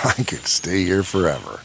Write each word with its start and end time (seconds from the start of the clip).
I 0.04 0.22
could 0.22 0.46
stay 0.46 0.84
here 0.84 1.02
forever. 1.02 1.60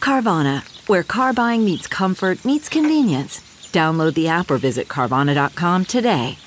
Carvana, 0.00 0.62
where 0.88 1.02
car 1.02 1.32
buying 1.32 1.64
meets 1.64 1.86
comfort, 1.86 2.44
meets 2.44 2.68
convenience. 2.68 3.40
Download 3.72 4.14
the 4.14 4.28
app 4.28 4.50
or 4.50 4.58
visit 4.58 4.88
Carvana.com 4.88 5.84
today. 5.86 6.38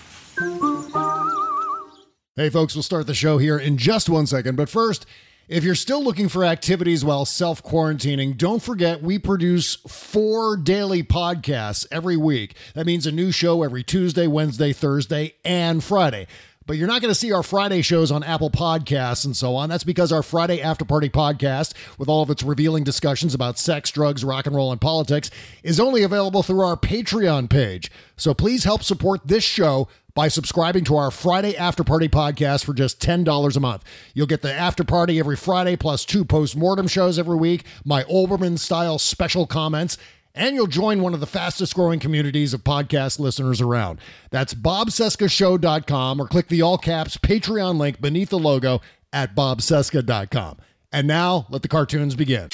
Hey, 2.35 2.49
folks, 2.49 2.75
we'll 2.75 2.83
start 2.83 3.07
the 3.07 3.15
show 3.15 3.37
here 3.37 3.57
in 3.57 3.77
just 3.77 4.09
one 4.09 4.27
second. 4.27 4.55
But 4.55 4.69
first, 4.69 5.05
if 5.47 5.63
you're 5.63 5.75
still 5.75 6.03
looking 6.03 6.27
for 6.27 6.43
activities 6.43 7.05
while 7.05 7.25
self 7.25 7.61
quarantining, 7.63 8.37
don't 8.37 8.61
forget 8.61 9.01
we 9.01 9.19
produce 9.19 9.75
four 9.75 10.57
daily 10.57 11.03
podcasts 11.03 11.85
every 11.91 12.17
week. 12.17 12.55
That 12.73 12.85
means 12.85 13.05
a 13.05 13.11
new 13.11 13.31
show 13.31 13.63
every 13.63 13.83
Tuesday, 13.83 14.27
Wednesday, 14.27 14.73
Thursday, 14.73 15.35
and 15.43 15.83
Friday. 15.83 16.27
But 16.67 16.77
you're 16.77 16.87
not 16.87 17.01
going 17.01 17.11
to 17.11 17.15
see 17.19 17.31
our 17.31 17.43
Friday 17.43 17.83
shows 17.83 18.11
on 18.11 18.23
Apple 18.23 18.49
Podcasts 18.49 19.23
and 19.23 19.37
so 19.37 19.55
on. 19.55 19.69
That's 19.69 19.83
because 19.83 20.11
our 20.11 20.23
Friday 20.23 20.61
After 20.61 20.83
Party 20.83 21.09
podcast, 21.09 21.75
with 21.99 22.09
all 22.09 22.23
of 22.23 22.31
its 22.31 22.41
revealing 22.41 22.83
discussions 22.83 23.35
about 23.35 23.59
sex, 23.59 23.91
drugs, 23.91 24.23
rock 24.23 24.47
and 24.47 24.55
roll, 24.55 24.71
and 24.71 24.81
politics, 24.81 25.29
is 25.61 25.79
only 25.79 26.01
available 26.01 26.41
through 26.41 26.61
our 26.61 26.75
Patreon 26.75 27.51
page. 27.51 27.91
So 28.17 28.33
please 28.33 28.63
help 28.63 28.81
support 28.81 29.27
this 29.27 29.43
show 29.43 29.87
by 30.15 30.29
subscribing 30.29 30.85
to 30.85 30.95
our 30.95 31.11
Friday 31.11 31.55
After 31.57 31.83
Party 31.83 32.07
podcast 32.07 32.63
for 32.63 32.73
just 32.73 33.01
$10 33.01 33.55
a 33.55 33.59
month. 33.59 33.83
You'll 34.13 34.25
get 34.25 34.41
the 34.41 34.53
after 34.53 34.85
party 34.85 35.19
every 35.19 35.35
Friday, 35.35 35.75
plus 35.75 36.05
two 36.05 36.23
post 36.23 36.55
mortem 36.55 36.87
shows 36.87 37.19
every 37.19 37.35
week, 37.35 37.65
my 37.83 38.03
Olbermann 38.05 38.57
style 38.57 38.97
special 38.97 39.45
comments, 39.45 39.97
and 40.35 40.55
you'll 40.55 40.67
join 40.67 41.01
one 41.01 41.13
of 41.13 41.19
the 41.19 41.25
fastest 41.25 41.73
growing 41.73 41.99
communities 41.99 42.53
of 42.53 42.63
podcast 42.63 43.17
listeners 43.17 43.61
around. 43.61 43.99
That's 44.29 44.53
bobcescashow.com 44.53 46.19
or 46.19 46.27
click 46.27 46.49
the 46.49 46.61
all 46.61 46.77
caps 46.77 47.17
Patreon 47.17 47.77
link 47.77 47.99
beneath 47.99 48.29
the 48.29 48.39
logo 48.39 48.81
at 49.11 49.35
bobcesca.com. 49.35 50.57
And 50.95 51.09
now 51.09 51.45
let 51.49 51.61
the 51.61 51.67
cartoons 51.67 52.15
begin. 52.15 52.47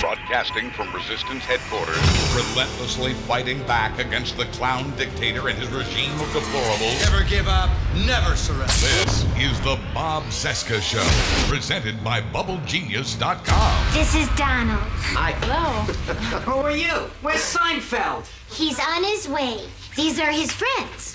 Broadcasting 0.00 0.68
from 0.72 0.92
Resistance 0.92 1.44
headquarters, 1.44 1.96
relentlessly 2.34 3.14
fighting 3.14 3.62
back 3.68 4.00
against 4.00 4.36
the 4.36 4.46
clown 4.46 4.92
dictator 4.96 5.48
and 5.48 5.56
his 5.56 5.68
regime 5.68 6.10
of 6.14 6.26
deplorables. 6.30 7.08
Never 7.08 7.22
give 7.22 7.46
up, 7.46 7.70
never 8.04 8.34
surrender. 8.34 8.66
This 8.66 9.24
is 9.38 9.60
the 9.60 9.78
Bob 9.94 10.24
Cesca 10.24 10.82
Show, 10.82 11.06
presented 11.48 12.02
by 12.02 12.20
BubbleGenius.com. 12.20 13.94
This 13.94 14.16
is 14.16 14.28
Donald. 14.30 14.82
Hi. 15.14 15.30
Hello. 15.30 15.82
Who 16.40 16.66
are 16.66 16.76
you? 16.76 17.08
Where's 17.22 17.42
Seinfeld? 17.42 18.26
He's 18.52 18.80
on 18.80 19.04
his 19.04 19.28
way. 19.28 19.68
These 19.94 20.18
are 20.18 20.32
his 20.32 20.50
friends. 20.50 21.14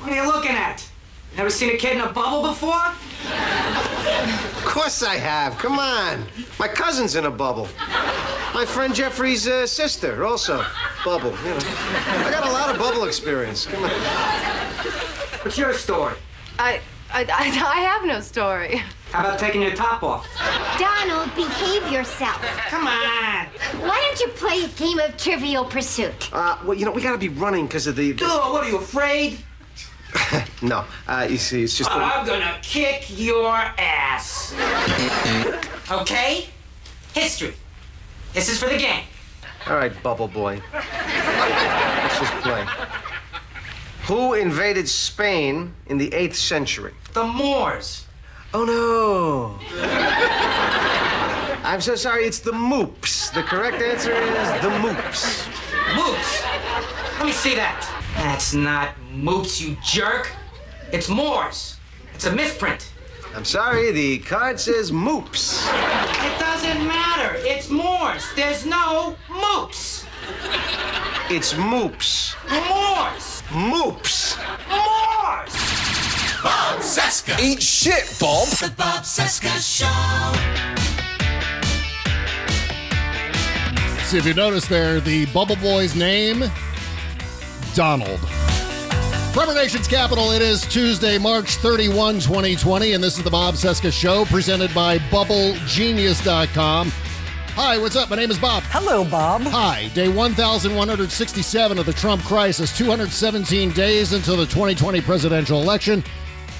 What 0.00 0.10
are 0.10 0.16
you 0.16 0.26
looking 0.26 0.50
at? 0.50 0.88
Never 1.36 1.50
seen 1.50 1.70
a 1.74 1.76
kid 1.76 1.92
in 1.96 2.00
a 2.00 2.12
bubble 2.12 2.48
before? 2.48 2.92
Of 3.28 4.64
course 4.64 5.02
I 5.02 5.16
have. 5.16 5.56
Come 5.58 5.78
on. 5.78 6.24
My 6.58 6.68
cousin's 6.68 7.14
in 7.14 7.26
a 7.26 7.30
bubble. 7.30 7.68
My 8.54 8.64
friend 8.66 8.94
Jeffrey's 8.94 9.46
uh, 9.46 9.66
sister, 9.66 10.24
also 10.24 10.64
bubble. 11.04 11.30
You 11.30 11.50
know, 11.50 11.58
I 11.60 12.28
got 12.30 12.46
a 12.46 12.50
lot 12.52 12.70
of 12.70 12.78
bubble 12.78 13.04
experience. 13.04 13.66
Come 13.66 13.84
on. 13.84 13.90
What's 15.42 15.56
your 15.58 15.72
story? 15.74 16.14
I, 16.58 16.80
I, 17.12 17.22
I, 17.22 17.76
I 17.76 17.80
have 17.80 18.04
no 18.04 18.20
story. 18.20 18.82
How 19.12 19.20
about 19.20 19.38
taking 19.38 19.62
your 19.62 19.74
top 19.74 20.02
off? 20.02 20.26
Donald, 20.78 21.34
behave 21.34 21.90
yourself. 21.90 22.42
Come 22.68 22.86
on. 22.86 23.46
Why 23.80 24.04
don't 24.06 24.20
you 24.20 24.28
play 24.34 24.64
a 24.64 24.68
game 24.68 24.98
of 24.98 25.16
Trivial 25.16 25.64
Pursuit? 25.64 26.30
Uh, 26.32 26.58
well, 26.64 26.76
you 26.76 26.84
know, 26.84 26.90
we 26.90 27.00
gotta 27.00 27.16
be 27.18 27.28
running 27.30 27.66
because 27.66 27.86
of 27.86 27.96
the. 27.96 28.16
Oh, 28.22 28.52
what 28.52 28.64
are 28.64 28.68
you 28.68 28.78
afraid? 28.78 29.38
No, 30.62 30.84
uh, 31.06 31.26
you 31.30 31.38
see, 31.38 31.62
it's 31.62 31.78
just. 31.78 31.90
I'm 31.90 32.26
gonna 32.26 32.58
kick 32.62 33.06
your 33.16 33.54
ass. 33.54 34.54
Okay? 35.90 36.46
History. 37.14 37.54
This 38.32 38.48
is 38.48 38.58
for 38.58 38.68
the 38.68 38.76
game. 38.76 39.04
All 39.68 39.76
right, 39.76 39.92
Bubble 40.02 40.28
Boy. 40.28 40.60
Let's 40.72 42.18
just 42.18 42.32
play. 42.42 42.66
Who 44.06 44.34
invaded 44.34 44.88
Spain 44.88 45.74
in 45.86 45.98
the 45.98 46.10
8th 46.10 46.36
century? 46.36 46.94
The 47.12 47.24
Moors. 47.24 48.06
Oh, 48.54 48.64
no. 48.64 49.58
I'm 51.62 51.80
so 51.82 51.94
sorry, 51.94 52.24
it's 52.24 52.38
the 52.38 52.52
Moops. 52.52 53.32
The 53.34 53.42
correct 53.42 53.82
answer 53.82 54.12
is 54.12 54.48
the 54.62 54.70
Moops. 54.70 55.46
Moops. 55.92 57.18
Let 57.18 57.26
me 57.26 57.32
see 57.32 57.54
that. 57.56 57.97
That's 58.18 58.52
not 58.52 58.94
Moops, 59.12 59.60
you 59.60 59.76
jerk. 59.84 60.32
It's 60.92 61.08
Moors. 61.08 61.76
It's 62.14 62.26
a 62.26 62.34
misprint. 62.34 62.92
I'm 63.36 63.44
sorry, 63.44 63.92
the 63.92 64.18
card 64.18 64.58
says 64.58 64.90
Moops. 64.90 65.64
It 65.68 66.38
doesn't 66.40 66.84
matter. 66.84 67.36
It's 67.38 67.70
Moors. 67.70 68.24
There's 68.34 68.66
no 68.66 69.14
Moops. 69.28 70.04
It's 71.30 71.54
Moops. 71.54 72.34
Moors. 72.50 73.42
Moops. 73.50 74.36
Moors. 74.68 75.54
Bob 76.42 76.80
Cesca. 76.80 77.38
Eat 77.40 77.62
shit, 77.62 78.16
Bob. 78.18 78.48
The 78.48 78.74
Bob 78.76 79.04
Cesca 79.04 79.54
Show. 79.62 79.86
See 84.06 84.18
if 84.18 84.26
you 84.26 84.34
notice 84.34 84.66
there, 84.66 85.00
the 85.00 85.26
Bubble 85.26 85.56
Boy's 85.56 85.94
name, 85.94 86.50
Donald. 87.78 88.18
From 89.32 89.48
our 89.48 89.54
nation's 89.54 89.86
capital, 89.86 90.32
it 90.32 90.42
is 90.42 90.62
Tuesday, 90.62 91.16
March 91.16 91.58
31, 91.58 92.14
2020, 92.18 92.94
and 92.94 93.04
this 93.04 93.16
is 93.16 93.22
the 93.22 93.30
Bob 93.30 93.54
Cesca 93.54 93.92
Show 93.92 94.24
presented 94.24 94.74
by 94.74 94.98
BubbleGenius.com. 94.98 96.90
Hi, 97.54 97.78
what's 97.78 97.94
up? 97.94 98.10
My 98.10 98.16
name 98.16 98.32
is 98.32 98.38
Bob. 98.38 98.64
Hello, 98.66 99.04
Bob. 99.04 99.42
Hi, 99.42 99.90
day 99.94 100.08
1167 100.08 101.78
of 101.78 101.86
the 101.86 101.92
Trump 101.92 102.20
crisis, 102.24 102.76
217 102.76 103.70
days 103.70 104.12
until 104.12 104.36
the 104.36 104.46
2020 104.46 105.00
presidential 105.00 105.62
election. 105.62 106.02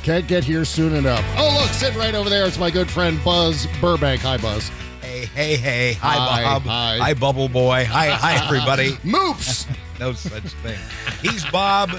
Can't 0.05 0.29
get 0.29 0.45
here 0.45 0.65
soon 0.65 0.95
enough. 0.95 1.25
Oh, 1.37 1.59
look, 1.61 1.71
sitting 1.71 1.99
right 1.99 2.15
over 2.15 2.31
there, 2.31 2.47
it's 2.47 2.61
my 2.61 2.71
good 2.71 2.89
friend 2.89 3.19
Buzz 3.25 3.67
Burbank. 3.81 4.21
Hi, 4.21 4.37
Buzz. 4.37 4.69
Hey, 5.01 5.25
hey, 5.25 5.57
hey. 5.57 5.93
Hi, 5.95 6.15
Hi, 6.15 6.43
Bob. 6.45 6.63
hi. 6.63 7.15
Bubble 7.15 7.49
Boy. 7.49 7.85
Hi, 7.87 8.11
hi, 8.11 8.45
everybody. 8.47 8.93
Moops! 9.03 9.67
No 9.99 10.13
such 10.13 10.43
thing. 10.63 10.79
He's 11.23 11.45
Bob. 11.51 11.91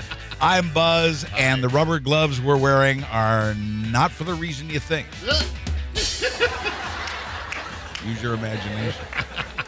I'm 0.42 0.72
Buzz. 0.74 1.25
And 1.38 1.63
the 1.63 1.69
rubber 1.69 2.00
gloves 2.00 2.40
we're 2.42 2.57
wearing 2.57 3.04
are 3.06 3.54
not 3.56 4.12
for 4.12 4.24
the 4.24 4.34
reason 4.34 4.69
you 4.69 4.80
think. 4.80 5.07
Use 8.06 8.24
your 8.24 8.34
imagination. 8.34 9.06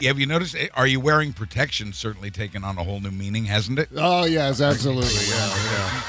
Have 0.03 0.17
you 0.19 0.25
noticed? 0.25 0.55
eh, 0.55 0.67
Are 0.73 0.87
you 0.87 0.99
wearing 0.99 1.33
protection? 1.33 1.93
Certainly 1.93 2.31
taken 2.31 2.63
on 2.63 2.77
a 2.77 2.83
whole 2.83 2.99
new 3.01 3.11
meaning, 3.11 3.45
hasn't 3.45 3.77
it? 3.77 3.89
Oh, 3.95 4.25
yes, 4.25 4.61
absolutely. 4.61 5.09
Yeah, 5.29 6.01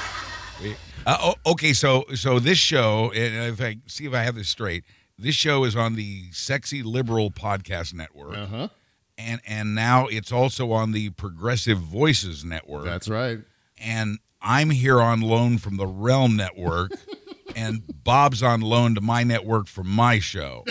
yeah. 0.62 0.74
Uh, 1.04 1.16
oh, 1.20 1.50
okay, 1.52 1.72
so 1.72 2.04
so 2.14 2.38
this 2.38 2.58
show, 2.58 3.10
and 3.12 3.52
if 3.52 3.60
I 3.60 3.78
see 3.88 4.04
if 4.06 4.14
I 4.14 4.22
have 4.22 4.36
this 4.36 4.48
straight, 4.48 4.84
this 5.18 5.34
show 5.34 5.64
is 5.64 5.74
on 5.74 5.96
the 5.96 6.26
Sexy 6.30 6.82
Liberal 6.84 7.32
Podcast 7.32 7.92
Network, 7.92 8.36
Uh-huh. 8.38 8.68
And 9.18 9.40
and 9.46 9.74
now 9.74 10.06
it's 10.06 10.32
also 10.32 10.72
on 10.72 10.92
the 10.92 11.10
Progressive 11.10 11.78
Voices 11.78 12.44
Network. 12.44 12.84
That's 12.84 13.08
right. 13.08 13.40
and 13.78 14.18
I'm 14.40 14.70
here 14.70 15.00
on 15.00 15.20
loan 15.20 15.58
from 15.58 15.76
the 15.76 15.86
Realm 15.86 16.34
Network, 16.36 16.92
and 17.56 17.82
Bob's 18.02 18.42
on 18.42 18.60
loan 18.60 18.94
to 18.96 19.00
my 19.00 19.22
network 19.22 19.68
for 19.68 19.84
my 19.84 20.18
show. 20.18 20.64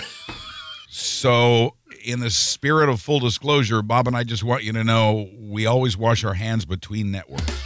So, 0.89 1.75
in 2.03 2.19
the 2.19 2.29
spirit 2.29 2.89
of 2.89 2.99
full 2.99 3.19
disclosure, 3.21 3.81
Bob 3.81 4.07
and 4.07 4.17
I 4.17 4.23
just 4.25 4.44
want 4.44 4.63
you 4.63 4.73
to 4.73 4.83
know 4.83 5.29
we 5.39 5.65
always 5.65 5.95
wash 5.95 6.25
our 6.25 6.33
hands 6.33 6.65
between 6.65 7.11
networks. 7.11 7.45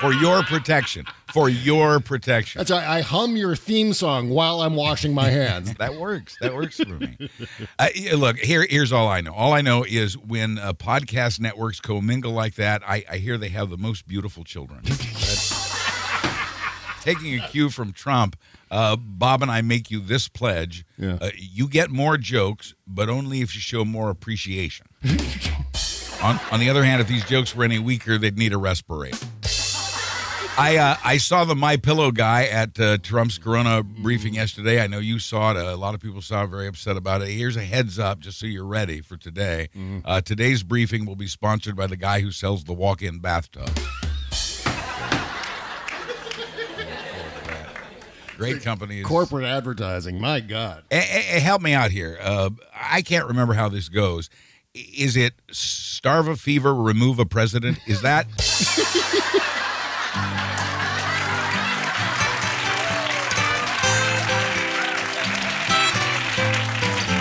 For 0.00 0.12
your 0.12 0.42
protection. 0.44 1.04
For 1.32 1.48
your 1.50 2.00
protection. 2.00 2.58
That's 2.58 2.70
right. 2.70 2.86
I 2.86 3.00
hum 3.02 3.36
your 3.36 3.54
theme 3.54 3.92
song 3.92 4.30
while 4.30 4.62
I'm 4.62 4.74
washing 4.74 5.12
my 5.12 5.28
hands. 5.28 5.74
that 5.78 5.96
works. 5.96 6.36
That 6.40 6.54
works 6.54 6.76
for 6.78 6.88
me. 6.88 7.16
Uh, 7.78 7.88
look, 8.16 8.36
here, 8.38 8.66
here's 8.68 8.92
all 8.92 9.06
I 9.08 9.20
know. 9.20 9.32
All 9.32 9.52
I 9.52 9.60
know 9.60 9.84
is 9.84 10.16
when 10.18 10.58
uh, 10.58 10.72
podcast 10.72 11.38
networks 11.38 11.80
commingle 11.80 12.32
like 12.32 12.54
that, 12.56 12.82
I, 12.84 13.04
I 13.08 13.18
hear 13.18 13.38
they 13.38 13.50
have 13.50 13.70
the 13.70 13.76
most 13.76 14.08
beautiful 14.08 14.42
children. 14.42 14.82
Taking 17.00 17.38
a 17.40 17.46
cue 17.48 17.70
from 17.70 17.92
Trump, 17.92 18.36
uh, 18.70 18.96
Bob 18.96 19.42
and 19.42 19.50
I 19.50 19.62
make 19.62 19.90
you 19.90 20.00
this 20.00 20.28
pledge: 20.28 20.84
Yeah. 20.98 21.18
uh, 21.20 21.30
you 21.36 21.68
get 21.68 21.90
more 21.90 22.18
jokes, 22.18 22.74
but 22.86 23.08
only 23.08 23.40
if 23.40 23.54
you 23.54 23.60
show 23.60 23.84
more 23.84 24.10
appreciation. 24.10 24.86
on, 26.22 26.40
on 26.50 26.58
the 26.60 26.68
other 26.68 26.84
hand, 26.84 27.00
if 27.00 27.06
these 27.08 27.24
jokes 27.24 27.54
were 27.54 27.64
any 27.64 27.78
weaker, 27.78 28.18
they'd 28.18 28.36
need 28.36 28.52
a 28.52 28.58
respirator. 28.58 29.16
I 30.58 30.76
uh, 30.76 30.96
I 31.04 31.18
saw 31.18 31.44
the 31.44 31.54
My 31.54 31.76
Pillow 31.76 32.10
guy 32.10 32.44
at 32.46 32.80
uh, 32.80 32.98
Trump's 32.98 33.38
Corona 33.38 33.84
briefing 33.84 34.34
yesterday. 34.34 34.82
I 34.82 34.88
know 34.88 34.98
you 34.98 35.20
saw 35.20 35.52
it. 35.52 35.56
A 35.56 35.76
lot 35.76 35.94
of 35.94 36.00
people 36.00 36.20
saw 36.20 36.42
it. 36.42 36.48
Very 36.48 36.66
upset 36.66 36.96
about 36.96 37.22
it. 37.22 37.28
Here's 37.28 37.56
a 37.56 37.62
heads 37.62 37.96
up, 37.96 38.18
just 38.18 38.40
so 38.40 38.46
you're 38.46 38.66
ready 38.66 39.00
for 39.00 39.16
today. 39.16 39.68
Uh, 40.04 40.20
today's 40.20 40.64
briefing 40.64 41.06
will 41.06 41.14
be 41.14 41.28
sponsored 41.28 41.76
by 41.76 41.86
the 41.86 41.96
guy 41.96 42.20
who 42.20 42.32
sells 42.32 42.64
the 42.64 42.72
walk-in 42.72 43.20
bathtub. 43.20 43.70
Great 48.36 48.62
company. 48.62 49.02
Corporate 49.02 49.44
advertising. 49.44 50.20
My 50.20 50.40
God. 50.40 50.82
Eh, 50.90 50.96
eh, 51.08 51.38
help 51.38 51.62
me 51.62 51.72
out 51.72 51.92
here. 51.92 52.18
Uh, 52.20 52.50
I 52.74 53.02
can't 53.02 53.26
remember 53.26 53.54
how 53.54 53.68
this 53.68 53.88
goes. 53.88 54.28
Is 54.74 55.16
it 55.16 55.34
starve 55.52 56.26
a 56.26 56.36
fever, 56.36 56.74
remove 56.74 57.20
a 57.20 57.26
president? 57.26 57.78
Is 57.86 58.02
that? 58.02 58.26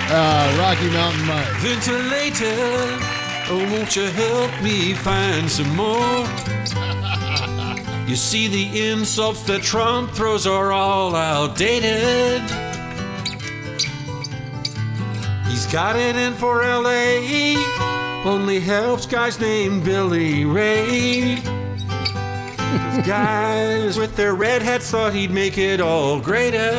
Uh, 0.09 0.57
Rocky 0.57 0.89
Mountain 0.89 1.25
Mike. 1.25 1.45
Ventilator, 1.57 2.45
oh, 3.49 3.69
won't 3.71 3.95
you 3.95 4.05
help 4.05 4.61
me 4.61 4.93
find 4.93 5.49
some 5.49 5.75
more? 5.75 6.25
You 8.07 8.15
see, 8.15 8.47
the 8.47 8.87
insults 8.89 9.41
that 9.43 9.63
Trump 9.63 10.11
throws 10.11 10.47
are 10.47 10.71
all 10.71 11.13
outdated. 11.13 12.41
He's 15.45 15.65
got 15.65 15.97
it 15.97 16.15
in 16.15 16.33
for 16.35 16.61
LA, 16.61 17.57
only 18.23 18.61
helps 18.61 19.05
guys 19.05 19.41
named 19.41 19.83
Billy 19.83 20.45
Ray. 20.45 21.35
Those 22.77 23.07
guys 23.07 23.97
with 23.97 24.15
their 24.15 24.35
red 24.35 24.61
hats 24.61 24.91
thought 24.91 25.11
he'd 25.13 25.31
make 25.31 25.57
it 25.57 25.81
all 25.81 26.19
greater. 26.19 26.71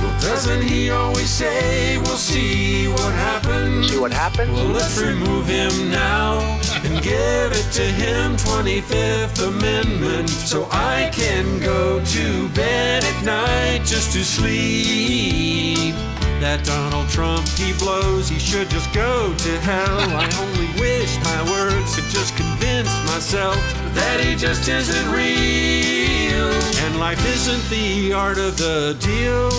Well, 0.00 0.20
doesn't 0.20 0.62
he 0.62 0.90
always 0.90 1.28
say, 1.28 1.98
we'll 1.98 2.16
see 2.16 2.86
what 2.86 3.12
happens? 3.14 3.90
See 3.90 3.98
what 3.98 4.12
happens? 4.12 4.52
Well, 4.52 4.66
let's 4.66 4.96
remove 4.96 5.48
him 5.48 5.90
now 5.90 6.38
and 6.84 7.02
give 7.02 7.50
it 7.52 7.72
to 7.72 7.82
him 7.82 8.36
25th 8.36 9.48
Amendment 9.48 10.28
so 10.30 10.68
I 10.70 11.10
can 11.12 11.58
go 11.58 12.04
to 12.04 12.48
bed 12.50 13.02
at 13.02 13.24
night 13.24 13.84
just 13.84 14.12
to 14.12 14.22
sleep. 14.22 15.96
That 16.42 16.64
Donald 16.64 17.08
Trump 17.08 17.46
he 17.50 17.72
blows, 17.74 18.28
he 18.28 18.36
should 18.40 18.68
just 18.68 18.92
go 18.92 19.32
to 19.32 19.60
hell. 19.60 20.00
I 20.10 20.26
only 20.42 20.66
wish 20.80 21.16
my 21.22 21.40
words 21.48 21.94
could 21.94 22.10
just 22.10 22.34
convince 22.34 22.90
myself 23.06 23.54
that 23.94 24.18
he 24.18 24.34
just 24.34 24.68
isn't 24.68 25.06
real. 25.12 26.50
And 26.82 26.98
life 26.98 27.24
isn't 27.24 27.62
the 27.70 28.12
art 28.12 28.38
of 28.38 28.58
the 28.58 28.98
deal. 28.98 29.54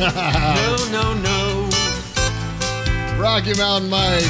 no, 0.00 0.88
no, 0.90 1.12
no. 1.20 1.68
Rocky 3.20 3.52
Mountain 3.52 3.90
Mike 3.90 4.24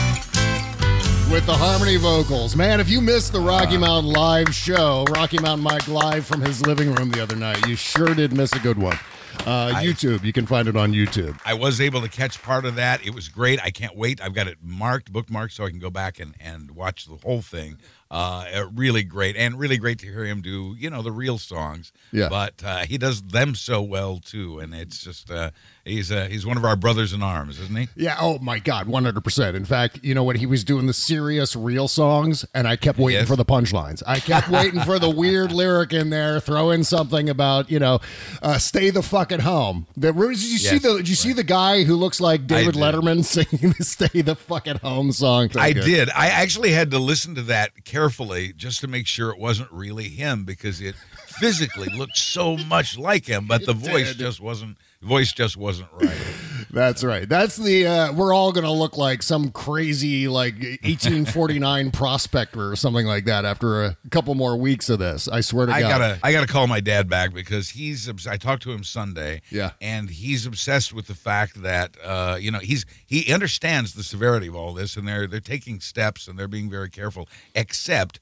with 1.31 1.47
the 1.47 1.55
harmony 1.55 1.99
vocals. 1.99 2.57
Man, 2.57 2.81
if 2.81 2.91
you 2.91 3.01
missed 3.01 3.33
the 3.33 3.39
Rocky 3.39 3.77
uh-huh. 3.77 3.79
Mountain 3.79 4.13
Live 4.13 4.53
show, 4.53 5.05
Rocky 5.11 5.39
Mountain 5.39 5.63
Mike 5.63 5.87
live 5.87 6.27
from 6.27 6.41
his 6.41 6.67
living 6.67 6.93
room 6.97 7.11
the 7.11 7.23
other 7.23 7.37
night, 7.37 7.65
you 7.69 7.77
sure 7.77 8.13
did 8.13 8.33
miss 8.33 8.53
a 8.55 8.59
good 8.59 8.77
one. 8.77 8.99
Uh, 9.41 9.75
YouTube, 9.75 10.25
you 10.25 10.33
can 10.33 10.47
find 10.47 10.69
it 10.69 10.77
on 10.77 10.93
YouTube. 10.93 11.39
I 11.45 11.55
was 11.55 11.81
able 11.81 12.01
to 12.01 12.09
catch 12.09 12.43
part 12.43 12.65
of 12.65 12.77
that. 12.77 13.05
It 13.05 13.15
was 13.15 13.29
great. 13.29 13.63
I 13.63 13.71
can't 13.71 13.97
wait. 13.97 14.21
I've 14.23 14.35
got 14.35 14.47
it 14.47 14.59
marked, 14.63 15.13
bookmarked, 15.13 15.53
so 15.53 15.65
I 15.65 15.71
can 15.71 15.79
go 15.79 15.91
back 15.91 16.19
and, 16.19 16.35
and 16.41 16.71
watch 16.71 17.07
the 17.07 17.17
whole 17.17 17.43
thing. 17.43 17.79
Uh, 18.11 18.45
uh, 18.55 18.69
really 18.73 19.03
great, 19.03 19.37
and 19.37 19.59
really 19.59 19.77
great 19.77 19.99
to 19.99 20.07
hear 20.07 20.25
him 20.25 20.41
do, 20.41 20.77
you 20.79 20.89
know, 20.89 21.03
the 21.03 21.11
real 21.13 21.37
songs. 21.37 21.93
Yeah. 22.13 22.29
But 22.29 22.63
uh, 22.65 22.85
he 22.85 22.97
does 22.97 23.23
them 23.23 23.55
so 23.55 23.83
well 23.83 24.19
too, 24.19 24.61
and 24.61 24.75
it's 24.75 25.03
just 25.03 25.31
uh, 25.31 25.51
he's 25.85 26.11
uh, 26.11 26.27
he's 26.31 26.45
one 26.47 26.57
of 26.57 26.65
our 26.65 26.77
brothers 26.77 27.13
in 27.13 27.23
arms, 27.23 27.59
isn't 27.61 27.77
he? 27.77 27.89
Yeah, 27.97 28.17
oh 28.21 28.39
my 28.39 28.59
God, 28.59 28.87
100%. 28.87 29.55
In 29.55 29.65
fact, 29.65 30.01
you 30.03 30.15
know 30.15 30.23
what? 30.25 30.37
He 30.37 30.47
was 30.47 30.65
doing 30.65 30.87
the 30.87 30.93
serious, 30.93 31.55
real 31.55 31.89
songs, 31.89 32.45
and 32.55 32.67
I 32.67 32.77
kept 32.77 32.99
waiting 32.99 33.21
Yes. 33.21 33.29
for 33.29 33.37
the 33.37 33.45
punchlines. 33.45 34.03
I 34.07 34.21
kept 34.21 34.49
waiting 34.51 34.81
for 34.81 34.99
the 34.99 35.11
weird 35.11 35.53
lyric 35.61 35.93
in 35.93 36.11
there, 36.11 36.41
throw 36.41 36.71
in 36.71 36.85
something 36.85 37.29
about, 37.29 37.71
you 37.71 37.79
know, 37.79 38.01
uh, 38.43 38.59
stay 38.59 38.91
the 38.91 39.03
fuck 39.03 39.31
at 39.33 39.41
home. 39.41 39.87
The, 39.97 40.13
did 40.13 40.43
you 40.43 40.59
see 40.59 40.79
the 40.79 40.97
Did 40.97 41.09
you 41.09 41.15
see 41.15 41.33
the 41.33 41.45
guy 41.45 41.85
who 41.85 41.97
looks 41.97 42.21
like 42.21 42.47
David. 42.47 42.75
Letterman 42.75 43.25
singing 43.25 43.75
the 43.77 43.85
stay 43.85 44.23
the 44.23 44.35
fuck 44.35 44.67
at 44.67 44.79
home 44.79 45.13
song? 45.13 45.51
I 45.57 45.73
Good. 45.73 45.85
did. 45.85 46.11
I 46.11 46.29
actually 46.29 46.73
had 46.73 46.91
to 46.93 46.99
listen 46.99 47.35
to 47.37 47.43
that 47.43 47.85
carefully 47.85 48.53
just 48.55 48.81
to 48.81 48.89
make 48.89 49.07
sure 49.07 49.31
it 49.31 49.39
wasn't 49.39 49.71
really 49.71 50.09
him 50.09 50.45
because 50.45 50.81
it 50.81 50.95
physically 51.27 51.89
looked 51.97 52.17
so 52.17 52.57
much 52.57 52.97
like 52.99 53.27
him, 53.27 53.47
but 53.47 53.67
the 53.67 53.73
voice 53.73 54.09
did. 54.09 54.19
just 54.19 54.41
wasn't 54.41 54.77
voice 55.05 55.33
just 55.33 55.57
wasn't 55.57 55.89
right. 56.01 56.17
That's 56.71 57.05
right. 57.05 57.29
That's 57.29 57.55
the 57.55 57.87
uh, 57.87 58.13
we're 58.15 58.35
all 58.35 58.51
gonna 58.51 58.73
look 58.73 58.97
like 58.97 59.23
some 59.23 59.53
crazy 59.53 60.27
like 60.27 60.55
1849 60.55 61.91
prospector 61.93 62.73
or 62.73 62.75
something 62.75 63.07
like 63.07 63.27
that 63.27 63.45
after 63.45 63.85
a 63.85 63.97
couple 64.11 64.35
more 64.35 64.57
weeks 64.57 64.91
of 64.91 64.99
this. 64.99 65.29
I 65.29 65.41
swear 65.41 65.67
to 65.67 65.73
I 65.73 65.83
God. 65.83 65.89
gotta 65.89 66.19
I 66.25 66.33
gotta 66.33 66.49
call 66.49 66.67
my 66.67 66.81
dad 66.81 67.09
back 67.09 67.33
because 67.33 67.71
he's 67.71 68.11
I 68.27 68.37
talked 68.39 68.65
to 68.65 68.73
him 68.73 68.83
Sunday. 68.83 69.43
Yeah. 69.51 69.71
and 69.81 70.11
he's 70.11 70.47
obsessed 70.47 70.93
with 70.93 71.07
the 71.07 71.15
fact 71.15 71.63
that 71.63 71.97
uh, 72.03 72.39
you 72.41 72.51
know 72.51 72.59
he's 72.59 72.85
he 73.07 73.33
understands 73.33 73.95
the 73.95 74.03
severity 74.03 74.49
of 74.49 74.57
all 74.57 74.75
this, 74.75 74.97
and 74.97 75.07
they're 75.07 75.29
they're 75.29 75.39
taking 75.39 75.79
steps 75.79 76.27
and 76.27 76.37
they're 76.37 76.49
being 76.49 76.69
very 76.69 76.91
careful. 76.91 77.29
Except 77.55 78.19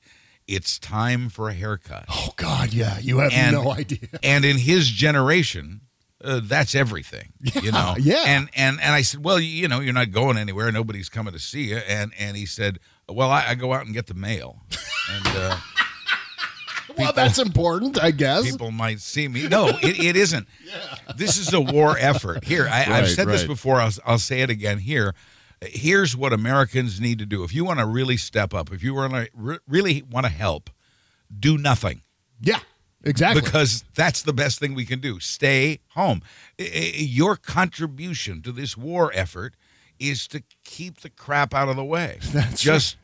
it's 0.46 0.78
time 0.78 1.30
for 1.30 1.48
a 1.48 1.54
haircut. 1.54 2.04
Oh 2.10 2.34
God, 2.36 2.74
yeah, 2.74 2.98
you 2.98 3.20
have 3.20 3.32
and, 3.32 3.56
no 3.56 3.70
idea. 3.72 4.08
And 4.22 4.44
in 4.44 4.58
his 4.58 4.88
generation. 4.88 5.80
Uh, 6.24 6.40
that's 6.42 6.74
everything, 6.74 7.32
you 7.62 7.72
know. 7.72 7.94
yeah. 7.98 8.22
And 8.26 8.48
and 8.54 8.80
and 8.80 8.92
I 8.94 9.02
said, 9.02 9.24
well, 9.24 9.40
you, 9.40 9.48
you 9.48 9.68
know, 9.68 9.80
you're 9.80 9.92
not 9.92 10.10
going 10.12 10.36
anywhere. 10.38 10.70
Nobody's 10.70 11.08
coming 11.08 11.32
to 11.32 11.38
see 11.38 11.64
you. 11.70 11.76
And 11.78 12.12
and 12.18 12.36
he 12.36 12.46
said, 12.46 12.78
well, 13.08 13.30
I, 13.30 13.46
I 13.48 13.54
go 13.56 13.72
out 13.72 13.84
and 13.86 13.92
get 13.94 14.06
the 14.06 14.14
mail, 14.14 14.62
and 15.10 15.26
uh, 15.36 15.56
well, 16.96 17.12
that's 17.12 17.38
important, 17.38 18.02
I 18.02 18.10
guess. 18.10 18.50
people 18.50 18.70
might 18.70 19.00
see 19.00 19.26
me. 19.28 19.48
No, 19.48 19.68
it, 19.68 19.98
it 19.98 20.16
isn't. 20.16 20.46
yeah. 20.64 20.96
This 21.16 21.38
is 21.38 21.52
a 21.52 21.60
war 21.60 21.96
effort. 21.98 22.44
Here, 22.44 22.68
I, 22.70 22.82
I've 22.82 22.88
Right, 22.88 23.06
said 23.08 23.28
this 23.28 23.44
before. 23.44 23.80
I'll, 23.80 23.92
I'll 24.04 24.18
say 24.18 24.40
it 24.42 24.50
again 24.50 24.78
here. 24.78 25.14
Here's 25.60 26.16
what 26.16 26.32
Americans 26.32 27.00
need 27.00 27.18
to 27.20 27.26
do. 27.26 27.44
If 27.44 27.54
you 27.54 27.64
want 27.64 27.78
to 27.78 27.86
really 27.86 28.16
step 28.16 28.52
up, 28.52 28.72
if 28.72 28.82
you 28.82 28.94
want 28.94 29.12
to 29.12 29.28
re- 29.34 29.58
really 29.68 30.02
want 30.02 30.26
to 30.26 30.32
help, 30.32 30.70
do 31.38 31.56
nothing. 31.56 32.02
Yeah, 32.40 32.58
exactly. 33.04 33.42
Because 33.42 33.84
that's 33.94 34.22
the 34.22 34.32
best 34.32 34.58
thing 34.58 34.74
we 34.74 34.84
can 34.84 35.00
do. 35.00 35.20
Stay 35.20 35.80
home. 35.90 36.22
Your 36.58 37.36
contribution 37.36 38.42
to 38.42 38.52
this 38.52 38.76
war 38.76 39.10
effort 39.14 39.54
is 39.98 40.26
to 40.28 40.42
keep 40.64 41.00
the 41.00 41.10
crap 41.10 41.54
out 41.54 41.68
of 41.68 41.76
the 41.76 41.84
way. 41.84 42.18
That's 42.32 42.60
just 42.60 42.96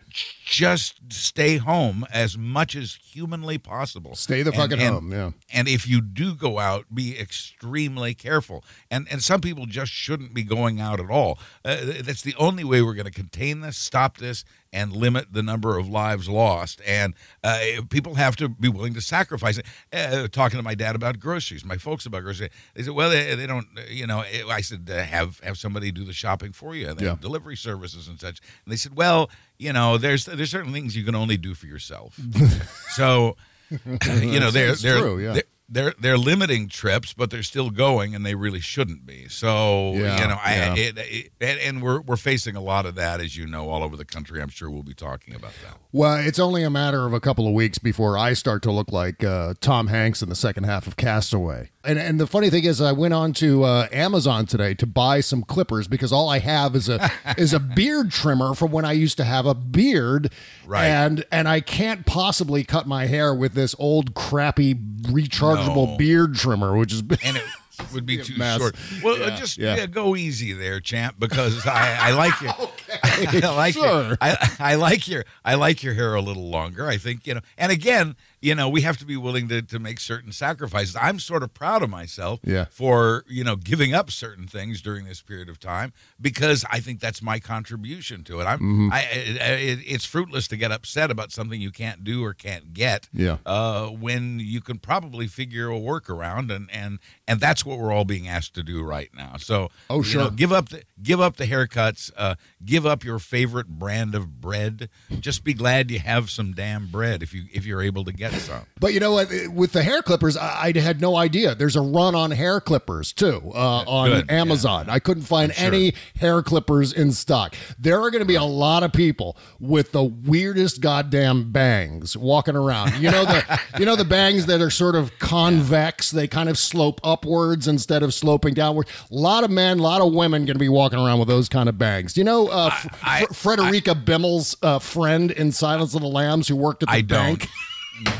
just 0.45 1.13
stay 1.13 1.59
home 1.59 2.05
as 2.11 2.37
much 2.39 2.75
as 2.75 2.99
humanly 3.13 3.59
possible. 3.59 4.15
Stay 4.17 4.43
the 4.43 4.51
And- 4.51 4.59
fuck 4.59 4.73
at 4.73 4.79
and- 4.81 4.95
home, 4.95 5.13
yeah. 5.13 5.31
And 5.53 5.69
if 5.69 5.87
you 5.87 6.01
do 6.01 6.35
go 6.35 6.59
out, 6.59 6.87
be 6.93 7.17
extremely 7.19 8.15
careful. 8.15 8.65
And 8.91 9.07
and 9.11 9.23
some 9.23 9.41
people 9.41 9.67
just 9.67 9.93
shouldn't 9.93 10.33
be 10.35 10.43
going 10.43 10.81
out 10.81 10.99
at 10.99 11.11
all. 11.11 11.39
Uh, 11.65 11.77
that's 12.01 12.23
the 12.23 12.35
only 12.37 12.65
way 12.65 12.81
we're 12.83 12.95
going 12.95 13.05
to 13.07 13.13
contain 13.13 13.61
this, 13.61 13.77
stop 13.77 14.17
this, 14.17 14.45
and 14.73 14.93
limit 14.93 15.33
the 15.33 15.43
number 15.43 15.79
of 15.79 15.89
lives 15.89 16.29
lost. 16.29 16.81
And 16.87 17.15
uh, 17.43 17.59
people 17.89 18.17
have 18.17 18.37
to 18.37 18.49
be 18.49 18.69
willing 18.69 18.95
to 18.95 19.01
sacrifice 19.01 19.59
it. 19.59 19.67
Uh, 19.93 20.29
talking 20.29 20.59
to 20.59 20.63
my 20.63 20.75
dad 20.75 20.95
about 20.95 21.19
groceries, 21.19 21.65
my 21.65 21.77
folks 21.79 22.05
about 22.07 22.23
groceries, 22.23 22.51
they 22.75 22.83
said, 22.83 22.93
"Well, 22.95 23.11
they, 23.11 23.35
they 23.35 23.47
don't, 23.47 23.67
you 23.89 24.07
know." 24.07 24.25
I 24.49 24.61
said, 24.61 24.89
uh, 24.93 25.03
"Have 25.03 25.41
have 25.41 25.57
somebody 25.59 25.91
do 25.91 26.05
the 26.05 26.13
shopping 26.13 26.53
for 26.53 26.75
you." 26.75 26.89
And 26.89 27.01
Yeah. 27.01 27.09
have 27.11 27.21
delivery 27.21 27.57
services 27.57 28.09
and 28.09 28.21
such. 28.21 28.41
And 28.65 28.73
they 28.73 28.77
said, 28.77 28.97
"Well, 28.97 29.31
you 29.59 29.73
know, 29.73 29.97
there's 29.99 30.25
there's 30.27 30.51
certain 30.51 30.73
things 30.73 30.97
you 30.97 31.05
can 31.05 31.15
only 31.15 31.37
do 31.37 31.55
for 31.55 31.67
yourself." 31.67 32.19
so, 32.91 33.37
you 33.71 34.41
know, 34.41 34.51
they're 34.51 34.69
That's 34.69 34.83
they're 34.83 34.99
true, 35.01 35.19
yeah. 35.19 35.33
they're- 35.35 35.43
they're 35.69 35.95
they're 35.99 36.19
limiting 36.19 36.69
trips, 36.69 37.13
but 37.13 37.31
they're 37.31 37.43
still 37.43 37.71
going, 37.71 38.15
and 38.15 38.25
they 38.25 38.35
really 38.35 38.61
shouldn't 38.61 39.05
be. 39.05 39.29
So 39.29 39.93
Yeah, 39.95 40.21
you 40.21 40.29
know, 40.29 40.39
I, 40.43 40.55
yeah. 40.55 40.75
it, 40.77 40.99
it, 40.99 41.33
and, 41.41 41.61
and 41.61 41.83
we're 41.83 42.01
we're 42.01 42.17
facing 42.17 42.57
a 42.57 42.61
lot 42.61 42.87
of 42.87 42.95
that, 42.95 43.21
as 43.21 43.37
you 43.37 43.47
know, 43.47 43.69
all 43.69 43.83
over 43.83 43.97
the 43.97 44.05
country. 44.05 44.41
I'm 44.41 44.49
sure 44.49 44.71
we'll 44.71 44.83
be 44.83 44.95
talking 44.95 45.35
about 45.35 45.53
that. 45.65 45.77
Well, 45.93 46.17
it's 46.17 46.39
only 46.39 46.63
a 46.63 46.71
matter 46.71 47.07
of 47.07 47.13
a 47.13 47.21
couple 47.21 47.47
of 47.47 47.53
weeks 47.53 47.79
before 47.79 48.17
I 48.17 48.33
start 48.33 48.63
to 48.63 48.73
look 48.73 48.93
like 48.93 49.23
uh, 49.23 49.55
Tom 49.61 49.89
Hanks 49.89 50.23
in 50.23 50.29
the 50.29 50.35
second 50.35 50.65
half 50.65 50.87
of 50.87 50.97
Castaway. 50.97 51.71
And 51.85 51.99
and 51.99 52.19
the 52.19 52.27
funny 52.27 52.49
thing 52.49 52.65
is, 52.65 52.81
I 52.81 52.93
went 52.93 53.13
on 53.13 53.35
to 53.35 53.65
uh, 53.65 53.89
Amazon 53.93 54.47
today 54.47 54.73
to 54.75 54.87
buy 54.87 55.21
some 55.21 55.43
clippers 55.43 55.87
because 55.87 56.13
all 56.13 56.31
I 56.31 56.39
have 56.39 56.75
is 56.77 56.89
a 56.89 57.11
is 57.37 57.53
a 57.53 57.61
beard 57.61 58.11
trimmer 58.11 58.55
from 58.55 58.71
when 58.71 58.87
I 58.87 58.93
used 58.93 59.19
to 59.19 59.25
have 59.25 59.45
a 59.45 59.55
beard, 59.55 60.33
Right. 60.69 60.85
And 60.85 61.25
and 61.33 61.49
I 61.49 61.61
can't 61.61 62.05
possibly 62.05 62.63
cut 62.63 62.87
my 62.87 63.07
hair 63.07 63.35
with 63.35 63.55
this 63.55 63.75
old 63.79 64.15
crappy 64.15 64.75
rechargeable 65.09 65.91
No. 65.93 65.97
beard 65.97 66.35
trimmer, 66.37 66.77
which 66.77 66.93
is 66.93 67.01
and 67.01 67.37
it 67.37 67.45
would 67.93 68.07
be 68.07 68.19
too 68.23 68.37
mess. 68.37 68.59
short. 68.59 68.75
Well, 69.03 69.15
uh, 69.23 69.27
Yeah, 69.29 69.37
just 69.37 69.59
yeah. 69.59 69.77
yeah, 69.77 69.87
go 69.87 70.17
easy 70.17 70.53
there, 70.53 70.81
champ, 70.81 71.17
because 71.19 71.67
I, 71.67 72.09
I 72.09 72.13
like 72.13 72.41
you. 72.41 72.51
I, 73.03 73.51
like 73.55 73.75
sure. 73.75 73.85
your, 74.09 74.19
I, 74.21 74.51
I 74.59 74.75
like 74.77 75.07
your 75.09 75.25
I 75.45 75.55
like 75.55 75.83
your 75.83 75.95
hair 75.95 76.15
a 76.15 76.21
little 76.21 76.49
longer. 76.51 76.87
I 76.89 76.97
think 76.97 77.27
you 77.27 77.35
know. 77.35 77.41
And 77.57 77.71
again, 77.73 78.17
you 78.41 78.55
know, 78.55 78.69
we 78.69 78.83
have 78.83 78.97
to 78.99 79.05
be 79.05 79.17
willing 79.17 79.49
to 79.49 79.63
to 79.63 79.79
make 79.79 79.99
certain 80.01 80.33
sacrifices. 80.33 80.95
I'm 80.97 81.19
sort 81.19 81.43
of 81.43 81.53
proud 81.55 81.83
of 81.83 81.91
myself 81.91 82.41
Yeah. 82.45 82.67
for 82.71 83.25
you 83.29 83.43
know 83.45 83.57
giving 83.57 83.95
up 83.95 84.11
certain 84.11 84.47
things 84.47 84.81
during 84.81 85.05
this 85.07 85.21
period 85.23 85.49
of 85.49 85.59
time 85.59 85.93
because 86.21 86.65
I 86.71 86.81
think 86.81 87.01
that's 87.01 87.21
my 87.23 87.39
contribution 87.41 88.25
to 88.25 88.41
it. 88.41 88.45
I'm 88.45 88.59
Mhm. 88.61 88.93
I 88.93 89.01
it, 89.03 89.79
it's 89.87 90.05
fruitless 90.05 90.49
to 90.49 90.57
get 90.57 90.71
upset 90.73 91.11
about 91.11 91.33
something 91.33 91.61
you 91.61 91.71
can't 91.73 92.05
do 92.05 92.25
or 92.25 92.35
can't 92.35 92.73
get 92.75 93.09
Yeah. 93.13 93.39
uh, 93.47 93.87
when 93.89 94.39
you 94.41 94.61
can 94.61 94.79
probably 94.79 95.27
figure 95.27 95.69
a 95.71 95.79
workaround, 95.79 96.55
and 96.55 96.71
and 96.71 96.99
and 97.27 97.41
that's 97.41 97.65
what 97.65 97.79
we're 97.79 97.93
all 97.93 98.05
being 98.05 98.29
asked 98.29 98.55
to 98.55 98.63
do 98.63 98.83
right 98.83 99.11
now. 99.15 99.37
So, 99.39 99.71
Oh, 99.91 100.03
you 100.03 100.15
know, 100.15 100.23
sure. 100.25 100.31
give 100.31 100.53
up 100.53 100.69
the 100.69 100.83
give 101.03 101.21
up 101.21 101.37
the 101.37 101.47
haircuts, 101.47 102.11
uh, 102.17 102.37
give 102.65 102.87
up 102.87 103.05
your 103.05 103.19
favorite 103.19 103.67
brand 103.69 104.15
of 104.15 104.41
bread. 104.41 104.89
Just 105.21 105.45
be 105.45 105.55
glad 105.55 105.91
you 105.91 105.99
have 105.99 106.31
some 106.31 106.53
damn 106.53 106.87
bread 106.87 107.23
if 107.23 107.35
you 107.35 107.45
if 107.53 107.67
you're 107.67 107.83
able 107.83 108.05
to 108.05 108.13
get 108.13 108.28
some. 108.35 108.65
But 108.81 108.95
you 108.95 109.01
know 109.01 109.13
what? 109.13 109.29
With 109.53 109.73
the 109.73 109.83
hair 109.83 110.03
clippers, 110.03 110.37
I, 110.37 110.73
I 110.75 110.79
had 110.79 111.01
no 111.01 111.17
idea. 111.17 111.55
There's 111.55 111.77
a 111.77 111.81
run 111.81 112.15
on 112.15 112.31
hair 112.31 112.61
clippers 112.61 113.13
too 113.13 113.43
uh, 113.55 113.85
on 113.87 114.11
Good, 114.11 114.31
Amazon. 114.31 114.89
I 114.89 114.99
couldn't 114.99 115.25
find 115.25 115.53
sure. 115.55 115.67
any 115.67 115.95
hair 116.17 116.43
clippers 116.43 116.93
in 116.93 117.13
stock. 117.13 117.55
There 117.79 118.01
are 118.01 118.11
going 118.11 118.23
to 118.23 118.27
be 118.29 118.35
a 118.37 118.45
lot 118.45 118.83
of 118.83 118.93
people 118.93 119.37
with 119.59 119.93
the 119.93 120.05
weirdest 120.05 120.81
goddamn 120.81 121.51
bangs 121.53 122.17
walking 122.17 122.57
around. 122.57 122.95
You 122.99 123.11
know 123.11 123.25
the 123.25 123.61
you 123.79 123.85
know 123.85 123.97
the 123.97 124.05
bangs 124.05 124.47
that 124.47 124.61
are 124.61 124.71
sort 124.71 124.95
of 124.95 125.19
convex. 125.19 126.11
They 126.11 126.29
kind 126.29 126.49
of 126.49 126.59
slope 126.59 127.01
upwards 127.05 127.67
instead 127.69 128.03
of 128.03 128.15
sloping 128.15 128.55
downward. 128.55 128.87
A 129.11 129.15
lot 129.15 129.45
of 129.45 129.51
men, 129.51 129.79
a 129.79 129.83
lot 129.83 130.01
of 130.01 130.13
women 130.13 130.45
going 130.45 130.55
to 130.55 130.59
be 130.61 130.69
walking 130.69 130.99
around 130.99 131.19
with 131.19 131.29
those 131.29 131.49
kind 131.49 131.69
of 131.69 131.79
bangs. 131.79 132.17
You 132.17 132.25
know, 132.25 132.49
uh, 132.49 132.71
F- 132.73 133.01
I- 133.03 133.27
Frederica 133.33 133.95
Bimmel's 133.95 134.57
uh, 134.63 134.79
friend 134.79 135.31
in 135.31 135.53
Silence 135.53 135.95
of 135.95 136.01
the 136.03 136.09
Lambs 136.09 136.49
who 136.49 136.57
worked 136.57 136.83
at 136.83 136.89
the 136.89 136.95
I 136.95 137.03
bank. 137.03 137.41
don't. 137.41 137.51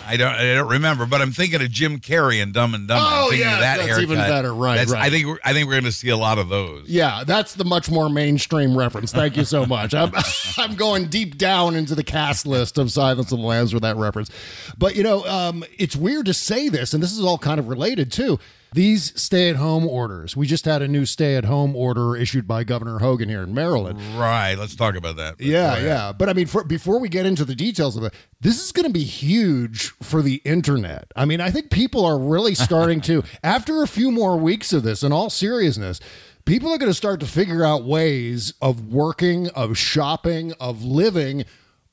I 0.07 0.17
don't. 0.17 0.33
I 0.33 0.55
don't 0.55 0.71
remember, 0.71 1.07
but 1.07 1.21
I'm 1.21 1.33
thinking 1.33 1.61
of 1.63 1.71
Jim 1.71 1.99
Carrey 1.99 2.43
and 2.43 2.53
Dumb 2.53 2.75
and 2.75 2.89
Dumber. 2.89 3.05
Oh, 3.09 3.31
yeah, 3.31 3.61
that 3.61 3.61
that's 3.61 3.83
haircut. 3.83 4.03
even 4.03 4.19
better. 4.19 4.55
Right, 4.55 4.77
That's- 4.77 4.93
right. 4.93 5.03
I 5.05 5.11
think. 5.11 5.27
We're, 5.27 5.39
I 5.45 5.53
think 5.53 5.67
we're 5.67 5.75
going 5.75 5.85
to 5.85 5.93
see 5.93 6.09
a 6.09 6.17
lot 6.17 6.39
of 6.39 6.49
those. 6.49 6.89
Yeah, 6.89 7.25
that's 7.25 7.55
the 7.55 7.65
much 7.65 7.91
more 7.91 8.09
mainstream 8.09 8.77
reference. 8.77 9.13
Thank 9.13 9.37
you 9.37 9.45
so 9.45 9.67
much. 9.67 9.95
I'm, 9.95 10.13
I'm 10.57 10.75
going 10.77 11.09
deep 11.09 11.37
down 11.39 11.77
into 11.77 11.95
the 11.95 12.05
cast 12.05 12.47
list 12.47 12.79
of 12.79 12.91
Silence 12.91 13.31
of 13.33 13.39
the 13.39 13.45
Lambs 13.45 13.75
with 13.75 13.83
that 13.83 13.97
reference. 13.97 14.31
But, 14.79 14.97
you 14.97 15.03
know, 15.03 15.25
um, 15.27 15.65
it's 15.79 15.95
weird 15.97 16.27
to 16.27 16.35
say 16.35 16.69
this, 16.69 16.95
and 16.95 17.03
this 17.03 17.13
is 17.13 17.21
all 17.21 17.39
kind 17.39 17.59
of 17.61 17.69
related 17.69 18.11
too. 18.11 18.39
These 18.73 19.21
stay 19.21 19.49
at 19.49 19.57
home 19.57 19.87
orders. 19.87 20.37
We 20.37 20.47
just 20.47 20.65
had 20.65 20.83
a 20.83 20.89
new 20.89 21.07
stay 21.07 21.37
at 21.37 21.45
home 21.45 21.75
order 21.75 22.17
issued 22.17 22.47
by 22.47 22.65
Governor 22.65 22.99
Hogan 22.99 23.29
here 23.29 23.43
in 23.43 23.55
Maryland. 23.55 24.01
Right. 24.17 24.55
Let's 24.57 24.77
talk 24.77 24.95
about 24.95 25.17
that. 25.17 25.41
Yeah, 25.41 25.79
yeah. 25.79 26.13
But 26.13 26.29
I 26.29 26.33
mean, 26.35 26.47
for, 26.47 26.65
before 26.65 27.01
we 27.01 27.09
get 27.09 27.27
into 27.27 27.45
the 27.45 27.55
details 27.55 27.97
of 27.97 28.05
it, 28.05 28.15
this 28.41 28.63
is 28.63 28.73
going 28.73 28.87
to 28.87 28.93
be 28.93 29.05
huge 29.05 29.91
for 30.03 30.23
the 30.23 30.37
internet. 30.45 31.11
I 31.17 31.25
mean, 31.25 31.41
I 31.41 31.51
think 31.51 31.71
people 31.71 32.05
are 32.05 32.19
really 32.19 32.55
starting 32.55 33.01
to, 33.03 33.23
after 33.43 33.83
a 33.83 33.89
few 33.89 34.11
more 34.11 34.37
weeks 34.37 34.73
of 34.73 34.83
this, 34.83 35.03
in 35.03 35.13
all 35.13 35.31
seriousness, 35.31 36.01
people 36.45 36.71
are 36.73 36.79
going 36.79 36.91
to 36.91 36.95
start 36.95 37.21
to 37.21 37.27
figure 37.27 37.65
out 37.65 37.85
ways 37.85 38.53
of 38.61 38.93
working, 38.93 39.49
of 39.51 39.79
shopping, 39.79 40.53
of 40.61 40.85
living 40.85 41.45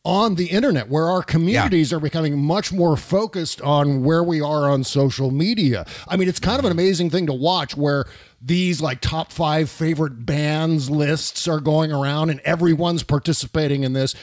on 0.06 0.36
the 0.36 0.46
internet 0.46 0.88
where 0.88 1.10
our 1.10 1.24
communities 1.24 1.92
are 1.92 2.00
becoming 2.00 2.38
much 2.38 2.72
more 2.72 2.96
focused 2.96 3.60
on 3.62 4.04
where 4.04 4.24
we 4.24 4.40
are 4.40 4.70
on 4.70 4.84
social 4.84 5.32
media. 5.32 5.84
I 6.08 6.16
mean, 6.16 6.30
it's 6.30 6.40
kind 6.40 6.60
of 6.60 6.66
an 6.66 6.72
amazing 6.72 7.10
thing 7.10 7.26
to 7.26 7.34
watch 7.34 7.76
where 7.76 8.06
these 8.40 8.80
like 8.82 9.02
top 9.02 9.32
5 9.32 9.68
favorite 9.68 10.24
bands 10.24 10.92
lists 10.92 11.48
are 11.48 11.60
going 11.60 11.92
around 11.92 12.30
and 12.30 12.40
everyone's 12.42 13.02
participating 13.02 13.84
in 13.84 13.94
this. 13.94 14.14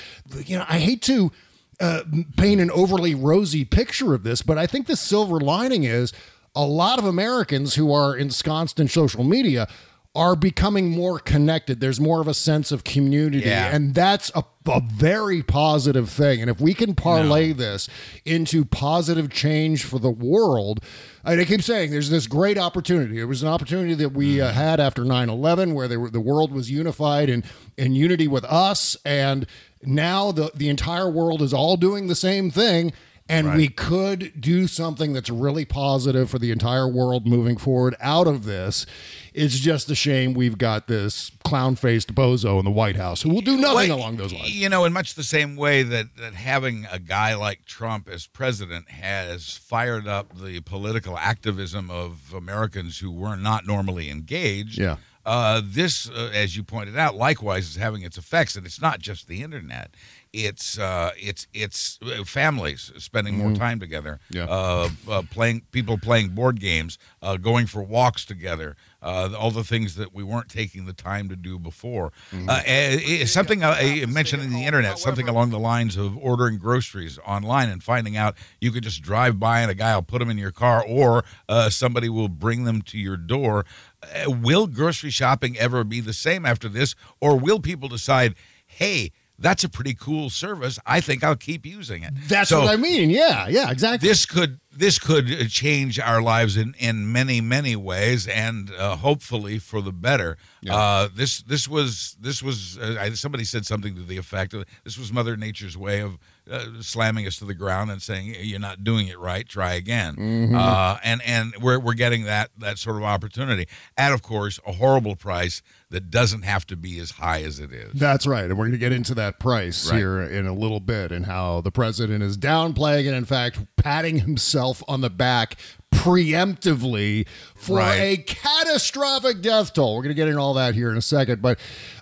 You 0.45 0.59
know, 0.59 0.65
I 0.69 0.79
hate 0.79 1.03
to 1.03 1.33
uh, 1.81 2.05
paint 2.37 2.61
an 2.61 2.71
overly 2.71 3.17
rosy 3.17 3.65
picture 3.65 4.15
of 4.15 4.23
this, 4.23 4.41
but 4.41 4.57
I 4.57 4.69
think 4.69 4.87
the 4.87 4.95
silver 4.95 5.41
lining 5.41 5.83
is 5.83 6.13
a 6.55 6.65
lot 6.65 7.01
of 7.01 7.05
Americans 7.05 7.75
who 7.75 7.93
are 7.93 8.17
ensconced 8.17 8.79
in 8.79 8.87
social 8.87 9.25
media 9.25 9.67
are 10.15 10.37
becoming 10.37 10.91
more 10.91 11.19
connected. 11.19 11.81
There's 11.81 11.99
more 11.99 12.21
of 12.21 12.29
a 12.29 12.35
sense 12.35 12.71
of 12.71 12.85
community, 12.85 13.47
Yeah. 13.47 13.75
and 13.75 13.95
that's 13.95 14.31
a, 14.35 14.45
a 14.67 14.83
very 14.93 15.43
positive 15.43 16.11
thing. 16.11 16.43
And 16.43 16.51
if 16.51 16.61
we 16.61 16.75
can 16.75 16.95
parlay 16.95 17.53
this 17.53 17.89
into 18.27 18.67
positive 18.67 19.31
change 19.31 19.85
for 19.85 19.99
the 19.99 20.11
world, 20.11 20.85
and 21.25 21.41
I 21.41 21.45
keep 21.47 21.63
saying 21.63 21.93
there's 21.93 22.11
this 22.11 22.27
great 22.27 22.59
opportunity. 22.59 23.21
It 23.21 23.25
was 23.25 23.43
an 23.43 23.49
opportunity 23.49 23.95
that 23.95 24.11
we 24.11 24.39
uh, 24.39 24.53
had 24.53 24.81
after 24.81 25.03
9 25.03 25.31
11 25.31 25.73
where 25.73 25.89
they 25.89 25.97
were, 25.97 26.11
the 26.11 26.21
world 26.21 26.53
was 26.53 26.71
unified 26.71 27.31
in, 27.31 27.43
in 27.79 27.95
unity 27.95 28.29
with 28.29 28.45
us. 28.45 28.99
And 29.07 29.47
now 29.83 30.31
the, 30.31 30.51
the 30.55 30.69
entire 30.69 31.09
world 31.09 31.41
is 31.41 31.55
all 31.55 31.79
doing 31.79 32.09
the 32.09 32.15
same 32.15 32.51
thing. 32.51 32.93
And 33.29 33.55
we 33.55 33.69
could 33.69 34.41
do 34.41 34.67
something 34.67 35.13
that's 35.13 35.31
really 35.31 35.65
positive 35.65 36.29
for 36.29 36.39
the 36.39 36.51
entire 36.51 36.87
world 36.89 37.27
moving 37.27 37.57
forward 37.57 37.95
out 38.01 38.27
of 38.27 38.45
this. 38.45 38.85
It's 39.33 39.59
just 39.59 39.91
a 39.91 39.95
shame 39.95 40.35
we've 40.35 40.59
got 40.59 40.87
this 40.87 41.31
clown 41.43 41.77
faced 41.77 42.15
bozo 42.15 42.59
in 42.59 42.65
the 42.65 42.71
White 42.71 42.97
House 42.97 43.23
who 43.23 43.31
will 43.31 43.41
do 43.41 43.57
nothing 43.57 43.89
Well, 43.89 43.99
along 43.99 44.17
those 44.17 44.33
lines. 44.33 44.55
You 44.55 44.69
know, 44.69 44.85
in 44.85 44.93
much 44.93 45.15
the 45.15 45.23
same 45.23 45.57
way 45.57 45.83
that, 45.83 46.17
that 46.17 46.35
having 46.35 46.87
a 46.91 46.99
guy 46.99 47.35
like 47.35 47.65
Trump 47.65 48.09
as 48.09 48.27
president 48.27 48.91
has 48.91 49.57
fired 49.57 50.07
up 50.07 50.37
the 50.39 50.61
political 50.61 51.17
activism 51.17 51.91
of 51.91 52.35
Americans 52.35 52.99
who 52.99 53.11
were 53.11 53.37
not 53.37 53.67
normally 53.67 54.11
engaged. 54.11 54.79
Yeah. 54.79 54.97
Uh, 55.25 55.63
this, 55.65 56.11
uh, 56.11 56.31
as 56.35 56.57
you 56.57 56.65
pointed 56.65 56.99
out, 56.99 57.15
likewise 57.15 57.69
is 57.69 57.77
having 57.77 58.03
its 58.03 58.19
effects, 58.19 58.57
and 58.57 58.67
it's 58.67 58.81
not 58.83 58.99
just 58.99 59.29
the 59.29 59.41
internet. 59.41 59.95
It's 60.33 60.79
uh, 60.79 61.11
it's 61.19 61.47
it's 61.53 61.99
uh, 62.03 62.25
families 62.25 62.91
spending 62.97 63.37
more 63.37 63.51
Mhm. 63.51 63.59
time 63.59 63.79
together. 63.81 64.19
Yeah. 64.31 64.45
Uh, 64.45 64.89
uh, 65.07 65.23
playing 65.31 65.63
people 65.73 65.99
playing 65.99 66.31
board 66.31 66.59
games, 66.59 66.97
uh, 67.21 67.37
going 67.37 67.67
for 67.67 67.83
walks 67.83 68.25
together. 68.25 68.75
Uh, 69.03 69.31
all 69.39 69.51
the 69.51 69.65
things 69.65 69.97
that 69.97 70.15
we 70.15 70.23
weren't 70.23 70.49
taking 70.49 70.87
the 70.87 70.93
time 70.95 71.29
to 71.29 71.37
do 71.37 71.59
before. 71.59 72.13
Uh, 72.33 72.63
eh, 72.65 72.99
eh, 73.21 73.25
something 73.27 73.63
uh, 73.63 73.77
I 73.79 74.07
mentioned 74.07 74.43
in 74.43 74.53
the 74.53 74.65
internet, 74.65 74.99
something 74.99 75.29
along 75.29 75.51
the 75.51 75.59
lines 75.59 75.97
of 75.97 76.17
ordering 76.17 76.57
groceries 76.57 77.19
online 77.27 77.69
and 77.69 77.83
finding 77.83 78.17
out 78.17 78.35
you 78.61 78.71
could 78.71 78.85
just 78.85 79.03
drive 79.03 79.39
by 79.41 79.61
and 79.61 79.71
a 79.71 79.75
guy 79.75 79.95
will 79.97 80.03
put 80.03 80.21
them 80.21 80.31
in 80.31 80.39
your 80.39 80.53
car, 80.53 80.83
or 80.87 81.25
uh, 81.49 81.69
somebody 81.69 82.09
will 82.09 82.29
bring 82.29 82.65
them 82.65 82.81
to 82.83 82.97
your 82.97 83.17
door. 83.19 83.67
Uh, 84.03 84.31
will 84.31 84.67
grocery 84.69 85.11
shopping 85.11 85.59
ever 85.59 85.85
be 85.85 86.01
the 86.01 86.15
same 86.15 86.47
after 86.47 86.69
this, 86.71 86.95
or 87.21 87.37
will 87.39 87.59
people 87.61 87.89
decide, 87.89 88.35
hey? 88.67 89.11
That's 89.43 89.65
a 89.65 89.69
pretty 89.69 89.95
cool 89.95 90.31
service. 90.31 90.79
I 90.87 91.01
think 91.01 91.23
I'll 91.23 91.37
keep 91.37 91.67
using 91.67 92.03
it. 92.05 92.15
That's 92.29 92.49
So- 92.51 92.61
what 92.63 92.71
I 92.73 92.77
mean. 92.77 93.11
Yeah, 93.11 93.49
yeah, 93.49 93.71
exactly. 93.71 94.09
this 94.09 94.25
could 94.25 94.61
this 94.75 94.99
could 94.99 95.31
uh, 95.31 95.45
change 95.49 95.99
our 96.01 96.23
lives 96.23 96.57
in 96.57 96.75
in 96.79 97.13
many 97.13 97.41
many 97.43 97.77
ways 97.77 98.27
and 98.27 98.71
uh, 98.79 98.97
hopefully 98.97 99.59
for 99.59 99.83
the 99.83 99.93
better 99.93 100.39
uh, 100.71 101.09
this 101.15 101.43
this 101.43 101.69
was 101.69 102.17
this 102.19 102.43
was 102.43 102.79
uh, 102.79 102.97
I- 102.99 103.11
somebody 103.11 103.45
said 103.45 103.67
something 103.67 103.95
to 103.97 104.03
the 104.03 104.17
effect 104.17 104.55
of 104.55 104.65
this 104.85 104.97
was 104.97 105.13
mother 105.13 105.37
nature's 105.37 105.77
way 105.77 106.01
of 106.01 106.17
uh, 106.51 106.67
slamming 106.81 107.27
us 107.27 107.37
to 107.39 107.45
the 107.45 107.55
ground 107.55 107.91
and 107.91 108.03
saying 108.03 108.35
you're 108.41 108.59
not 108.59 108.83
doing 108.83 109.07
it 109.09 109.19
right 109.19 109.49
try 109.49 109.75
again 109.75 110.17
Mhm. 110.17 110.57
uh, 110.59 110.99
and 111.05 111.23
and 111.25 111.55
we're, 111.61 111.79
we're 111.79 111.95
getting 111.95 112.25
that 112.25 112.51
that 112.59 112.79
sort 112.79 112.97
of 112.97 113.05
opportunity 113.05 113.67
at 113.97 114.13
of 114.13 114.23
course 114.23 114.59
a 114.67 114.73
horrible 114.73 115.15
price 115.17 115.63
that 115.91 116.11
doesn't 116.11 116.43
have 116.43 116.67
to 116.67 116.77
be 116.77 116.99
as 116.99 117.13
high 117.13 117.43
as 117.43 117.61
it 117.61 117.71
is 117.73 117.93
That's 117.93 118.27
right. 118.27 118.45
And 118.45 118.53
we're 118.59 118.65
going 118.65 118.73
to 118.73 118.79
get 118.79 118.93
into 118.93 119.15
that 119.17 119.39
price 119.39 119.91
Right. 119.91 119.99
here 119.99 120.23
in 120.23 120.47
a 120.47 120.55
little 120.55 120.81
bit 120.81 121.13
and 121.13 121.27
how 121.27 121.61
the 121.61 121.71
president 121.71 122.23
is 122.23 122.39
downplaying 122.39 123.07
and, 123.07 123.15
in 123.15 123.27
fact, 123.27 123.59
patting 123.77 124.19
himself 124.21 124.83
on 124.89 125.03
the 125.03 125.11
back 125.11 125.59
preemptively 125.93 127.27
for 127.55 127.77
Right. 127.79 127.97
a 127.97 128.17
catastrophic 128.17 129.41
death 129.41 129.73
toll. 129.73 129.95
We're 129.97 130.03
going 130.03 130.15
to 130.15 130.21
get 130.21 130.29
into 130.29 130.41
all 130.41 130.55
that 130.55 130.75
here 130.75 130.91
in 130.91 130.97
a 130.97 131.03
second, 131.03 131.41
but 131.41 131.59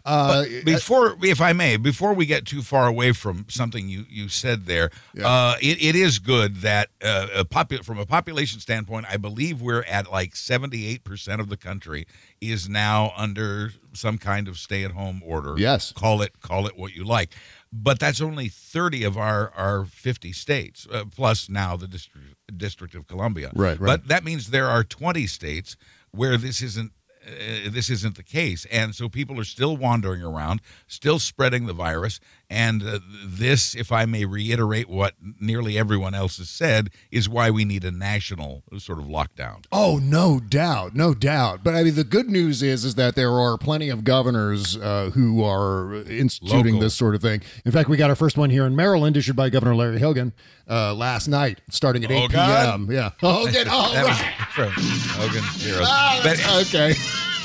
uh, 0.06 0.44
before, 0.64 1.16
if 1.22 1.40
I 1.40 1.52
may, 1.52 1.76
before 1.76 2.14
we 2.14 2.24
get 2.24 2.46
too 2.46 2.62
far 2.62 2.86
away 2.86 3.12
from 3.12 3.44
something 3.48 3.88
you, 3.88 4.06
you 4.08 4.28
said 4.28 4.64
there, 4.64 4.90
uh, 5.22 5.56
it, 5.60 5.82
it 5.82 5.94
is 5.94 6.18
good 6.18 6.56
that 6.62 6.88
uh, 7.04 7.26
a 7.34 7.44
popu- 7.44 7.84
from 7.84 7.98
a 7.98 8.06
population 8.06 8.60
standpoint, 8.60 9.06
I 9.10 9.18
believe 9.18 9.60
we're 9.60 9.84
at 9.84 10.10
like 10.10 10.32
78% 10.34 11.40
of 11.40 11.48
the 11.50 11.56
country 11.58 12.06
is 12.40 12.68
now 12.68 13.12
under 13.16 13.72
some 13.92 14.16
kind 14.16 14.48
of 14.48 14.56
stay 14.56 14.84
at 14.84 14.92
home 14.92 15.20
order. 15.24 15.54
Yes. 15.58 15.92
Call 15.92 16.22
it, 16.22 16.40
call 16.40 16.66
it 16.66 16.78
what 16.78 16.94
you 16.94 17.04
like. 17.04 17.34
But 17.72 18.00
that's 18.00 18.20
only 18.20 18.48
30 18.48 19.04
of 19.04 19.16
our, 19.16 19.52
our 19.56 19.84
50 19.84 20.32
states, 20.32 20.88
uh, 20.92 21.04
plus 21.04 21.48
now 21.48 21.76
the 21.76 21.86
District, 21.86 22.26
District 22.56 22.94
of 22.96 23.06
Columbia. 23.06 23.52
Right, 23.54 23.78
right. 23.78 23.86
But 23.86 24.08
that 24.08 24.24
means 24.24 24.50
there 24.50 24.66
are 24.66 24.82
20 24.82 25.26
states 25.28 25.76
where 26.10 26.36
this 26.36 26.62
isn't 26.62 26.92
uh, 27.26 27.68
this 27.70 27.90
isn't 27.90 28.16
the 28.16 28.22
case 28.22 28.64
and 28.72 28.94
so 28.94 29.06
people 29.06 29.38
are 29.38 29.44
still 29.44 29.76
wandering 29.76 30.22
around 30.22 30.62
still 30.86 31.18
spreading 31.18 31.66
the 31.66 31.74
virus 31.74 32.18
and 32.50 32.82
uh, 32.82 32.98
this 33.24 33.74
if 33.76 33.92
i 33.92 34.04
may 34.04 34.24
reiterate 34.24 34.88
what 34.88 35.14
nearly 35.40 35.78
everyone 35.78 36.14
else 36.14 36.38
has 36.38 36.50
said 36.50 36.90
is 37.10 37.28
why 37.28 37.48
we 37.50 37.64
need 37.64 37.84
a 37.84 37.90
national 37.90 38.62
sort 38.78 38.98
of 38.98 39.04
lockdown 39.06 39.64
Oh, 39.72 39.98
no 40.02 40.40
doubt, 40.40 40.94
no 40.94 41.14
doubt. 41.14 41.62
But 41.62 41.74
I 41.74 41.84
mean, 41.84 41.94
the 41.94 42.02
good 42.04 42.28
news 42.28 42.62
is 42.62 42.84
is 42.84 42.96
that 42.96 43.14
there 43.14 43.32
are 43.38 43.56
plenty 43.56 43.88
of 43.88 44.02
governors 44.04 44.76
uh, 44.76 45.10
who 45.14 45.44
are 45.44 45.94
instituting 46.08 46.74
Local. 46.74 46.80
this 46.80 46.94
sort 46.94 47.14
of 47.14 47.22
thing. 47.22 47.40
In 47.64 47.70
fact, 47.72 47.88
we 47.88 47.96
got 47.96 48.10
our 48.10 48.16
first 48.16 48.36
one 48.36 48.50
here 48.50 48.66
in 48.66 48.74
Maryland, 48.74 49.16
issued 49.16 49.36
by 49.36 49.48
Governor 49.48 49.76
Larry 49.76 50.00
Hogan 50.00 50.32
uh, 50.68 50.92
last 50.94 51.28
night, 51.28 51.60
starting 51.70 52.04
at 52.04 52.10
Oh, 52.10 52.24
8 52.24 52.32
God. 52.32 52.66
p.m. 52.88 52.90
Yeah, 52.92 53.10
Hogan. 53.20 53.66
Was 53.68 54.20
right. 54.20 54.34
from 54.52 54.72
Hogan's 54.74 55.64
Heroes. 55.64 55.86
Ah, 55.88 56.20
But- 56.22 56.66
okay. 56.66 56.94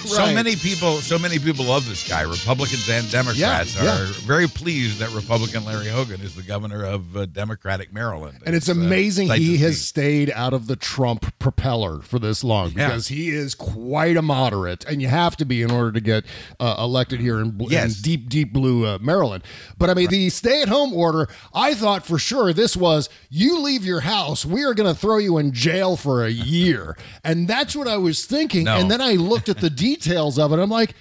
So 0.06 0.34
many 0.34 0.56
people, 0.56 0.98
so 1.02 1.18
many 1.18 1.40
people 1.40 1.66
love 1.66 1.88
this 1.88 2.08
guy. 2.08 2.22
Republicans 2.22 2.88
and 2.90 3.10
Democrats 3.12 3.76
Yeah, 3.76 3.84
yeah. 3.84 4.02
are 4.02 4.06
very 4.26 4.48
pleased 4.48 5.00
that 5.00 5.12
Republican 5.14 5.66
Larry 5.66 5.88
Hogan 5.88 6.22
is 6.22 6.36
the 6.36 6.42
governor 6.44 6.84
of 6.84 7.16
uh, 7.18 7.26
Democratic 7.26 7.92
Maryland. 7.94 8.40
And 8.46 8.56
it's 8.56 8.70
uh, 8.70 8.74
amazing 8.74 9.28
sight 9.30 9.40
he 9.40 9.58
has 9.58 9.78
see. 9.78 9.82
stayed 9.84 10.32
out 10.32 10.54
of 10.54 10.68
the 10.68 10.76
Trump 10.76 11.38
propeller 11.40 12.02
for 12.02 12.20
this 12.20 12.44
long 12.44 12.72
Yeah. 12.76 12.88
because 12.90 13.08
he 13.08 13.30
is 13.30 13.56
quite 13.56 14.16
a 14.18 14.22
moderate, 14.22 14.86
and 14.86 15.02
you 15.02 15.08
have 15.08 15.36
to 15.38 15.46
be 15.46 15.62
in 15.62 15.72
order 15.72 15.92
to 15.92 16.00
get 16.02 16.24
uh, 16.60 16.76
elected 16.78 17.20
here 17.20 17.40
in, 17.40 17.58
Yes. 17.70 17.98
in 17.98 18.02
deep, 18.04 18.30
deep 18.30 18.54
blue 18.54 18.86
uh, 18.86 18.98
Maryland. 19.02 19.44
But 19.78 19.90
I 19.90 19.94
mean, 19.96 20.10
the 20.10 20.30
stay 20.30 20.62
at 20.62 20.68
home 20.70 20.94
order, 20.94 21.28
I 21.54 21.74
thought 21.74 22.06
for 22.06 22.20
sure 22.20 22.54
this 22.54 22.78
was 22.78 23.10
you 23.30 23.60
leave 23.60 23.84
your 23.84 24.02
house, 24.02 24.46
we 24.46 24.64
are 24.64 24.74
going 24.74 24.94
to 24.94 25.00
throw 25.00 25.18
you 25.18 25.38
in 25.38 25.52
jail 25.52 25.96
for 25.98 26.24
a 26.24 26.30
year. 26.30 26.96
and 27.24 27.48
that's 27.48 27.76
what 27.76 27.88
I 27.88 27.98
was 27.98 28.26
thinking. 28.26 28.66
No. 28.66 28.78
And 28.78 28.90
then 28.92 29.02
I 29.02 29.14
looked 29.14 29.50
at 29.50 29.58
the 29.58 29.70
details 29.70 29.95
of 30.40 30.52
it. 30.52 30.60
I'm 30.60 30.70
like, 30.70 30.94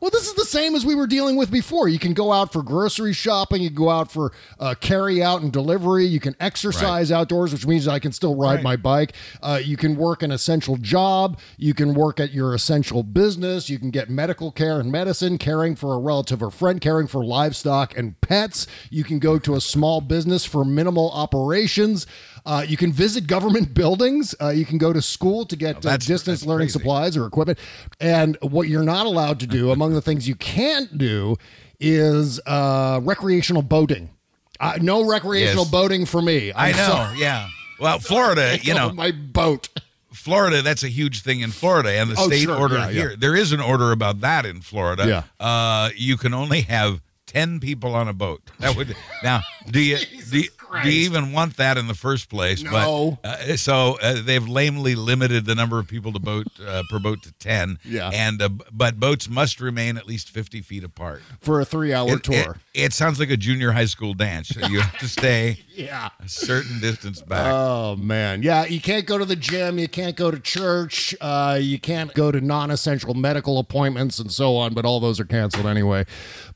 well, 0.00 0.10
this 0.10 0.26
is 0.26 0.34
the 0.34 0.44
same 0.44 0.74
as 0.74 0.84
we 0.86 0.94
were 0.94 1.06
dealing 1.06 1.36
with 1.36 1.50
before. 1.50 1.88
You 1.88 1.98
can 1.98 2.14
go 2.14 2.32
out 2.32 2.52
for 2.52 2.62
grocery 2.62 3.12
shopping, 3.12 3.62
you 3.62 3.68
can 3.68 3.76
go 3.76 3.90
out 3.90 4.10
for 4.10 4.32
uh, 4.58 4.74
carry 4.80 5.22
out 5.22 5.42
and 5.42 5.52
delivery, 5.52 6.06
you 6.06 6.20
can 6.20 6.34
exercise 6.40 7.12
outdoors, 7.12 7.52
which 7.52 7.66
means 7.66 7.86
I 7.86 7.98
can 7.98 8.12
still 8.12 8.34
ride 8.34 8.54
Right. 8.54 8.62
my 8.62 8.76
bike. 8.76 9.12
Uh, 9.42 9.60
you 9.62 9.76
can 9.76 9.96
work 9.96 10.22
an 10.22 10.30
essential 10.32 10.76
job, 10.76 11.38
you 11.58 11.74
can 11.74 11.94
work 11.94 12.18
at 12.18 12.32
your 12.32 12.54
essential 12.54 13.02
business, 13.02 13.68
you 13.68 13.78
can 13.78 13.90
get 13.90 14.08
medical 14.10 14.50
care 14.50 14.80
and 14.80 14.90
medicine, 14.90 15.36
caring 15.38 15.76
for 15.76 15.94
a 15.94 15.98
relative 15.98 16.42
or 16.42 16.50
friend, 16.50 16.80
caring 16.80 17.06
for 17.06 17.24
livestock 17.24 17.96
and 17.96 18.18
pets. 18.22 18.66
You 18.90 19.04
can 19.04 19.18
go 19.18 19.38
to 19.38 19.54
a 19.54 19.60
small 19.60 20.00
business 20.00 20.44
for 20.44 20.64
minimal 20.64 21.10
operations. 21.12 22.06
Uh, 22.46 22.64
you 22.66 22.76
can 22.76 22.90
visit 22.90 23.26
government 23.26 23.74
buildings. 23.74 24.34
Uh, 24.40 24.48
you 24.48 24.64
can 24.64 24.78
go 24.78 24.92
to 24.92 25.02
school 25.02 25.44
to 25.44 25.56
get 25.56 25.84
uh, 25.84 25.96
distance 25.98 26.44
learning 26.46 26.68
crazy. 26.68 26.78
supplies 26.78 27.16
or 27.16 27.26
equipment. 27.26 27.58
And 28.00 28.38
what 28.40 28.66
you're 28.68 28.82
not 28.82 29.04
allowed 29.06 29.40
to 29.40 29.46
do, 29.46 29.70
among 29.72 29.89
the 29.94 30.02
things 30.02 30.28
you 30.28 30.34
can't 30.34 30.96
do, 30.98 31.36
is 31.78 32.40
uh, 32.46 33.00
recreational 33.02 33.62
boating. 33.62 34.10
Uh, 34.58 34.78
no 34.80 35.06
recreational 35.06 35.64
Yes. 35.64 35.70
boating 35.72 36.04
for 36.06 36.20
me. 36.20 36.52
I 36.52 36.68
I'm 36.70 36.76
know, 36.76 36.86
sorry. 36.86 37.18
yeah. 37.18 37.48
Well, 37.78 37.98
Florida, 37.98 38.58
you 38.62 38.74
know, 38.74 38.92
my 38.92 39.10
boat. 39.12 39.68
Florida, 40.12 40.60
that's 40.60 40.82
a 40.82 40.88
huge 40.88 41.22
thing 41.22 41.40
in 41.40 41.50
Florida, 41.50 41.92
and 41.92 42.10
the 42.10 42.16
Oh, 42.18 42.26
state 42.26 42.42
sure. 42.42 42.56
order 42.58 42.74
Yeah, 42.76 42.86
yeah. 42.88 42.92
here. 42.92 43.16
There 43.16 43.34
is 43.36 43.52
an 43.52 43.60
order 43.60 43.92
about 43.92 44.20
that 44.20 44.44
in 44.44 44.60
Florida. 44.60 45.06
Yeah. 45.40 45.44
Uh, 45.46 45.90
you 45.96 46.16
can 46.18 46.34
only 46.34 46.62
have 46.62 47.00
ten 47.26 47.60
people 47.60 47.94
on 47.94 48.08
a 48.08 48.12
boat. 48.12 48.42
That 48.58 48.76
would 48.76 48.94
now. 49.22 49.40
Do 49.70 49.80
you 49.80 49.98
do 50.30 50.40
you, 50.40 50.48
do 50.82 50.90
you 50.90 51.02
even 51.04 51.32
want 51.32 51.56
that 51.56 51.76
in 51.78 51.86
the 51.88 51.94
first 51.94 52.28
place? 52.28 52.62
No. 52.62 53.18
But, 53.22 53.28
uh, 53.28 53.56
so 53.56 53.98
uh, 54.02 54.22
they've 54.22 54.46
lamely 54.46 54.94
limited 54.94 55.44
the 55.46 55.54
number 55.54 55.78
of 55.78 55.86
people 55.88 56.12
to 56.12 56.18
boat 56.18 56.46
uh, 56.64 56.82
per 56.90 56.98
boat 56.98 57.22
to 57.24 57.32
ten. 57.32 57.78
Yeah. 57.84 58.10
And 58.12 58.40
uh, 58.40 58.48
but 58.72 58.98
boats 59.00 59.28
must 59.28 59.60
remain 59.60 59.96
at 59.96 60.06
least 60.06 60.30
fifty 60.30 60.60
feet 60.62 60.84
apart. 60.84 61.22
for 61.40 61.60
a 61.60 61.64
three-hour 61.64 62.08
It, 62.08 62.14
it, 62.14 62.22
tour. 62.44 62.56
it 62.74 62.92
sounds 62.92 63.18
like 63.18 63.30
a 63.30 63.36
junior 63.36 63.72
high 63.72 63.84
school 63.86 64.14
dance. 64.14 64.54
You 64.56 64.80
have 64.80 64.98
to 64.98 65.08
stay 65.08 65.58
yeah. 65.74 66.10
a 66.22 66.28
certain 66.28 66.80
distance 66.80 67.22
back. 67.22 67.52
Oh 67.52 67.96
man, 67.96 68.42
yeah. 68.42 68.64
You 68.64 68.80
can't 68.80 69.06
go 69.06 69.18
to 69.18 69.24
the 69.24 69.36
gym. 69.36 69.78
You 69.78 69.88
can't 69.88 70.16
go 70.16 70.30
to 70.30 70.38
church. 70.38 71.14
Uh, 71.20 71.58
you 71.60 71.78
can't 71.78 72.12
go 72.14 72.30
to 72.30 72.40
non-essential 72.40 73.14
medical 73.14 73.58
appointments 73.58 74.18
and 74.18 74.30
so 74.32 74.56
on. 74.56 74.74
But 74.74 74.84
all 74.84 75.00
those 75.00 75.18
are 75.20 75.24
canceled 75.24 75.66
anyway. 75.66 76.04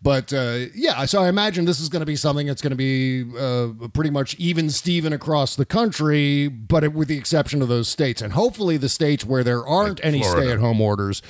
But 0.02 0.32
uh, 0.32 0.66
yeah, 0.74 1.04
so 1.06 1.22
I 1.22 1.28
imagine 1.28 1.64
this 1.64 1.80
is 1.80 1.88
going 1.88 2.00
to 2.00 2.06
be 2.06 2.16
something 2.16 2.46
that's 2.46 2.60
going 2.60 2.70
to 2.72 2.76
be 2.76 3.24
uh, 3.38 3.88
pretty 4.04 4.12
much 4.12 4.34
even 4.34 4.68
Steven 4.68 5.14
across 5.14 5.56
the 5.56 5.64
country, 5.64 6.46
but 6.46 6.84
it, 6.84 6.92
with 6.92 7.08
the 7.08 7.16
exception 7.16 7.62
of 7.62 7.68
those 7.68 7.88
states, 7.88 8.20
and 8.20 8.34
hopefully 8.34 8.76
the 8.76 8.90
states 8.90 9.24
where 9.24 9.42
there 9.42 9.66
aren't 9.66 10.00
Like 10.00 10.04
any 10.04 10.22
stay-at-home 10.22 10.78
orders. 10.78 11.22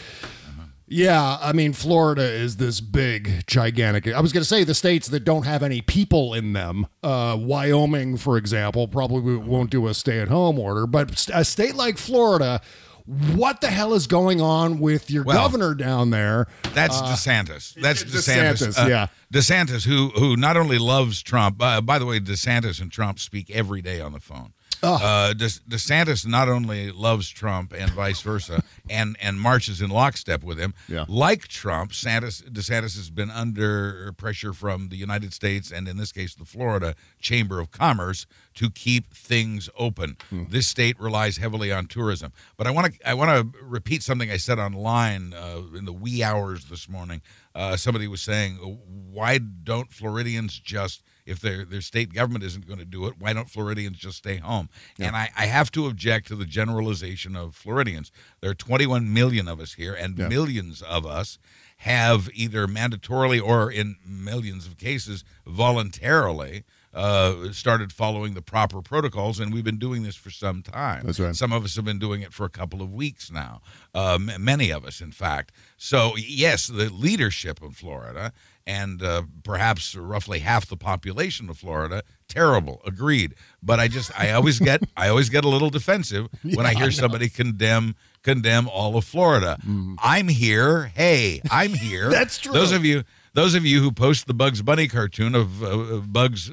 Yeah, 0.89 1.39
I 1.41 1.53
mean, 1.53 1.73
Florida 1.73 2.25
is 2.25 2.57
this 2.57 2.81
big, 2.81 3.45
gigantic. 3.47 4.09
I 4.09 4.21
was 4.21 4.33
going 4.33 4.41
to 4.41 4.49
say 4.49 4.65
the 4.65 4.75
states 4.75 5.07
that 5.07 5.21
don't 5.21 5.45
have 5.45 5.63
any 5.63 5.83
people 5.83 6.35
in 6.35 6.53
them. 6.53 6.89
Uh, 7.01 7.37
Wyoming, 7.39 8.17
for 8.17 8.37
example, 8.37 8.89
probably 8.89 9.37
won't 9.37 9.71
do 9.71 9.87
a 9.87 9.95
stay 9.95 10.19
at 10.19 10.27
home 10.27 10.59
order, 10.59 10.85
but 10.89 11.29
a 11.33 11.45
state 11.45 11.77
like 11.77 11.97
Florida, 11.97 12.61
what 13.07 13.61
the 13.61 13.69
hell 13.69 13.93
is 13.95 14.07
going 14.07 14.40
on 14.40 14.79
with 14.81 15.11
your 15.11 15.25
Well, 15.25 15.37
governor 15.37 15.75
down 15.75 16.11
there? 16.11 16.47
That's 16.73 17.01
DeSantis. 17.03 17.75
That's 17.75 18.03
DeSantis. 18.05 18.69
DeSantis, 18.69 18.88
yeah. 18.88 19.07
DeSantis, 19.33 19.85
who 19.87 20.09
who 20.11 20.37
not 20.37 20.57
only 20.57 20.79
loves 20.79 21.23
Trump. 21.23 21.61
Uh, 21.61 21.81
by 21.81 21.99
the 21.99 22.07
way, 22.07 22.21
DeSantis 22.21 22.81
and 22.81 22.90
Trump 22.90 23.19
speak 23.19 23.51
every 23.51 23.83
day 23.83 24.01
on 24.01 24.12
the 24.12 24.21
phone. 24.21 24.53
Uh, 24.83 25.33
De- 25.33 25.47
DeSantis 25.47 26.27
not 26.27 26.47
only 26.47 26.90
loves 26.90 27.31
Trump 27.31 27.73
and 27.73 27.90
vice 27.93 28.21
versa, 28.21 28.62
and 28.90 29.17
and 29.21 29.40
marches 29.40 29.81
in 29.81 29.88
lockstep 29.90 30.43
with 30.45 30.59
him. 30.59 30.75
Yeah. 30.88 31.05
Like 31.09 31.49
Trump, 31.49 31.93
DeSantis, 31.93 32.43
DeSantis 32.51 32.97
has 32.97 33.09
been 33.11 33.31
under 33.31 34.12
pressure 34.12 34.53
from 34.53 34.88
the 34.88 34.97
United 34.97 35.33
States 35.33 35.71
and 35.73 35.88
in 35.88 35.97
this 35.97 36.12
case 36.12 36.35
the 36.35 36.45
Florida 36.45 36.95
Chamber 37.19 37.61
of 37.61 37.71
Commerce 37.71 38.27
to 38.55 38.71
keep 38.71 39.12
things 39.12 39.69
open. 39.77 40.17
This 40.51 40.67
state 40.69 40.99
relies 41.01 41.38
heavily 41.38 41.73
on 41.73 41.87
tourism. 41.87 42.33
But 42.57 42.67
I 42.67 42.71
want 42.71 42.95
to 42.95 43.09
I 43.09 43.14
want 43.14 43.31
to 43.53 43.59
repeat 43.62 44.03
something 44.03 44.31
I 44.31 44.37
said 44.37 44.59
online 44.59 45.33
uh, 45.35 45.62
in 45.77 45.85
the 45.85 45.93
wee 45.93 46.23
hours 46.23 46.67
this 46.67 46.88
morning. 46.88 47.21
Uh, 47.55 47.77
somebody 47.77 48.07
was 48.09 48.21
saying, 48.21 48.57
"Why 48.57 49.38
don't 49.38 49.93
Floridians 49.93 50.59
just 50.59 51.03
if 51.27 51.40
their 51.40 51.64
their 51.64 51.81
state 51.81 52.12
government 52.12 52.45
isn't 52.45 52.67
going 52.67 52.79
to 52.81 52.85
do 52.85 53.07
it, 53.07 53.14
why 53.19 53.33
don't 53.33 53.49
Floridians 53.51 53.99
just 53.99 54.19
stay 54.19 54.37
home?" 54.37 54.69
And 54.99 55.17
I, 55.17 55.31
I 55.37 55.47
have 55.47 55.71
to 55.73 55.87
object 55.87 56.29
to 56.29 56.37
the 56.37 56.47
generalization 56.47 57.35
of 57.37 57.55
Floridians. 57.55 58.12
There 58.40 58.51
are 58.51 58.55
21 58.55 59.12
million 59.12 59.49
of 59.49 59.59
us 59.61 59.75
here, 59.75 59.95
and 59.95 60.17
Yeah. 60.19 60.29
millions 60.29 60.81
of 60.83 61.05
us 61.07 61.38
have 61.79 62.29
either 62.35 62.67
mandatorily 62.69 63.43
or 63.43 63.71
in 63.71 63.97
millions 64.07 64.67
of 64.67 64.79
cases 64.79 65.25
voluntarily 65.47 66.64
uh, 66.95 67.53
started 67.53 67.93
following 67.93 68.35
the 68.35 68.43
proper 68.43 68.81
protocols, 68.83 69.41
and 69.41 69.53
we've 69.53 69.65
been 69.65 69.79
doing 69.79 70.03
this 70.03 70.17
for 70.17 70.31
some 70.31 70.63
time. 70.63 71.03
That's 71.05 71.21
right. 71.21 71.35
Some 71.35 71.53
of 71.53 71.65
us 71.65 71.77
have 71.77 71.85
been 71.85 71.99
doing 71.99 72.23
it 72.23 72.33
for 72.33 72.45
a 72.45 72.51
couple 72.51 72.81
of 72.83 72.93
weeks 72.93 73.31
now. 73.31 73.61
Uh, 73.95 74.15
m- 74.15 74.31
many 74.45 74.71
of 74.71 74.85
us, 74.85 75.01
in 75.01 75.13
fact. 75.13 75.53
So 75.77 76.15
yes, 76.17 76.67
the 76.67 76.89
leadership 76.91 77.61
of 77.63 77.77
Florida 77.77 78.33
and 78.67 79.03
uh, 79.03 79.23
perhaps 79.43 79.95
roughly 79.95 80.39
half 80.39 80.67
the 80.67 80.77
population 80.77 81.51
of 81.51 81.59
Florida, 81.59 82.03
terrible. 82.29 82.81
Agreed. 82.87 83.35
But 83.63 83.79
I 83.79 83.89
just, 83.89 84.19
I 84.19 84.31
always 84.31 84.59
get, 84.59 84.83
I 84.97 85.09
always 85.09 85.29
get 85.29 85.45
a 85.45 85.49
little 85.49 85.69
defensive 85.71 86.29
when 86.43 86.61
I 86.65 86.71
Yeah, 86.73 86.79
I 86.79 86.81
hear 86.83 86.91
somebody 86.91 87.29
condemn 87.29 87.95
condemn 88.23 88.67
all 88.69 88.97
of 88.97 89.05
Florida. 89.05 89.59
I'm 90.03 90.29
here. 90.29 90.87
Hey, 90.95 91.43
I'm 91.51 91.75
here. 91.75 92.09
That's 92.09 92.39
true. 92.39 92.55
Those 92.55 92.73
of 92.73 92.83
you, 92.87 93.05
those 93.35 93.55
of 93.55 93.67
you 93.67 93.83
who 93.83 93.93
post 93.93 94.27
the 94.27 94.33
Bugs 94.33 94.63
Bunny 94.63 94.89
cartoon 94.89 95.35
of 95.35 95.63
uh, 95.63 95.99
Bugs 96.07 96.51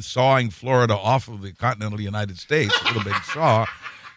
sawing 0.00 0.50
Florida 0.50 0.96
off 0.96 1.28
of 1.28 1.42
the 1.42 1.52
continental 1.52 2.00
United 2.00 2.38
States, 2.38 2.74
a 2.82 2.84
little 2.86 3.04
big 3.04 3.14
saw, 3.24 3.66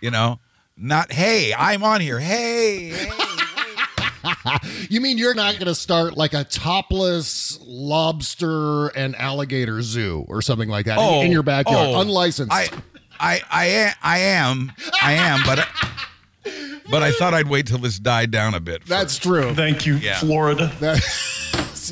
you 0.02 0.12
know, 0.12 0.40
not 0.78 1.12
hey, 1.12 1.54
I'm 1.54 1.84
on 1.84 2.02
here. 2.02 2.20
Hey, 2.20 2.90
hey. 2.90 3.12
You 4.90 5.00
mean 5.00 5.18
you're 5.18 5.34
not 5.34 5.54
going 5.54 5.68
to 5.68 5.76
start 5.76 6.18
like 6.18 6.34
a 6.34 6.44
topless 6.44 7.58
lobster 7.66 8.88
and 8.90 9.16
alligator 9.16 9.82
zoo 9.82 10.26
or 10.28 10.42
something 10.42 10.68
like 10.68 10.86
that 10.88 10.98
in- 10.98 11.04
Oh, 11.04 11.22
in 11.22 11.32
your 11.32 11.40
oh, 11.40 11.44
backyard, 11.44 11.90
oh, 11.96 12.02
unlicensed? 12.02 12.52
I, 12.52 12.68
I 13.20 13.42
I 13.50 13.66
am 13.68 13.94
I 14.02 14.20
am 14.20 14.72
I 15.02 15.14
am, 15.14 15.40
but 15.46 15.66
but 16.90 17.02
I 17.04 17.12
thought 17.12 17.34
I'd 17.34 17.48
wait 17.48 17.68
till 17.68 17.78
this 17.78 17.98
died 18.00 18.32
down 18.32 18.54
a 18.56 18.60
bit. 18.60 18.86
That's 18.86 19.18
true. 19.18 19.54
Thank 19.54 19.86
you, 19.86 19.96
Yeah. 19.96 20.20
Florida. 20.20 20.72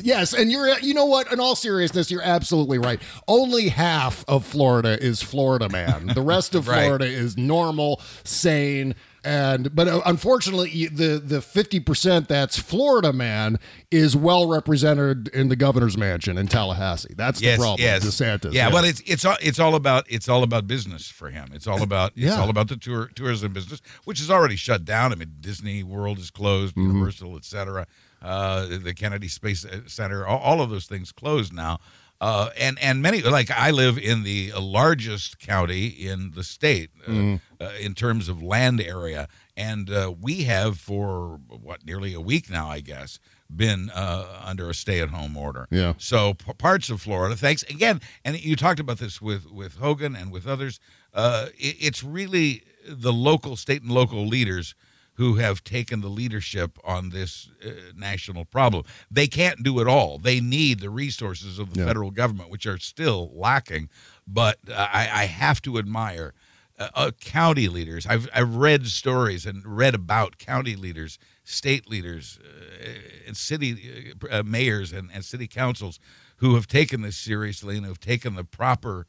yes, 0.02 0.32
and 0.34 0.50
you're 0.52 0.78
you 0.80 0.94
know 0.94 1.06
what? 1.06 1.32
In 1.32 1.40
all 1.40 1.54
seriousness, 1.56 2.10
you're 2.10 2.22
absolutely 2.22 2.78
right. 2.78 3.00
Only 3.26 3.68
half 3.68 4.24
of 4.28 4.44
Florida 4.46 5.00
is 5.02 5.22
Florida 5.22 5.68
man. 5.68 6.08
The 6.14 6.22
rest 6.22 6.54
of 6.54 6.66
Right. 6.68 6.84
Florida 6.84 7.06
is 7.06 7.36
normal, 7.36 8.00
sane, 8.24 8.94
and 9.24 9.74
but 9.74 9.88
uh, 9.88 10.00
unfortunately, 10.06 10.86
the 10.86 11.20
the 11.24 11.40
fifty 11.42 11.80
percent 11.80 12.28
that's 12.28 12.58
Florida 12.58 13.12
man 13.12 13.58
is 13.90 14.14
well 14.16 14.46
represented 14.48 15.28
in 15.28 15.48
the 15.48 15.56
governor's 15.56 15.96
mansion 15.96 16.36
in 16.38 16.46
Tallahassee. 16.46 17.14
That's 17.16 17.40
yes, 17.40 17.58
the 17.58 17.62
problem. 17.62 17.80
yes. 17.80 18.04
DeSantis. 18.04 18.52
Yeah, 18.52 18.70
but 18.70 18.84
it's 18.84 19.00
it's 19.06 19.24
all 19.24 19.36
it's 19.40 19.58
all 19.58 19.74
about 19.74 20.04
it's 20.08 20.28
all 20.28 20.42
about 20.42 20.66
business 20.66 21.08
for 21.08 21.30
him. 21.30 21.48
It's 21.52 21.66
all 21.66 21.82
about 21.82 22.12
it's 22.16 22.26
Yeah. 22.26 22.40
all 22.40 22.50
about 22.50 22.68
the 22.68 22.76
tour 22.76 23.10
tourism 23.14 23.52
business, 23.52 23.80
which 24.04 24.20
is 24.20 24.30
already 24.30 24.56
shut 24.56 24.84
down. 24.84 25.12
I 25.12 25.16
mean, 25.16 25.34
Disney 25.40 25.82
World 25.82 26.18
is 26.18 26.30
closed, 26.30 26.74
Mm-hmm. 26.76 26.92
Universal, 26.92 27.36
et 27.36 27.44
cetera. 27.44 27.86
Uh, 28.20 28.66
the 28.66 28.94
Kennedy 28.94 29.28
Space 29.28 29.64
Center, 29.86 30.26
all, 30.26 30.38
all 30.40 30.60
of 30.60 30.70
those 30.70 30.86
things 30.86 31.12
closed 31.12 31.52
now. 31.52 31.78
Uh, 32.20 32.50
and 32.58 32.76
and 32.82 33.00
many 33.00 33.22
like 33.22 33.48
I 33.48 33.70
live 33.70 33.96
in 33.96 34.24
the 34.24 34.50
largest 34.58 35.38
county 35.38 35.86
in 35.86 36.32
the 36.32 36.42
state 36.42 36.90
uh, 37.06 37.38
in 37.80 37.94
terms 37.94 38.28
of 38.28 38.42
land 38.42 38.80
area, 38.80 39.28
and 39.56 39.88
uh, 39.88 40.12
we 40.20 40.42
have 40.42 40.78
for 40.80 41.38
what 41.48 41.86
nearly 41.86 42.14
a 42.14 42.20
week 42.20 42.50
now, 42.50 42.68
I 42.68 42.80
guess, 42.80 43.20
been 43.54 43.90
uh, 43.90 44.42
under 44.44 44.68
a 44.68 44.74
stay-at-home 44.74 45.36
order. 45.36 45.68
Yeah. 45.70 45.94
So 45.98 46.34
p- 46.34 46.52
parts 46.54 46.90
of 46.90 47.00
Florida, 47.00 47.36
thanks 47.36 47.62
again, 47.64 48.00
and 48.24 48.36
you 48.44 48.56
talked 48.56 48.80
about 48.80 48.98
this 48.98 49.22
with 49.22 49.46
with 49.52 49.76
Hogan 49.76 50.16
and 50.16 50.32
with 50.32 50.44
others. 50.44 50.80
Uh, 51.14 51.46
it, 51.56 51.76
it's 51.78 52.02
really 52.02 52.64
the 52.84 53.12
local, 53.12 53.54
state, 53.54 53.82
and 53.82 53.92
local 53.92 54.26
leaders 54.26 54.74
who 55.18 55.34
have 55.34 55.62
taken 55.64 56.00
the 56.00 56.08
leadership 56.08 56.78
on 56.84 57.10
this 57.10 57.50
uh, 57.64 57.70
national 57.96 58.44
problem. 58.44 58.84
They 59.10 59.26
can't 59.26 59.62
do 59.64 59.80
it 59.80 59.88
all. 59.88 60.18
They 60.18 60.40
need 60.40 60.78
the 60.80 60.90
resources 60.90 61.58
of 61.58 61.74
the 61.74 61.80
Yeah. 61.80 61.86
federal 61.86 62.10
government, 62.12 62.50
which 62.50 62.66
are 62.66 62.78
still 62.78 63.30
lacking. 63.34 63.88
But 64.26 64.58
uh, 64.70 64.74
I, 64.92 65.22
I 65.22 65.24
have 65.26 65.60
to 65.62 65.76
admire 65.78 66.34
uh, 66.78 66.88
uh, 66.94 67.10
county 67.20 67.68
leaders. 67.68 68.06
I've 68.06 68.28
I've 68.32 68.54
read 68.54 68.86
stories 68.86 69.44
and 69.44 69.66
read 69.66 69.94
about 69.96 70.38
county 70.38 70.76
leaders, 70.76 71.18
state 71.42 71.88
leaders, 71.90 72.38
uh, 72.40 72.88
and 73.26 73.36
city 73.36 74.12
uh, 74.30 74.44
mayors 74.46 74.92
and, 74.92 75.10
and 75.12 75.24
city 75.24 75.48
councils 75.48 75.98
who 76.36 76.54
have 76.54 76.68
taken 76.68 77.02
this 77.02 77.16
seriously 77.16 77.76
and 77.76 77.84
have 77.86 77.98
taken 77.98 78.36
the 78.36 78.44
proper 78.44 79.06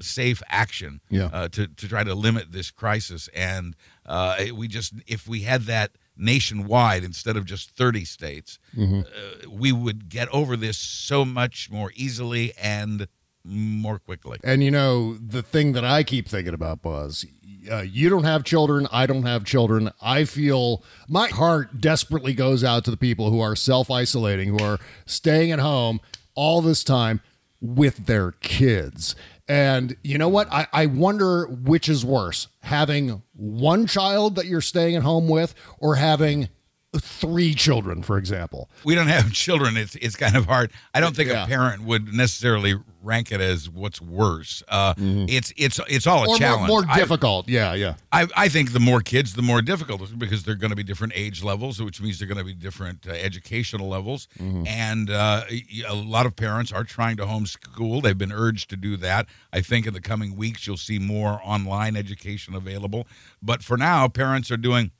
safe 0.00 0.42
action 0.48 1.00
Yeah. 1.10 1.26
uh, 1.32 1.48
to 1.48 1.66
to 1.68 1.88
try 1.88 2.04
to 2.04 2.14
limit 2.14 2.52
this 2.52 2.70
crisis. 2.70 3.28
And 3.34 3.76
uh, 4.06 4.36
we 4.54 4.68
just 4.68 4.94
if 5.06 5.26
we 5.28 5.42
had 5.42 5.62
that 5.62 5.92
nationwide 6.16 7.04
instead 7.04 7.36
of 7.36 7.44
just 7.44 7.70
30 7.70 8.04
states, 8.04 8.58
Mhm. 8.76 9.04
uh, 9.04 9.50
we 9.50 9.70
would 9.72 10.08
get 10.08 10.28
over 10.28 10.56
this 10.56 10.76
so 10.78 11.24
much 11.24 11.70
more 11.70 11.92
easily 11.94 12.52
and 12.60 13.06
more 13.44 13.98
quickly. 13.98 14.38
And 14.44 14.62
you 14.64 14.70
know, 14.70 15.14
the 15.14 15.42
thing 15.42 15.72
that 15.72 15.84
I 15.84 16.02
keep 16.02 16.28
thinking 16.28 16.54
about, 16.54 16.82
Buzz, 16.82 17.24
uh, 17.70 17.82
you 17.82 18.08
don't 18.08 18.24
have 18.24 18.44
children. 18.44 18.88
I 18.90 19.06
don't 19.06 19.22
have 19.24 19.44
children. 19.44 19.90
I 20.02 20.24
feel 20.24 20.82
my 21.08 21.28
heart 21.28 21.80
desperately 21.80 22.34
goes 22.34 22.64
out 22.64 22.84
to 22.86 22.90
the 22.90 22.96
people 22.96 23.30
who 23.30 23.40
are 23.40 23.54
self 23.54 23.90
isolating, 23.90 24.48
who 24.48 24.62
are 24.64 24.78
staying 25.06 25.52
at 25.52 25.60
home 25.60 26.00
all 26.34 26.60
this 26.62 26.82
time 26.84 27.20
with 27.60 28.06
their 28.06 28.32
kids. 28.32 29.14
And 29.48 29.96
you 30.02 30.18
know 30.18 30.28
what? 30.28 30.52
I, 30.52 30.66
I 30.72 30.86
wonder 30.86 31.46
which 31.46 31.88
is 31.88 32.04
worse 32.04 32.48
having 32.60 33.22
one 33.32 33.86
child 33.86 34.36
that 34.36 34.46
you're 34.46 34.60
staying 34.60 34.96
at 34.96 35.02
home 35.02 35.28
with 35.28 35.54
or 35.78 35.94
having 35.94 36.48
three 36.96 37.54
children, 37.54 38.02
for 38.02 38.16
example. 38.16 38.70
we 38.84 38.94
don't 38.94 39.08
have 39.08 39.30
children 39.44 39.76
it's 39.76 39.94
it's 39.96 40.16
kind 40.16 40.34
of 40.36 40.46
hard 40.46 40.70
i 40.94 41.00
don't 41.00 41.14
think 41.14 41.28
Yeah. 41.28 41.44
a 41.44 41.46
parent 41.46 41.82
would 41.82 42.14
necessarily 42.14 42.74
rank 43.02 43.30
it 43.30 43.40
as 43.42 43.68
what's 43.68 44.00
worse 44.00 44.62
uh 44.68 44.94
it's 44.98 45.52
it's 45.56 45.78
it's 45.88 46.06
all 46.06 46.24
a 46.24 46.26
Mm-hmm. 46.26 46.28
or 46.28 46.28
more, 46.28 46.38
challenge 46.38 46.68
more 46.68 46.84
I- 46.88 46.96
difficult. 46.98 47.48
yeah, 47.48 47.74
yeah. 47.74 47.94
I, 48.10 48.26
I 48.36 48.48
think 48.48 48.72
the 48.72 48.80
more 48.80 49.00
kids, 49.02 49.34
the 49.34 49.42
more 49.42 49.60
difficult 49.60 50.18
because 50.18 50.44
they're 50.44 50.54
going 50.54 50.70
to 50.70 50.76
be 50.76 50.82
different 50.82 51.12
age 51.14 51.42
levels, 51.44 51.80
which 51.80 52.00
means 52.00 52.18
they're 52.18 52.26
going 52.28 52.38
to 52.38 52.44
be 52.44 52.54
different 52.54 53.06
uh, 53.06 53.10
educational 53.12 53.88
levels. 53.88 54.28
Mm-hmm. 54.38 54.66
And 54.66 55.10
uh, 55.10 55.44
a 55.86 55.94
lot 55.94 56.24
of 56.26 56.34
parents 56.36 56.72
are 56.72 56.84
trying 56.84 57.16
to 57.18 57.24
homeschool. 57.26 58.02
They've 58.02 58.16
been 58.16 58.32
urged 58.32 58.70
to 58.70 58.76
do 58.76 58.96
that. 58.98 59.26
I 59.52 59.60
think 59.60 59.86
in 59.86 59.92
the 59.92 60.00
coming 60.00 60.36
weeks, 60.36 60.66
you'll 60.66 60.78
see 60.78 60.98
more 60.98 61.38
online 61.44 61.96
education 61.96 62.54
available. 62.54 63.06
But 63.42 63.62
for 63.62 63.76
now, 63.76 64.08
parents 64.08 64.50
are 64.50 64.56
doing 64.56 64.90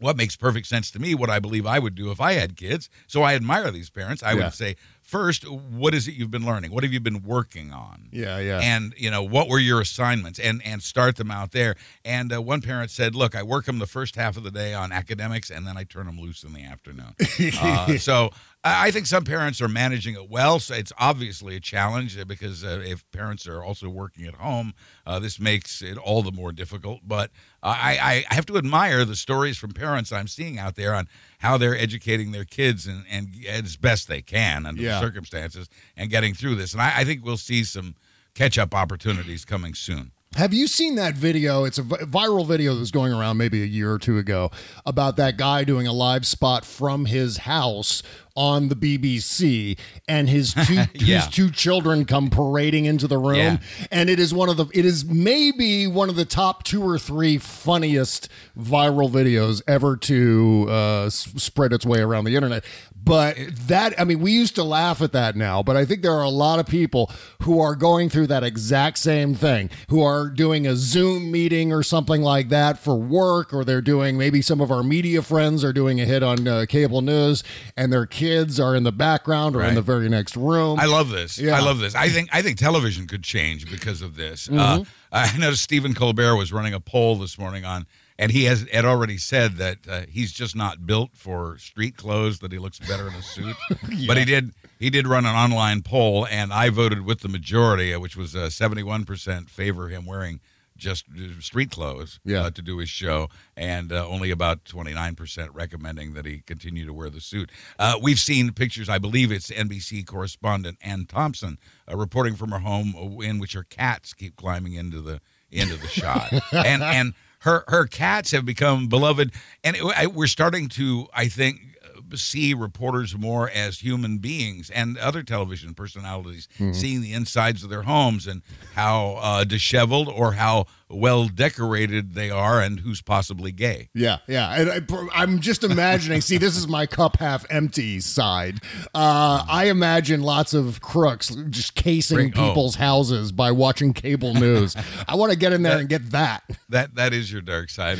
what 0.00 0.16
makes 0.16 0.34
perfect 0.36 0.66
sense 0.66 0.90
to 0.92 0.98
me, 0.98 1.14
what 1.14 1.30
I 1.30 1.38
believe 1.38 1.66
I 1.66 1.78
would 1.78 1.94
do 1.94 2.10
if 2.10 2.20
I 2.20 2.32
had 2.32 2.56
kids. 2.56 2.88
So 3.06 3.22
I 3.22 3.34
admire 3.34 3.70
these 3.70 3.90
parents. 3.90 4.22
I 4.22 4.32
Yeah. 4.32 4.44
would 4.44 4.54
say, 4.54 4.76
first, 5.02 5.48
what 5.48 5.94
is 5.94 6.08
it 6.08 6.14
you've 6.14 6.30
been 6.30 6.44
learning? 6.46 6.72
What 6.72 6.82
have 6.84 6.92
you 6.92 7.00
been 7.00 7.22
working 7.22 7.72
on? 7.72 8.08
Yeah, 8.12 8.38
yeah. 8.38 8.60
and 8.60 8.92
you 8.96 9.10
know 9.10 9.22
what 9.22 9.48
were 9.48 9.58
your 9.58 9.80
assignments 9.80 10.38
and 10.38 10.60
and 10.64 10.82
start 10.82 11.16
them 11.16 11.30
out 11.30 11.52
there 11.52 11.76
and 12.04 12.32
uh, 12.32 12.40
one 12.42 12.60
parent 12.60 12.90
said 12.90 13.14
look 13.14 13.34
i 13.36 13.42
work 13.42 13.66
them 13.66 13.78
the 13.78 13.86
first 13.86 14.16
half 14.16 14.36
of 14.36 14.42
the 14.42 14.50
day 14.50 14.74
on 14.74 14.90
academics 14.90 15.48
and 15.50 15.66
then 15.66 15.76
i 15.76 15.84
turn 15.84 16.06
them 16.06 16.18
loose 16.18 16.42
in 16.42 16.52
the 16.52 16.64
afternoon 16.64 17.14
uh, 17.60 17.96
so 17.98 18.30
I 18.62 18.90
think 18.90 19.06
some 19.06 19.24
parents 19.24 19.62
are 19.62 19.68
managing 19.68 20.14
it 20.16 20.28
well. 20.28 20.60
So 20.60 20.74
it's 20.74 20.92
obviously 20.98 21.56
a 21.56 21.60
challenge 21.60 22.18
uh, 22.18 22.26
because 22.26 22.62
uh, 22.62 22.82
if 22.84 23.10
parents 23.10 23.46
are 23.48 23.64
also 23.64 23.88
working 23.88 24.26
at 24.26 24.34
home, 24.34 24.74
uh, 25.06 25.18
this 25.18 25.40
makes 25.40 25.80
it 25.80 25.96
all 25.96 26.22
the 26.22 26.30
more 26.32 26.52
difficult. 26.52 27.00
But 27.02 27.30
I, 27.62 27.96
I 27.98 28.24
I 28.30 28.34
have 28.34 28.44
to 28.46 28.58
admire 28.58 29.06
the 29.06 29.16
stories 29.16 29.56
from 29.56 29.70
parents 29.72 30.12
I'm 30.12 30.28
seeing 30.28 30.58
out 30.58 30.76
there 30.76 30.94
on 30.94 31.08
how 31.38 31.56
they're 31.56 31.76
educating 31.76 32.32
their 32.32 32.44
kids 32.44 32.86
and, 32.86 33.04
and 33.10 33.34
as 33.48 33.76
best 33.76 34.08
they 34.08 34.20
can 34.20 34.66
under 34.66 34.82
Yeah. 34.82 35.00
the 35.00 35.06
circumstances 35.06 35.68
and 35.96 36.10
getting 36.10 36.34
through 36.34 36.56
this. 36.56 36.74
And 36.74 36.82
I, 36.82 36.98
I 36.98 37.04
think 37.04 37.24
we'll 37.24 37.38
see 37.38 37.64
some 37.64 37.94
catch 38.34 38.58
up 38.58 38.74
opportunities 38.74 39.46
coming 39.46 39.72
soon. 39.74 40.12
Have 40.36 40.54
you 40.54 40.68
seen 40.68 40.94
that 40.94 41.16
video? 41.16 41.64
It's 41.64 41.76
a 41.78 41.82
viral 41.82 42.46
video 42.46 42.72
that 42.74 42.78
was 42.78 42.92
going 42.92 43.12
around 43.12 43.36
maybe 43.36 43.64
a 43.64 43.66
year 43.66 43.90
or 43.92 43.98
two 43.98 44.16
ago 44.16 44.52
about 44.86 45.16
that 45.16 45.36
guy 45.36 45.64
doing 45.64 45.88
a 45.88 45.92
live 45.92 46.24
spot 46.24 46.64
from 46.64 47.06
his 47.06 47.38
house 47.38 48.00
on 48.36 48.68
the 48.68 48.76
BBC 48.76 49.76
and 50.06 50.28
his 50.28 50.54
two 50.66 50.74
Yeah. 50.94 51.22
his 51.22 51.26
two 51.26 51.50
children 51.50 52.04
come 52.04 52.30
parading 52.30 52.84
into 52.84 53.08
the 53.08 53.18
room 53.18 53.34
Yeah. 53.38 53.58
and 53.90 54.08
it 54.08 54.20
is 54.20 54.32
one 54.32 54.48
of 54.48 54.56
the 54.56 54.66
it 54.72 54.84
is 54.84 55.04
maybe 55.04 55.88
one 55.88 56.08
of 56.08 56.14
the 56.14 56.24
top 56.24 56.62
2 56.62 56.80
or 56.80 56.96
3 56.96 57.36
funniest 57.38 58.28
viral 58.56 59.10
videos 59.10 59.62
ever 59.66 59.96
to 59.96 60.66
uh, 60.70 61.10
spread 61.10 61.72
its 61.72 61.84
way 61.84 61.98
around 61.98 62.22
the 62.24 62.36
internet. 62.36 62.64
But 63.02 63.36
that 63.68 63.98
I 63.98 64.04
mean 64.04 64.20
we 64.20 64.32
used 64.32 64.54
to 64.56 64.64
laugh 64.64 65.00
at 65.00 65.12
that 65.12 65.36
now, 65.36 65.62
but 65.62 65.76
I 65.76 65.84
think 65.84 66.02
there 66.02 66.12
are 66.12 66.22
a 66.22 66.30
lot 66.30 66.58
of 66.58 66.66
people 66.66 67.10
who 67.42 67.60
are 67.60 67.74
going 67.74 68.08
through 68.08 68.26
that 68.28 68.44
exact 68.44 68.98
same 68.98 69.34
thing, 69.34 69.70
who 69.88 70.02
are 70.02 70.28
doing 70.28 70.66
a 70.66 70.76
Zoom 70.76 71.30
meeting 71.30 71.72
or 71.72 71.82
something 71.82 72.22
like 72.22 72.50
that 72.50 72.78
for 72.78 72.96
work, 72.96 73.54
or 73.54 73.64
they're 73.64 73.80
doing 73.80 74.18
maybe 74.18 74.42
some 74.42 74.60
of 74.60 74.70
our 74.70 74.82
media 74.82 75.22
friends 75.22 75.64
are 75.64 75.72
doing 75.72 76.00
a 76.00 76.04
hit 76.04 76.22
on 76.22 76.46
uh, 76.46 76.66
cable 76.68 77.00
news, 77.00 77.42
and 77.76 77.92
their 77.92 78.06
kids 78.06 78.60
are 78.60 78.76
in 78.76 78.82
the 78.82 78.92
background 78.92 79.56
or 79.56 79.62
in 79.62 79.74
the 79.74 79.82
very 79.82 80.08
next 80.08 80.36
room. 80.36 80.78
I 80.78 80.86
love 80.86 81.10
this. 81.10 81.38
Yeah. 81.38 81.56
I 81.56 81.60
love 81.60 81.78
this. 81.78 81.94
I 81.94 82.08
think 82.08 82.28
I 82.32 82.42
think 82.42 82.58
television 82.58 83.06
could 83.06 83.22
change 83.22 83.70
because 83.70 84.02
of 84.02 84.16
this. 84.16 84.48
Mm-hmm. 84.48 84.82
Uh, 84.82 84.84
I 85.12 85.36
noticed 85.38 85.62
Stephen 85.62 85.94
Colbert 85.94 86.36
was 86.36 86.52
running 86.52 86.74
a 86.74 86.80
poll 86.80 87.16
this 87.16 87.38
morning 87.38 87.64
on, 87.64 87.86
and 88.20 88.30
he 88.30 88.44
has 88.44 88.66
had 88.72 88.84
already 88.84 89.18
said 89.18 89.56
that 89.56 89.78
uh, 89.88 90.02
he's 90.08 90.30
just 90.32 90.54
not 90.54 90.86
built 90.86 91.10
for 91.16 91.58
street 91.58 91.96
clothes. 91.96 92.38
That 92.38 92.52
he 92.52 92.58
looks 92.58 92.78
better 92.78 93.08
in 93.08 93.14
a 93.14 93.22
suit. 93.22 93.56
But 94.06 94.16
he 94.16 94.24
did 94.24 94.52
he 94.78 94.90
did 94.90 95.06
run 95.08 95.26
an 95.26 95.34
online 95.34 95.82
poll, 95.82 96.26
and 96.30 96.52
I 96.52 96.70
voted 96.70 97.04
with 97.04 97.20
the 97.20 97.28
majority, 97.28 97.92
uh, 97.92 97.98
which 97.98 98.16
was 98.16 98.36
seventy 98.54 98.82
one 98.84 99.04
percent 99.04 99.50
favor 99.50 99.88
him 99.88 100.06
wearing 100.06 100.40
just 100.76 101.04
uh, 101.14 101.40
street 101.40 101.70
clothes 101.70 102.20
Yeah. 102.24 102.44
uh, 102.44 102.50
to 102.52 102.62
do 102.62 102.78
his 102.78 102.88
show, 102.88 103.28
and 103.54 103.92
uh, 103.92 104.08
only 104.08 104.30
about 104.30 104.64
29% 104.64 105.48
recommending 105.52 106.14
that 106.14 106.24
he 106.24 106.40
continue 106.40 106.86
to 106.86 106.92
wear 106.94 107.10
the 107.10 107.20
suit. 107.20 107.50
Uh, 107.78 107.98
we've 108.00 108.18
seen 108.18 108.50
pictures, 108.54 108.88
I 108.88 108.96
believe 108.96 109.30
it's 109.30 109.50
NBC 109.50 110.06
correspondent 110.06 110.78
Ann 110.80 111.04
Thompson 111.04 111.58
uh, 111.86 111.98
reporting 111.98 112.34
from 112.34 112.50
her 112.50 112.60
home 112.60 112.94
uh, 112.96 113.20
in 113.20 113.38
which 113.38 113.52
her 113.52 113.62
cats 113.64 114.14
keep 114.14 114.36
climbing 114.36 114.72
into 114.72 115.02
the 115.02 115.20
into 115.50 115.76
the 115.76 115.88
shot. 115.88 116.32
and 116.52 116.82
and 116.82 117.12
her 117.40 117.64
her 117.68 117.86
cats 117.86 118.30
have 118.32 118.44
become 118.44 118.88
beloved. 118.88 119.32
And 119.64 119.76
it, 119.76 119.82
I, 119.96 120.06
we're 120.06 120.26
starting 120.26 120.68
to 120.70 121.08
I 121.14 121.28
think 121.28 121.69
see 122.18 122.54
reporters 122.54 123.16
more 123.16 123.50
as 123.50 123.80
human 123.80 124.18
beings 124.18 124.70
and 124.70 124.96
other 124.98 125.22
television 125.22 125.74
personalities, 125.74 126.48
Mm-hmm. 126.58 126.72
seeing 126.72 127.00
the 127.00 127.12
insides 127.12 127.62
of 127.64 127.70
their 127.70 127.82
homes 127.82 128.26
and 128.26 128.42
how 128.74 129.18
uh, 129.20 129.44
disheveled 129.44 130.08
or 130.08 130.32
how 130.32 130.66
well 130.88 131.28
decorated 131.28 132.14
they 132.14 132.30
are, 132.30 132.60
and 132.60 132.80
who's 132.80 133.00
possibly 133.00 133.52
gay. 133.52 133.88
Yeah, 133.94 134.18
yeah. 134.26 134.52
And 134.60 134.70
I, 134.90 135.06
I'm 135.14 135.38
just 135.40 135.62
imagining. 135.62 136.20
see, 136.20 136.36
this 136.36 136.56
is 136.56 136.66
my 136.66 136.86
cup 136.86 137.18
half 137.18 137.46
empty 137.48 138.00
side. 138.00 138.58
Uh, 138.92 139.44
I 139.48 139.66
imagine 139.66 140.22
lots 140.22 140.52
of 140.52 140.80
crooks 140.80 141.28
just 141.50 141.76
casing 141.76 142.16
Bring- 142.16 142.32
oh. 142.36 142.48
people's 142.48 142.74
houses 142.74 143.30
by 143.30 143.52
watching 143.52 143.92
cable 143.92 144.34
news. 144.34 144.74
I 145.06 145.14
want 145.14 145.30
to 145.30 145.38
get 145.38 145.52
in 145.52 145.62
there 145.62 145.78
and 145.78 145.88
get 145.88 146.10
that. 146.10 146.42
That 146.70 146.96
that 146.96 147.12
is 147.12 147.30
your 147.30 147.42
dark 147.42 147.70
side. 147.70 147.98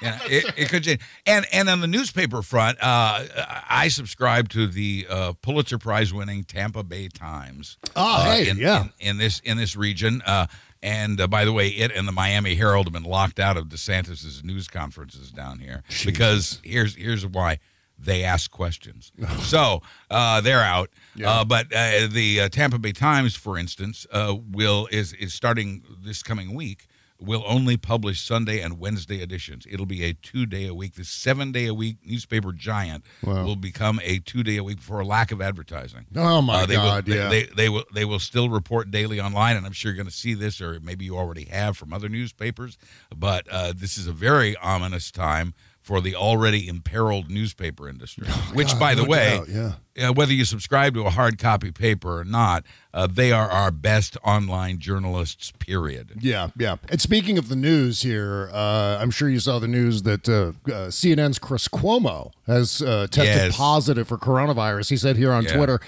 Yeah, 0.10 0.18
it, 0.24 0.54
it 0.56 0.68
could 0.70 0.82
change. 0.82 1.00
And 1.26 1.46
and 1.52 1.68
on 1.68 1.80
the 1.80 1.86
newspaper 1.86 2.40
front, 2.40 2.78
uh, 2.80 3.24
I 3.68 3.88
subscribe 3.88 4.48
to 4.50 4.66
the 4.66 5.06
uh, 5.10 5.32
Pulitzer 5.42 5.76
Prize 5.76 6.12
winning 6.12 6.44
Tampa 6.44 6.82
Bay 6.82 7.08
Times. 7.08 7.76
Oh, 7.94 8.22
uh, 8.22 8.24
hey, 8.24 8.48
in, 8.48 8.56
yeah. 8.56 8.84
in, 8.98 9.10
in 9.10 9.16
this 9.18 9.40
in 9.40 9.58
this 9.58 9.76
region. 9.76 10.22
Uh, 10.24 10.46
and 10.82 11.20
uh, 11.20 11.26
by 11.26 11.44
the 11.44 11.52
way, 11.52 11.68
it 11.68 11.92
and 11.92 12.08
the 12.08 12.12
Miami 12.12 12.54
Herald 12.54 12.86
have 12.86 12.94
been 12.94 13.02
locked 13.02 13.38
out 13.38 13.56
of 13.56 13.66
DeSantis's 13.66 14.42
news 14.42 14.68
conferences 14.68 15.30
down 15.30 15.58
here 15.58 15.82
because 16.04 16.60
here's 16.64 16.94
here's 16.94 17.26
why 17.26 17.58
they 17.98 18.24
ask 18.24 18.50
questions. 18.50 19.12
so 19.40 19.82
uh, 20.10 20.40
they're 20.40 20.62
out. 20.62 20.90
Uh, 21.22 21.44
but 21.44 21.66
uh, 21.74 22.06
the 22.10 22.42
uh, 22.42 22.48
Tampa 22.48 22.78
Bay 22.78 22.92
Times, 22.92 23.34
for 23.34 23.58
instance, 23.58 24.06
uh, 24.12 24.34
will 24.50 24.88
is 24.90 25.12
is 25.14 25.34
starting 25.34 25.82
this 26.02 26.22
coming 26.22 26.54
week. 26.54 26.86
Will 27.20 27.44
only 27.46 27.76
publish 27.76 28.20
Sunday 28.22 28.60
and 28.60 28.78
Wednesday 28.78 29.20
editions. 29.22 29.66
It'll 29.70 29.84
be 29.86 30.04
a 30.04 30.14
two 30.14 30.46
day 30.46 30.66
a 30.66 30.72
week. 30.74 30.94
The 30.94 31.04
seven 31.04 31.52
day 31.52 31.66
a 31.66 31.74
week 31.74 31.98
newspaper 32.04 32.52
giant 32.52 33.04
Wow. 33.22 33.44
will 33.44 33.56
become 33.56 34.00
a 34.02 34.18
two 34.20 34.42
day 34.42 34.56
a 34.56 34.64
week 34.64 34.80
for 34.80 35.00
a 35.00 35.04
lack 35.04 35.30
of 35.30 35.42
advertising. 35.42 36.06
Oh, 36.16 36.40
my 36.40 36.62
Uh, 36.62 36.66
they 36.66 36.74
God, 36.76 37.06
Will, 37.06 37.16
yeah. 37.16 37.28
they, 37.28 37.42
they, 37.44 37.52
they 37.54 37.68
will 37.68 37.84
they 37.92 38.04
will 38.06 38.18
still 38.18 38.48
report 38.48 38.90
daily 38.90 39.20
online, 39.20 39.56
and 39.56 39.66
I'm 39.66 39.72
sure 39.72 39.90
you're 39.92 39.96
going 39.96 40.06
to 40.08 40.12
see 40.16 40.32
this, 40.34 40.60
or 40.60 40.80
maybe 40.80 41.04
you 41.04 41.16
already 41.18 41.44
have 41.46 41.76
from 41.76 41.92
other 41.92 42.08
newspapers. 42.08 42.78
But 43.14 43.46
uh, 43.50 43.74
this 43.76 43.98
is 43.98 44.06
a 44.06 44.12
very 44.12 44.56
ominous 44.56 45.10
time 45.10 45.52
for 45.90 46.00
the 46.00 46.14
already 46.14 46.68
imperiled 46.68 47.28
newspaper 47.28 47.88
industry. 47.88 48.24
which, 48.54 48.68
Oh, 48.68 48.72
God, 48.74 48.78
by 48.78 48.94
the 48.94 49.04
way, 49.04 49.38
doubt, 49.44 49.48
yeah. 49.96 50.08
uh, 50.08 50.12
whether 50.12 50.32
you 50.32 50.44
subscribe 50.44 50.94
to 50.94 51.04
a 51.04 51.10
hard 51.10 51.36
copy 51.36 51.72
paper 51.72 52.20
or 52.20 52.22
not, 52.24 52.62
uh, 52.94 53.08
they 53.08 53.32
are 53.32 53.50
our 53.50 53.72
best 53.72 54.16
online 54.24 54.78
journalists. 54.78 55.52
Period. 55.58 56.12
Yeah, 56.20 56.50
yeah. 56.56 56.76
And 56.88 57.00
speaking 57.00 57.38
of 57.38 57.48
the 57.48 57.56
news 57.56 58.02
here, 58.02 58.50
uh, 58.52 58.98
I'm 59.00 59.10
sure 59.10 59.28
you 59.28 59.40
saw 59.40 59.58
the 59.58 59.66
news 59.66 60.02
that 60.04 60.28
uh, 60.28 60.52
uh, 60.70 60.90
CNN's 60.90 61.40
Chris 61.40 61.66
Cuomo 61.66 62.30
has 62.46 62.80
uh, 62.82 63.08
tested 63.10 63.34
Yes. 63.50 63.56
positive 63.56 64.06
for 64.06 64.16
coronavirus. 64.16 64.90
He 64.90 64.96
said 64.96 65.16
here 65.16 65.32
on 65.32 65.42
Yeah. 65.42 65.56
Twitter. 65.56 65.80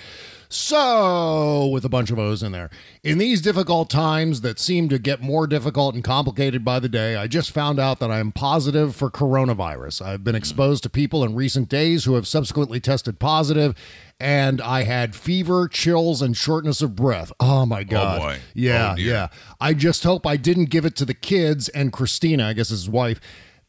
So, 0.52 1.66
with 1.68 1.82
a 1.86 1.88
bunch 1.88 2.10
of 2.10 2.18
O's 2.18 2.42
in 2.42 2.52
there. 2.52 2.68
In 3.02 3.16
these 3.16 3.40
difficult 3.40 3.88
times 3.88 4.42
that 4.42 4.58
seem 4.58 4.90
to 4.90 4.98
get 4.98 5.22
more 5.22 5.46
difficult 5.46 5.94
and 5.94 6.04
complicated 6.04 6.62
by 6.62 6.78
the 6.78 6.90
day, 6.90 7.16
I 7.16 7.26
just 7.26 7.52
found 7.52 7.80
out 7.80 8.00
that 8.00 8.10
I 8.10 8.18
am 8.18 8.32
positive 8.32 8.94
for 8.94 9.10
coronavirus. 9.10 10.04
I've 10.04 10.22
been 10.22 10.34
hmm. 10.34 10.38
exposed 10.38 10.82
to 10.82 10.90
people 10.90 11.24
in 11.24 11.34
recent 11.34 11.70
days 11.70 12.04
who 12.04 12.16
have 12.16 12.26
subsequently 12.26 12.80
tested 12.80 13.18
positive, 13.18 13.74
and 14.20 14.60
I 14.60 14.82
had 14.82 15.16
fever, 15.16 15.68
chills, 15.68 16.20
and 16.20 16.36
shortness 16.36 16.82
of 16.82 16.94
breath. 16.94 17.32
Oh 17.40 17.64
my 17.64 17.80
oh, 17.80 17.84
God. 17.84 18.20
boy. 18.20 18.38
Yeah, 18.52 18.92
Oh, 18.92 19.00
yeah. 19.00 19.28
I 19.58 19.72
just 19.72 20.04
hope 20.04 20.26
I 20.26 20.36
didn't 20.36 20.66
give 20.66 20.84
it 20.84 20.96
to 20.96 21.06
the 21.06 21.14
kids 21.14 21.70
and 21.70 21.94
Christina, 21.94 22.48
I 22.48 22.52
guess 22.52 22.68
his 22.68 22.90
wife. 22.90 23.20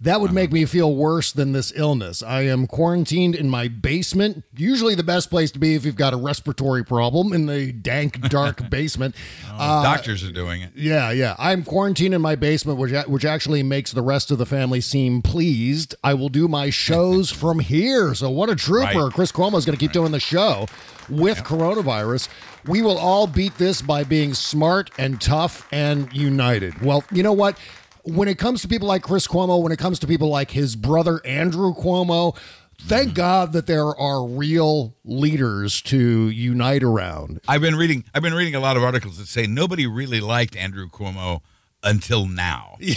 That 0.03 0.19
would 0.19 0.33
make 0.33 0.51
me 0.51 0.65
feel 0.65 0.93
worse 0.93 1.31
than 1.31 1.53
this 1.53 1.71
illness. 1.77 2.21
I 2.21 2.41
am 2.41 2.67
quarantined 2.67 3.35
in 3.35 3.49
my 3.49 3.69
basement, 3.69 4.43
usually 4.53 4.95
the 4.95 5.03
best 5.03 5.29
place 5.29 5.49
to 5.51 5.59
be 5.59 5.75
if 5.75 5.85
you've 5.85 5.95
got 5.95 6.13
a 6.13 6.17
respiratory 6.17 6.83
problem 6.83 7.31
in 7.31 7.45
the 7.45 7.71
dank, 7.71 8.19
dark 8.29 8.69
basement. 8.69 9.15
Uh, 9.49 9.81
Doctors 9.81 10.21
are 10.21 10.31
doing 10.31 10.61
it. 10.61 10.71
yeah, 10.75 11.09
yeah. 11.11 11.35
I'm 11.39 11.63
quarantined 11.63 12.13
in 12.13 12.21
my 12.21 12.35
basement, 12.35 12.79
which 12.79 12.91
which 13.07 13.23
actually 13.23 13.63
makes 13.63 13.93
the 13.93 14.01
rest 14.01 14.29
of 14.29 14.37
the 14.39 14.45
family 14.45 14.81
seem 14.81 15.21
pleased. 15.21 15.95
I 16.03 16.15
will 16.15 16.29
do 16.29 16.49
my 16.49 16.69
shows 16.69 17.31
from 17.43 17.59
here. 17.59 18.13
So 18.13 18.29
what 18.29 18.49
a 18.49 18.55
trooper! 18.57 19.05
Right. 19.05 19.13
Chris 19.13 19.31
Cuomo 19.31 19.57
is 19.57 19.65
going 19.65 19.77
to 19.77 19.79
keep 19.83 19.93
doing 19.93 20.11
the 20.11 20.19
show 20.19 20.67
with 21.09 21.39
coronavirus. 21.45 22.27
We 22.65 22.81
will 22.81 22.97
all 22.97 23.27
beat 23.27 23.57
this 23.57 23.81
by 23.81 24.03
being 24.03 24.33
smart 24.33 24.89
and 24.97 25.19
tough 25.21 25.67
and 25.71 26.11
united. 26.13 26.81
Well, 26.81 27.03
you 27.11 27.23
know 27.23 27.33
what? 27.33 27.57
When 28.03 28.27
it 28.27 28.37
comes 28.37 28.61
to 28.61 28.67
people 28.67 28.87
like 28.87 29.01
Chris 29.01 29.27
Cuomo, 29.27 29.61
when 29.61 29.71
it 29.71 29.79
comes 29.79 29.99
to 29.99 30.07
people 30.07 30.29
like 30.29 30.51
his 30.51 30.75
brother 30.75 31.21
Andrew 31.25 31.73
Cuomo, 31.73 32.37
thank 32.81 33.09
mm-hmm. 33.09 33.15
God 33.15 33.53
that 33.53 33.65
there 33.67 33.95
are 33.95 34.25
real 34.25 34.95
leaders 35.05 35.81
to 35.83 36.29
unite 36.29 36.83
around. 36.83 37.39
I've 37.47 37.61
been 37.61 37.75
reading. 37.75 38.03
I've 38.13 38.21
been 38.21 38.33
reading 38.33 38.55
a 38.55 38.59
lot 38.59 38.77
of 38.77 38.83
articles 38.83 39.17
that 39.17 39.27
say 39.27 39.47
nobody 39.47 39.87
really 39.87 40.19
liked 40.19 40.55
Andrew 40.55 40.89
Cuomo 40.89 41.41
until 41.83 42.25
now. 42.27 42.77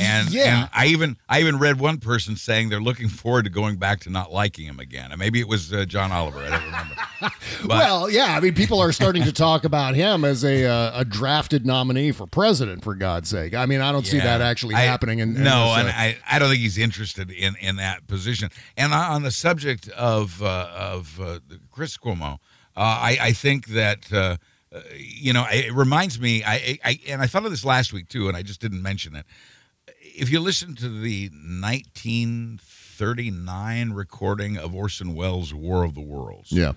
And 0.00 0.30
Yeah. 0.30 0.60
and 0.60 0.70
I 0.72 0.86
even 0.86 1.16
I 1.28 1.40
even 1.40 1.58
read 1.58 1.80
one 1.80 1.98
person 1.98 2.36
saying 2.36 2.68
they're 2.68 2.78
looking 2.80 3.08
forward 3.08 3.46
to 3.46 3.50
going 3.50 3.78
back 3.78 3.98
to 4.02 4.10
not 4.10 4.32
liking 4.32 4.64
him 4.64 4.78
again. 4.78 5.10
And 5.10 5.18
maybe 5.18 5.40
it 5.40 5.48
was 5.48 5.72
uh, 5.72 5.86
John 5.86 6.12
Oliver. 6.12 6.38
I 6.38 6.50
don't 6.50 6.64
remember. 6.66 6.94
But 7.62 7.68
well, 7.68 8.08
yeah, 8.08 8.36
I 8.36 8.38
mean, 8.38 8.54
people 8.54 8.78
are 8.78 8.92
starting 8.92 9.24
to 9.24 9.32
talk 9.32 9.64
about 9.64 9.96
him 9.96 10.24
as 10.24 10.44
a 10.44 10.64
uh, 10.66 11.00
a 11.00 11.04
drafted 11.04 11.66
nominee 11.66 12.12
for 12.12 12.28
president. 12.28 12.84
For 12.84 12.94
God's 12.94 13.28
sake, 13.28 13.54
I 13.54 13.66
mean, 13.66 13.80
I 13.80 13.90
don't 13.90 14.06
see 14.06 14.18
that 14.20 14.40
actually 14.40 14.76
I- 14.76 14.82
happening. 14.82 15.18
In, 15.18 15.34
in 15.36 15.42
no, 15.42 15.70
this, 15.70 15.78
and 15.78 15.88
uh, 15.88 15.92
I, 15.96 16.16
I 16.30 16.38
don't 16.38 16.48
think 16.48 16.60
he's 16.60 16.78
interested 16.78 17.32
in, 17.32 17.56
in 17.56 17.74
that 17.76 18.06
position. 18.06 18.50
And 18.76 18.94
on 18.94 19.10
on 19.14 19.22
the 19.24 19.32
subject 19.32 19.88
of 19.88 20.40
uh, 20.40 20.68
of 20.72 21.18
uh, 21.20 21.40
Chris 21.72 21.96
Cuomo, 21.98 22.34
uh, 22.34 22.38
I, 22.76 23.18
I 23.20 23.32
think 23.32 23.66
that 23.68 24.12
uh, 24.74 24.80
you 24.96 25.32
know 25.32 25.46
it 25.50 25.72
reminds 25.72 26.20
me. 26.20 26.44
I, 26.44 26.78
I 26.84 27.00
and 27.08 27.22
I 27.22 27.26
thought 27.26 27.44
of 27.44 27.50
this 27.50 27.64
last 27.64 27.92
week 27.92 28.08
too, 28.08 28.28
and 28.28 28.36
I 28.36 28.42
just 28.42 28.60
didn't 28.60 28.82
mention 28.82 29.16
it. 29.16 29.26
If 30.00 30.30
you 30.30 30.40
listen 30.40 30.74
to 30.76 30.88
the 30.88 31.28
1939 31.30 33.92
recording 33.92 34.56
of 34.56 34.74
Orson 34.74 35.14
Welles' 35.14 35.54
War 35.54 35.84
of 35.84 35.94
the 35.94 36.00
Worlds, 36.00 36.52
yeah, 36.52 36.72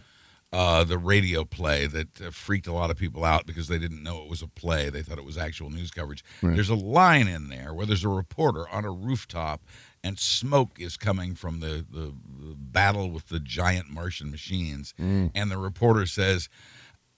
uh, 0.53 0.83
the 0.83 0.97
radio 0.97 1.43
play 1.43 1.87
that 1.87 2.21
uh, 2.21 2.31
freaked 2.31 2.67
a 2.67 2.73
lot 2.73 2.91
of 2.91 2.97
people 2.97 3.23
out 3.25 3.45
because 3.45 3.67
they 3.67 3.79
didn't 3.79 4.03
know 4.03 4.23
it 4.23 4.29
was 4.29 4.41
a 4.41 4.47
play. 4.47 4.89
They 4.89 5.01
thought 5.01 5.17
it 5.17 5.25
was 5.25 5.37
actual 5.37 5.69
news 5.69 5.91
coverage. 5.91 6.23
There's 6.55 6.69
a 6.69 6.75
line 6.75 7.27
in 7.27 7.49
there 7.49 7.73
where 7.73 7.85
there's 7.85 8.03
a 8.03 8.09
reporter 8.09 8.67
on 8.69 8.85
a 8.85 8.91
rooftop 8.91 9.61
and 10.03 10.17
smoke 10.19 10.79
is 10.79 10.97
coming 10.97 11.35
from 11.35 11.59
the, 11.59 11.85
the, 11.89 12.13
the 12.39 12.55
battle 12.55 13.11
with 13.11 13.27
the 13.27 13.39
giant 13.39 13.89
Martian 13.89 14.31
machines. 14.31 14.93
And 15.35 15.51
the 15.51 15.57
reporter 15.57 16.05
says, 16.05 16.49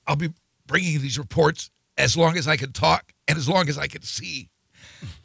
I'll 0.05 0.17
be 0.17 0.29
bringing 0.67 1.01
these 1.01 1.17
reports 1.17 1.69
as 1.97 2.15
long 2.17 2.37
as 2.37 2.47
I 2.47 2.57
can 2.57 2.71
talk 2.71 3.11
and 3.27 3.37
as 3.37 3.47
long 3.47 3.69
as 3.69 3.77
I 3.77 3.87
can 3.87 4.01
see 4.01 4.49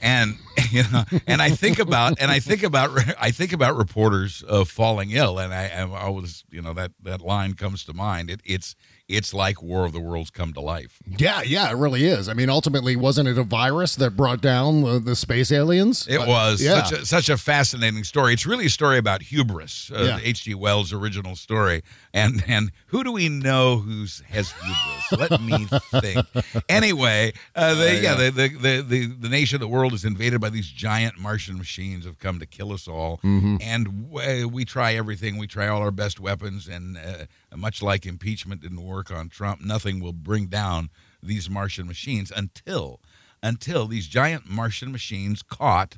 and 0.01 0.37
you 0.71 0.83
know 0.93 1.05
and 1.27 1.41
i 1.43 1.51
think 1.51 1.79
about 1.79 2.21
and 2.21 2.31
i 2.31 2.39
think 2.41 2.63
about 2.63 2.91
i 3.21 3.31
think 3.31 3.53
about 3.53 3.77
reporters 3.77 4.43
uh, 4.49 4.65
falling 4.65 5.11
ill 5.11 5.39
and 5.39 5.53
i 5.55 5.67
i 5.69 5.83
always 6.01 6.45
you 6.51 6.61
know 6.63 6.73
that 6.73 6.91
that 7.03 7.21
line 7.21 7.55
comes 7.55 7.85
to 7.85 7.93
mind 7.95 8.31
it, 8.31 8.41
it's 8.45 8.75
it's 9.09 9.33
like 9.33 9.63
war 9.63 9.85
of 9.87 9.93
the 9.93 10.01
worlds 10.01 10.31
come 10.31 10.53
to 10.53 10.61
life 10.61 10.99
yeah, 11.17 11.41
yeah, 11.43 11.71
it 11.71 11.77
really 11.77 12.05
is. 12.05 12.29
I 12.29 12.35
mean, 12.35 12.51
ultimately, 12.51 12.95
wasn't 12.95 13.27
it 13.27 13.39
a 13.39 13.43
virus 13.43 13.97
that 13.97 14.11
brought 14.15 14.43
down 14.43 14.83
the, 14.83 14.99
the 14.99 15.17
space 15.17 15.51
aliens? 15.51 16.07
it 16.07 16.19
Uh, 16.21 16.27
was 16.27 16.61
yeah. 16.63 16.83
such 16.85 16.93
a 17.01 17.07
such 17.07 17.29
a 17.31 17.39
fascinating 17.39 18.05
story 18.05 18.35
it's 18.35 18.45
really 18.45 18.67
a 18.67 18.71
story 18.71 18.99
about 18.99 19.23
hubris 19.23 19.91
uh, 19.95 20.03
Yeah. 20.23 20.33
hg 20.33 20.55
wells 20.57 20.93
original 20.93 21.37
story 21.37 21.83
and 22.13 22.43
and 22.47 22.73
who 22.87 23.05
do 23.05 23.13
we 23.13 23.29
know 23.29 23.79
who's 23.79 24.21
has 24.29 24.53
hubris 24.53 25.31
let 25.31 25.41
me 25.41 25.67
think 26.01 26.25
anyway 26.69 27.33
uh, 27.55 27.75
the, 27.75 27.95
yeah, 27.95 28.01
yeah. 28.01 28.15
The, 28.15 28.31
the, 28.31 28.49
the, 28.49 28.83
the, 28.83 29.07
the 29.07 29.29
nation 29.29 29.57
of 29.57 29.61
the 29.61 29.69
world 29.69 29.93
is 29.93 30.05
invaded 30.05 30.41
by 30.41 30.51
these 30.51 30.69
giant 30.69 31.19
Martian 31.19 31.59
machines 31.59 32.05
have 32.05 32.19
come 32.19 32.39
to 32.39 32.47
kill 32.47 32.73
us 32.73 32.87
all. 32.89 33.21
And 33.23 34.11
we, 34.11 34.45
we 34.45 34.65
try 34.65 34.95
everything. 34.95 35.37
We 35.37 35.47
try 35.47 35.69
all 35.69 35.81
our 35.81 35.91
best 35.91 36.21
weapons. 36.21 36.69
And 36.69 36.97
uh, 36.97 37.27
much 37.57 37.83
like 37.83 38.07
impeachment 38.07 38.63
didn't 38.63 38.85
work 38.85 39.11
on 39.11 39.29
Trump, 39.29 39.61
nothing 39.61 40.01
will 40.01 40.13
bring 40.13 40.47
down 40.47 40.91
these 41.23 41.49
Martian 41.51 41.87
machines 41.87 42.33
until 42.35 43.01
until 43.43 43.87
these 43.87 44.09
giant 44.09 44.49
Martian 44.49 44.91
machines 44.91 45.43
caught 45.43 45.97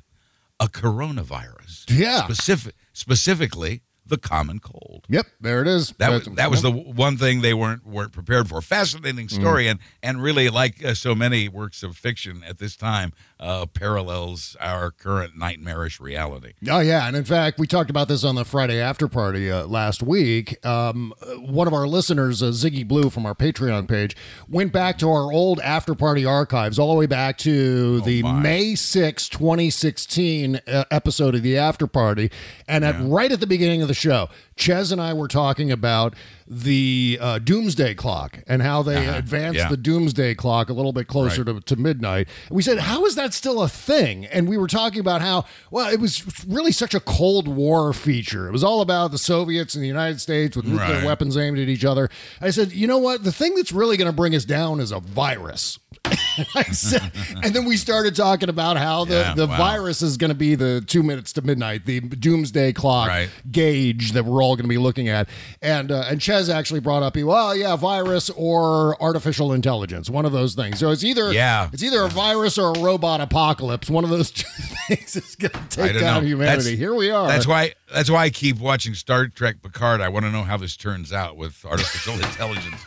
a 0.59 0.67
coronavirus. 0.67 1.85
Yeah. 1.89 2.23
Specific, 2.23 2.75
specifically 2.93 3.81
the 4.11 4.17
common 4.19 4.59
cold. 4.59 5.05
Yep, 5.09 5.25
there 5.39 5.61
it 5.63 5.67
is. 5.67 5.93
That 5.97 6.11
was 6.11 6.25
that 6.35 6.51
was 6.51 6.61
the 6.61 6.69
one 6.69 7.17
thing 7.17 7.41
they 7.41 7.55
weren't 7.55 7.83
weren't 7.87 8.11
prepared 8.11 8.47
for. 8.47 8.61
Fascinating 8.61 9.29
story, 9.29 9.67
and 9.67 9.79
and 10.03 10.21
really 10.21 10.49
like 10.49 10.85
uh, 10.85 10.93
so 10.93 11.15
many 11.15 11.49
works 11.49 11.81
of 11.81 11.97
fiction 11.97 12.43
at 12.45 12.59
this 12.59 12.75
time, 12.75 13.13
uh, 13.41 13.65
parallels 13.65 14.55
our 14.59 14.91
current 14.91 15.35
nightmarish 15.35 15.99
reality. 15.99 16.53
Oh 16.69 16.79
yeah, 16.79 17.07
and 17.07 17.17
in 17.17 17.23
fact, 17.23 17.57
we 17.57 17.65
talked 17.65 17.89
about 17.89 18.07
this 18.07 18.23
on 18.23 18.35
the 18.35 18.45
Friday 18.45 18.79
after 18.79 19.07
party 19.07 19.51
uh, 19.51 19.65
last 19.65 20.03
week. 20.03 20.63
Um, 20.65 21.13
one 21.39 21.67
of 21.67 21.73
our 21.73 21.87
listeners, 21.87 22.43
uh, 22.43 22.47
Ziggy 22.47 22.87
Blue 22.87 23.09
from 23.09 23.25
our 23.25 23.33
Patreon 23.33 23.87
page, 23.87 24.15
went 24.47 24.71
back 24.71 24.99
to 24.99 25.09
our 25.09 25.31
old 25.31 25.59
after 25.61 25.95
party 25.95 26.23
archives, 26.23 26.77
all 26.77 26.93
the 26.93 26.99
way 26.99 27.07
back 27.07 27.37
to 27.39 28.01
the 28.01 28.21
my. 28.21 28.39
May 28.39 28.75
6, 28.75 29.29
2016 29.29 30.59
uh, 30.67 30.83
episode 30.91 31.33
of 31.33 31.41
the 31.41 31.57
after 31.57 31.87
party, 31.87 32.31
and 32.67 32.85
at 32.85 32.95
right 33.01 33.31
at 33.31 33.39
the 33.39 33.47
beginning 33.47 33.81
of 33.81 33.87
the 33.87 33.93
show. 33.95 34.29
Chez 34.55 34.91
and 34.91 35.01
I 35.01 35.13
were 35.13 35.27
talking 35.27 35.71
about 35.71 36.13
the 36.47 37.17
uh, 37.19 37.39
doomsday 37.39 37.95
clock 37.95 38.43
and 38.45 38.61
how 38.61 38.83
they 38.83 39.07
advanced 39.07 39.57
yeah. 39.57 39.69
the 39.69 39.77
doomsday 39.77 40.35
clock 40.35 40.69
a 40.69 40.73
little 40.73 40.91
bit 40.91 41.07
closer 41.07 41.43
to, 41.45 41.61
to 41.61 41.75
midnight. 41.77 42.27
We 42.51 42.61
said, 42.61 42.77
how 42.77 43.05
is 43.05 43.15
that 43.15 43.30
still 43.33 43.61
a 43.61 43.67
thing? 43.69 44.25
And 44.25 44.47
we 44.47 44.57
were 44.57 44.67
talking 44.67 44.99
about 44.99 45.21
how, 45.21 45.45
well, 45.69 45.89
it 45.91 45.99
was 45.99 46.23
really 46.47 46.71
such 46.71 46.93
a 46.93 46.99
Cold 46.99 47.47
War 47.47 47.93
feature. 47.93 48.47
It 48.47 48.51
was 48.51 48.63
all 48.63 48.81
about 48.81 49.11
the 49.11 49.17
Soviets 49.17 49.75
and 49.75 49.83
the 49.83 49.87
United 49.87 50.21
States 50.21 50.55
with 50.55 50.65
nuclear 50.65 50.97
Right. 50.97 51.05
weapons 51.05 51.35
aimed 51.37 51.59
at 51.59 51.67
each 51.69 51.85
other. 51.85 52.09
I 52.39 52.49
said, 52.51 52.71
you 52.71 52.87
know 52.87 52.97
what? 52.97 53.23
The 53.23 53.31
thing 53.31 53.55
that's 53.55 53.71
really 53.71 53.97
going 53.97 54.09
to 54.09 54.15
bring 54.15 54.35
us 54.35 54.45
down 54.45 54.79
is 54.79 54.91
a 54.91 54.99
virus. 54.99 55.79
I 56.55 56.63
said, 56.71 57.11
and 57.43 57.53
then 57.53 57.65
we 57.65 57.77
started 57.77 58.15
talking 58.15 58.49
about 58.49 58.75
how 58.77 59.05
the, 59.05 59.15
Yeah, 59.15 59.33
the 59.35 59.47
wow. 59.47 59.57
virus 59.57 60.01
is 60.01 60.17
going 60.17 60.29
to 60.29 60.35
be 60.35 60.55
the 60.55 60.81
two 60.85 61.03
minutes 61.03 61.33
to 61.33 61.41
midnight, 61.41 61.85
the 61.85 61.99
doomsday 61.99 62.73
clock 62.73 63.07
Right. 63.07 63.29
gauge 63.51 64.13
that 64.13 64.25
we're 64.25 64.41
all 64.43 64.55
going 64.55 64.63
to 64.65 64.69
be 64.69 64.77
looking 64.77 65.09
at. 65.09 65.29
And 65.61 65.91
uh, 65.91 66.05
and 66.09 66.21
Chez 66.21 66.49
actually 66.49 66.79
brought 66.79 67.03
up, 67.03 67.15
well, 67.17 67.55
yeah, 67.55 67.75
virus 67.75 68.29
or 68.35 69.01
artificial 69.01 69.53
intelligence, 69.53 70.09
one 70.09 70.25
of 70.25 70.31
those 70.31 70.55
things. 70.55 70.79
So 70.79 70.89
it's 70.89 71.03
either 71.03 71.31
Yeah. 71.31 71.69
it's 71.71 71.83
either 71.83 72.01
a 72.03 72.09
virus 72.09 72.57
or 72.57 72.73
a 72.73 72.79
robot 72.79 73.21
apocalypse. 73.21 73.89
One 73.89 74.03
of 74.03 74.09
those 74.09 74.31
two 74.31 74.47
things 74.87 75.15
is 75.15 75.35
going 75.35 75.51
to 75.51 75.67
take 75.69 75.99
down 75.99 76.23
know. 76.23 76.27
humanity. 76.27 76.63
That's- 76.63 76.79
Here 76.79 76.95
we 76.95 77.11
are. 77.11 77.27
That's 77.27 77.47
why. 77.47 77.73
That's 77.93 78.09
why 78.09 78.23
I 78.23 78.29
keep 78.29 78.57
watching 78.57 78.93
Star 78.95 79.27
Trek 79.27 79.61
Picard. 79.61 79.99
I 80.01 80.07
want 80.09 80.25
to 80.25 80.31
know 80.31 80.43
how 80.43 80.55
this 80.57 80.77
turns 80.77 81.11
out 81.11 81.35
with 81.37 81.63
artificial 81.65 82.13
intelligence. 82.15 82.81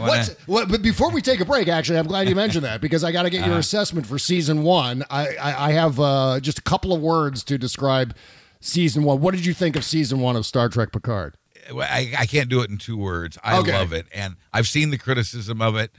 What's, 0.00 0.30
what, 0.46 0.68
but 0.68 0.82
before 0.82 1.10
we 1.10 1.20
take 1.22 1.40
a 1.40 1.44
break, 1.44 1.68
actually, 1.68 1.98
I'm 1.98 2.06
glad 2.06 2.28
you 2.28 2.34
mentioned 2.34 2.64
that 2.64 2.80
because 2.80 3.04
I 3.04 3.12
got 3.12 3.22
to 3.22 3.30
get 3.30 3.40
Uh-huh. 3.42 3.50
your 3.50 3.58
assessment 3.58 4.06
for 4.06 4.18
season 4.18 4.62
one. 4.62 5.04
I, 5.10 5.36
I, 5.36 5.68
I 5.68 5.72
have 5.72 5.98
uh, 6.00 6.40
just 6.40 6.58
a 6.58 6.62
couple 6.62 6.92
of 6.92 7.00
words 7.00 7.42
to 7.44 7.58
describe 7.58 8.14
season 8.60 9.04
one. 9.04 9.20
What 9.20 9.34
did 9.34 9.44
you 9.46 9.54
think 9.54 9.76
of 9.76 9.84
season 9.84 10.20
one 10.20 10.36
of 10.36 10.46
Star 10.46 10.68
Trek 10.68 10.92
Picard? 10.92 11.36
I, 11.74 12.12
I 12.18 12.26
can't 12.26 12.48
do 12.48 12.60
it 12.62 12.70
in 12.70 12.78
two 12.78 12.96
words. 12.96 13.36
I 13.42 13.58
Okay. 13.58 13.72
love 13.72 13.92
it, 13.92 14.06
and 14.14 14.36
I've 14.52 14.68
seen 14.68 14.90
the 14.90 14.98
criticism 14.98 15.60
of 15.60 15.76
it. 15.76 15.90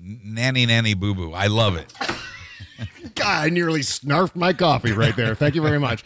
Nanny, 0.00 0.64
nanny, 0.66 0.94
boo 0.94 1.14
boo. 1.14 1.32
I 1.34 1.48
love 1.48 1.76
it. 1.76 1.92
God, 3.14 3.46
I 3.46 3.48
nearly 3.50 3.80
snarfed 3.80 4.36
my 4.36 4.52
coffee 4.52 4.92
right 4.92 5.14
there. 5.16 5.34
Thank 5.34 5.54
you 5.54 5.62
very 5.62 5.78
much. 5.78 6.02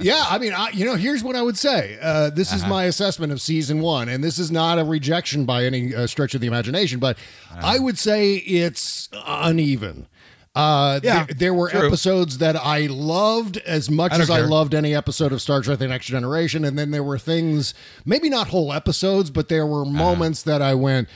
Yeah, 0.00 0.24
I 0.28 0.38
mean, 0.38 0.52
I, 0.52 0.70
you 0.70 0.84
know, 0.84 0.94
here's 0.96 1.22
what 1.24 1.36
I 1.36 1.42
would 1.42 1.56
say. 1.58 1.98
Uh, 2.00 2.30
this 2.30 2.52
is 2.52 2.64
my 2.66 2.84
assessment 2.84 3.32
of 3.32 3.40
season 3.40 3.80
one, 3.80 4.08
and 4.08 4.22
this 4.22 4.38
is 4.38 4.50
not 4.50 4.78
a 4.78 4.84
rejection 4.84 5.44
by 5.44 5.64
any 5.64 5.94
uh, 5.94 6.06
stretch 6.06 6.34
of 6.34 6.40
the 6.40 6.46
imagination, 6.46 6.98
but 7.00 7.16
I 7.54 7.78
would 7.78 7.98
say 7.98 8.36
it's 8.36 9.08
uneven. 9.26 10.06
Uh, 10.54 11.00
Yeah, 11.02 11.24
there, 11.24 11.34
there 11.34 11.54
were 11.54 11.68
true. 11.68 11.86
episodes 11.86 12.38
that 12.38 12.56
I 12.56 12.86
loved 12.86 13.58
as 13.58 13.90
much 13.90 14.12
I 14.12 14.20
as 14.20 14.30
I 14.30 14.40
loved 14.40 14.74
any 14.74 14.94
episode 14.94 15.30
of 15.32 15.42
Star 15.42 15.60
Trek: 15.60 15.78
The 15.78 15.86
Next 15.88 16.06
Generation, 16.06 16.64
and 16.64 16.78
then 16.78 16.92
there 16.92 17.04
were 17.04 17.18
things, 17.18 17.74
maybe 18.06 18.30
not 18.30 18.48
whole 18.48 18.72
episodes, 18.72 19.30
but 19.30 19.48
there 19.50 19.66
were 19.66 19.82
Uh-huh. 19.82 19.90
moments 19.90 20.42
that 20.44 20.62
I 20.62 20.74
went, 20.74 21.08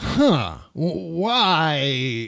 huh 0.00 0.56
why 0.72 1.80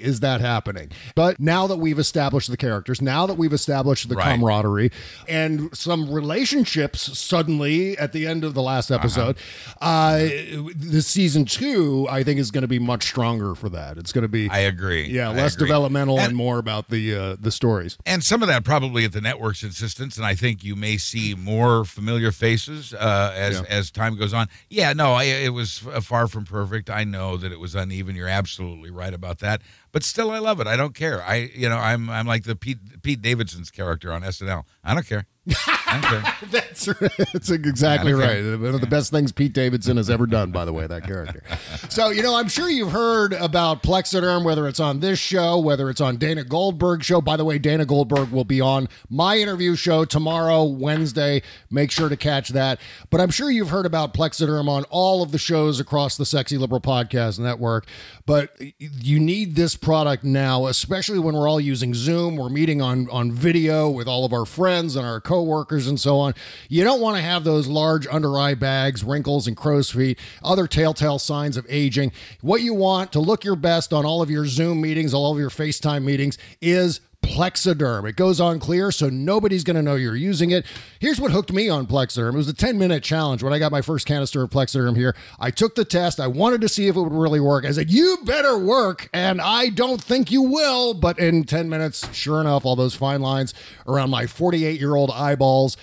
is 0.02 0.20
that 0.20 0.40
happening 0.40 0.90
but 1.14 1.40
now 1.40 1.66
that 1.66 1.76
we've 1.78 1.98
established 1.98 2.50
the 2.50 2.56
characters 2.56 3.00
now 3.00 3.26
that 3.26 3.34
we've 3.34 3.52
established 3.52 4.08
the 4.08 4.14
Right. 4.14 4.34
camaraderie 4.34 4.90
and 5.26 5.74
some 5.74 6.10
relationships 6.12 7.18
suddenly 7.18 7.96
at 7.96 8.12
the 8.12 8.26
end 8.26 8.44
of 8.44 8.52
the 8.54 8.60
last 8.62 8.90
episode 8.90 9.36
uh 9.80 10.18
the 10.18 11.00
season 11.02 11.44
two 11.46 12.06
i 12.10 12.22
think 12.22 12.38
is 12.38 12.50
going 12.50 12.62
to 12.62 12.68
be 12.68 12.78
much 12.78 13.04
stronger 13.04 13.54
for 13.54 13.68
that 13.70 13.96
it's 13.96 14.12
going 14.12 14.22
to 14.22 14.28
be 14.28 14.50
I 14.50 14.58
agree. 14.60 15.06
yeah 15.08 15.30
I 15.30 15.34
less 15.34 15.54
agree. 15.54 15.68
developmental 15.68 16.18
and, 16.18 16.28
And- 16.28 16.36
more 16.36 16.58
about 16.58 16.88
the 16.90 17.14
uh 17.14 17.36
the 17.40 17.50
stories 17.50 17.96
and 18.04 18.22
some 18.22 18.42
of 18.42 18.48
that 18.48 18.64
probably 18.64 19.04
at 19.04 19.12
the 19.12 19.20
network's 19.22 19.62
insistence 19.62 20.16
and 20.18 20.26
i 20.26 20.34
think 20.34 20.62
you 20.62 20.76
may 20.76 20.98
see 20.98 21.34
more 21.34 21.84
familiar 21.86 22.32
faces 22.32 22.92
uh, 22.94 23.32
as 23.34 23.60
Yeah. 23.60 23.66
as 23.68 23.90
time 23.90 24.16
goes 24.16 24.34
on 24.34 24.48
yeah 24.68 24.92
no 24.92 25.12
I, 25.14 25.24
it 25.24 25.52
was 25.54 25.78
far 25.78 26.26
from 26.28 26.44
perfect 26.44 26.90
i 26.90 27.04
know 27.04 27.36
that 27.38 27.50
it 27.52 27.60
was 27.62 27.74
uneven 27.74 28.14
you're 28.16 28.28
absolutely 28.28 28.90
right 28.90 29.14
about 29.14 29.38
that. 29.38 29.62
But 29.92 30.02
still 30.02 30.30
i 30.30 30.38
love 30.38 30.60
it. 30.60 30.66
I 30.66 30.76
don't 30.76 30.94
care. 30.94 31.22
I 31.22 31.50
you 31.54 31.68
know 31.68 31.78
i'm 31.78 32.10
i'm 32.10 32.26
like 32.26 32.44
the 32.44 32.56
pete 32.56 33.02
pete 33.02 33.22
davidson's 33.22 33.70
character 33.70 34.12
on 34.12 34.22
snl 34.22 34.64
i 34.84 34.92
don't 34.92 35.06
care 35.06 35.26
That's 36.50 36.84
that's 37.32 37.50
exactly 37.50 38.12
right. 38.12 38.42
One 38.42 38.74
of 38.74 38.80
the 38.80 38.86
best 38.86 39.10
things 39.10 39.32
Pete 39.32 39.52
Davidson 39.52 39.96
has 39.96 40.10
ever 40.10 40.26
done, 40.26 40.50
by 40.50 40.64
the 40.64 40.72
way, 40.72 40.86
that 40.86 41.04
character. 41.04 41.42
So, 41.88 42.10
you 42.10 42.22
know, 42.22 42.34
I'm 42.34 42.48
sure 42.48 42.68
you've 42.68 42.92
heard 42.92 43.32
about 43.34 43.82
Plexiderm, 43.82 44.44
whether 44.44 44.66
it's 44.66 44.80
on 44.80 45.00
this 45.00 45.18
show, 45.18 45.58
whether 45.58 45.88
it's 45.88 46.00
on 46.00 46.16
Dana 46.16 46.44
Goldberg's 46.44 47.06
show. 47.06 47.20
By 47.20 47.36
the 47.36 47.44
way, 47.44 47.58
Dana 47.58 47.84
Goldberg 47.84 48.30
will 48.30 48.44
be 48.44 48.60
on 48.60 48.88
my 49.08 49.38
interview 49.38 49.76
show 49.76 50.04
tomorrow, 50.04 50.64
Wednesday. 50.64 51.42
Make 51.70 51.90
sure 51.90 52.08
to 52.08 52.16
catch 52.16 52.50
that. 52.50 52.80
But 53.10 53.20
I'm 53.20 53.30
sure 53.30 53.50
you've 53.50 53.70
heard 53.70 53.86
about 53.86 54.14
Plexiderm 54.14 54.68
on 54.68 54.84
all 54.84 55.22
of 55.22 55.32
the 55.32 55.38
shows 55.38 55.80
across 55.80 56.16
the 56.16 56.26
Sexy 56.26 56.58
Liberal 56.58 56.80
Podcast 56.80 57.38
Network. 57.38 57.86
But 58.26 58.56
you 58.78 59.20
need 59.20 59.56
this 59.56 59.76
product 59.76 60.24
now, 60.24 60.66
especially 60.66 61.18
when 61.18 61.34
we're 61.34 61.48
all 61.48 61.60
using 61.60 61.94
Zoom. 61.94 62.36
We're 62.36 62.48
meeting 62.48 62.80
on, 62.82 63.08
on 63.10 63.32
video 63.32 63.88
with 63.88 64.08
all 64.08 64.24
of 64.24 64.32
our 64.32 64.44
friends 64.44 64.96
and 64.96 65.06
our 65.06 65.20
coworkers 65.20 65.81
and 65.86 66.00
so 66.00 66.18
on. 66.18 66.34
You 66.68 66.84
don't 66.84 67.00
want 67.00 67.16
to 67.16 67.22
have 67.22 67.44
those 67.44 67.66
large 67.66 68.06
under 68.06 68.38
eye 68.38 68.54
bags, 68.54 69.04
wrinkles, 69.04 69.46
and 69.46 69.56
crow's 69.56 69.90
feet, 69.90 70.18
other 70.42 70.66
telltale 70.66 71.18
signs 71.18 71.56
of 71.56 71.66
aging. 71.68 72.12
What 72.40 72.62
you 72.62 72.74
want 72.74 73.12
to 73.12 73.20
look 73.20 73.44
your 73.44 73.56
best 73.56 73.92
on 73.92 74.04
all 74.04 74.22
of 74.22 74.30
your 74.30 74.46
Zoom 74.46 74.80
meetings, 74.80 75.14
all 75.14 75.32
of 75.32 75.38
your 75.38 75.50
FaceTime 75.50 76.04
meetings 76.04 76.38
is 76.60 77.00
Plexiderm. 77.22 78.08
It 78.08 78.16
goes 78.16 78.40
on 78.40 78.58
clear, 78.58 78.92
so 78.92 79.08
nobody's 79.08 79.64
going 79.64 79.76
to 79.76 79.82
know 79.82 79.94
you're 79.94 80.16
using 80.16 80.50
it. 80.50 80.66
Here's 80.98 81.20
what 81.20 81.30
hooked 81.30 81.52
me 81.52 81.68
on 81.68 81.86
Plexiderm. 81.86 82.34
It 82.34 82.36
was 82.36 82.48
a 82.48 82.52
10 82.52 82.78
minute 82.78 83.02
challenge 83.02 83.42
when 83.42 83.52
I 83.52 83.58
got 83.58 83.72
my 83.72 83.80
first 83.80 84.06
canister 84.06 84.42
of 84.42 84.50
Plexiderm 84.50 84.96
here. 84.96 85.16
I 85.40 85.50
took 85.50 85.74
the 85.74 85.84
test. 85.84 86.20
I 86.20 86.26
wanted 86.26 86.60
to 86.60 86.68
see 86.68 86.88
if 86.88 86.96
it 86.96 87.00
would 87.00 87.12
really 87.12 87.40
work. 87.40 87.64
I 87.64 87.70
said, 87.70 87.90
You 87.90 88.18
better 88.24 88.58
work. 88.58 89.08
And 89.12 89.40
I 89.40 89.70
don't 89.70 90.02
think 90.02 90.30
you 90.30 90.42
will. 90.42 90.94
But 90.94 91.18
in 91.18 91.44
10 91.44 91.68
minutes, 91.68 92.12
sure 92.14 92.40
enough, 92.40 92.66
all 92.66 92.76
those 92.76 92.94
fine 92.94 93.22
lines 93.22 93.54
around 93.86 94.10
my 94.10 94.26
48 94.26 94.78
year 94.78 94.94
old 94.94 95.10
eyeballs 95.10 95.76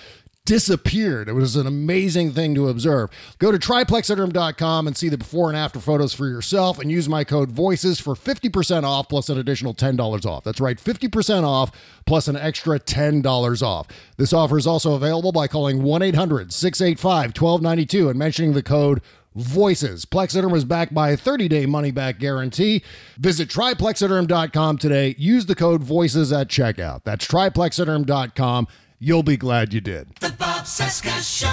disappeared. 0.50 1.28
It 1.28 1.34
was 1.34 1.54
an 1.54 1.68
amazing 1.68 2.32
thing 2.32 2.56
to 2.56 2.68
observe. 2.68 3.10
Go 3.38 3.52
to 3.52 3.56
tryplexiderm.com 3.56 4.88
and 4.88 4.96
see 4.96 5.08
the 5.08 5.16
before 5.16 5.48
and 5.48 5.56
after 5.56 5.78
photos 5.78 6.12
for 6.12 6.26
yourself 6.26 6.80
and 6.80 6.90
use 6.90 7.08
my 7.08 7.22
code 7.22 7.52
VOICES 7.52 8.02
for 8.02 8.16
50% 8.16 8.82
off 8.82 9.08
plus 9.08 9.28
an 9.28 9.38
additional 9.38 9.74
$10 9.74 10.26
off. 10.26 10.42
That's 10.42 10.60
right, 10.60 10.76
50% 10.76 11.44
off 11.44 11.70
plus 12.04 12.26
an 12.26 12.34
extra 12.34 12.80
$10 12.80 13.62
off. 13.62 13.86
This 14.16 14.32
offer 14.32 14.58
is 14.58 14.66
also 14.66 14.94
available 14.94 15.30
by 15.30 15.46
calling 15.46 15.84
1 15.84 16.02
800 16.02 16.52
685 16.52 17.40
1292 17.40 18.08
and 18.08 18.18
mentioning 18.18 18.52
the 18.52 18.64
code 18.64 19.02
Voices. 19.36 20.04
Plexiderm 20.04 20.56
is 20.56 20.64
backed 20.64 20.92
by 20.92 21.10
a 21.10 21.16
30 21.16 21.46
day 21.46 21.64
money 21.64 21.92
back 21.92 22.18
guarantee. 22.18 22.82
Visit 23.16 23.48
tryplexiderm.com 23.48 24.78
today. 24.78 25.14
Use 25.16 25.46
the 25.46 25.54
code 25.54 25.84
VOICES 25.84 26.32
at 26.32 26.48
checkout. 26.48 27.04
That's 27.04 27.28
tryplexiderm.com. 27.28 28.66
You'll 29.02 29.22
be 29.22 29.38
glad 29.38 29.72
you 29.72 29.80
did. 29.80 30.14
The 30.16 30.28
Bob 30.28 30.66
Cesca 30.66 31.22
Show. 31.24 31.48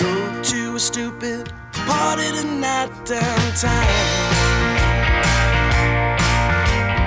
Go 0.00 0.42
to 0.42 0.74
a 0.74 0.80
stupid 0.80 1.52
party 1.70 2.28
tonight 2.40 2.90
downtown. 3.04 3.86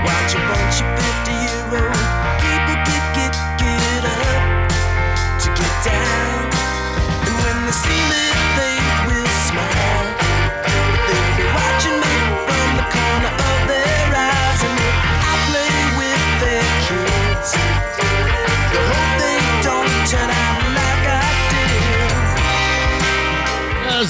Watch 0.06 0.34
a 0.34 0.40
bunch 0.48 0.82
of 0.82 1.04
50 1.04 1.17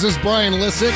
This 0.00 0.16
is 0.16 0.22
Brian 0.22 0.52
Lisik. 0.52 0.92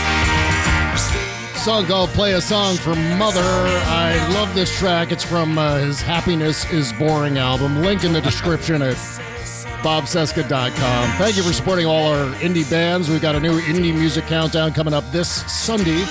Song 1.57 1.87
called 1.87 2.11
Play 2.11 2.35
a 2.35 2.41
Song 2.41 2.77
for 2.77 2.95
Mother. 2.95 3.43
I 3.43 4.15
love 4.33 4.55
this 4.55 4.73
track. 4.79 5.11
It's 5.11 5.25
from 5.25 5.59
uh, 5.59 5.79
his 5.79 6.01
Happiness 6.01 6.71
is 6.71 6.93
Boring 6.93 7.37
album. 7.37 7.83
Link 7.83 8.05
in 8.05 8.13
the 8.13 8.21
description 8.21 8.81
at 8.81 8.95
bobcesca.com. 9.83 11.19
Thank 11.19 11.37
you 11.37 11.43
for 11.43 11.53
supporting 11.53 11.85
all 11.85 12.13
our 12.13 12.33
indie 12.37 12.71
bands. 12.71 13.11
We've 13.11 13.21
got 13.21 13.35
a 13.35 13.41
new 13.41 13.61
indie 13.63 13.93
music 13.93 14.27
countdown 14.27 14.73
coming 14.73 14.95
up 14.95 15.03
this 15.11 15.29
Sunday. 15.53 16.05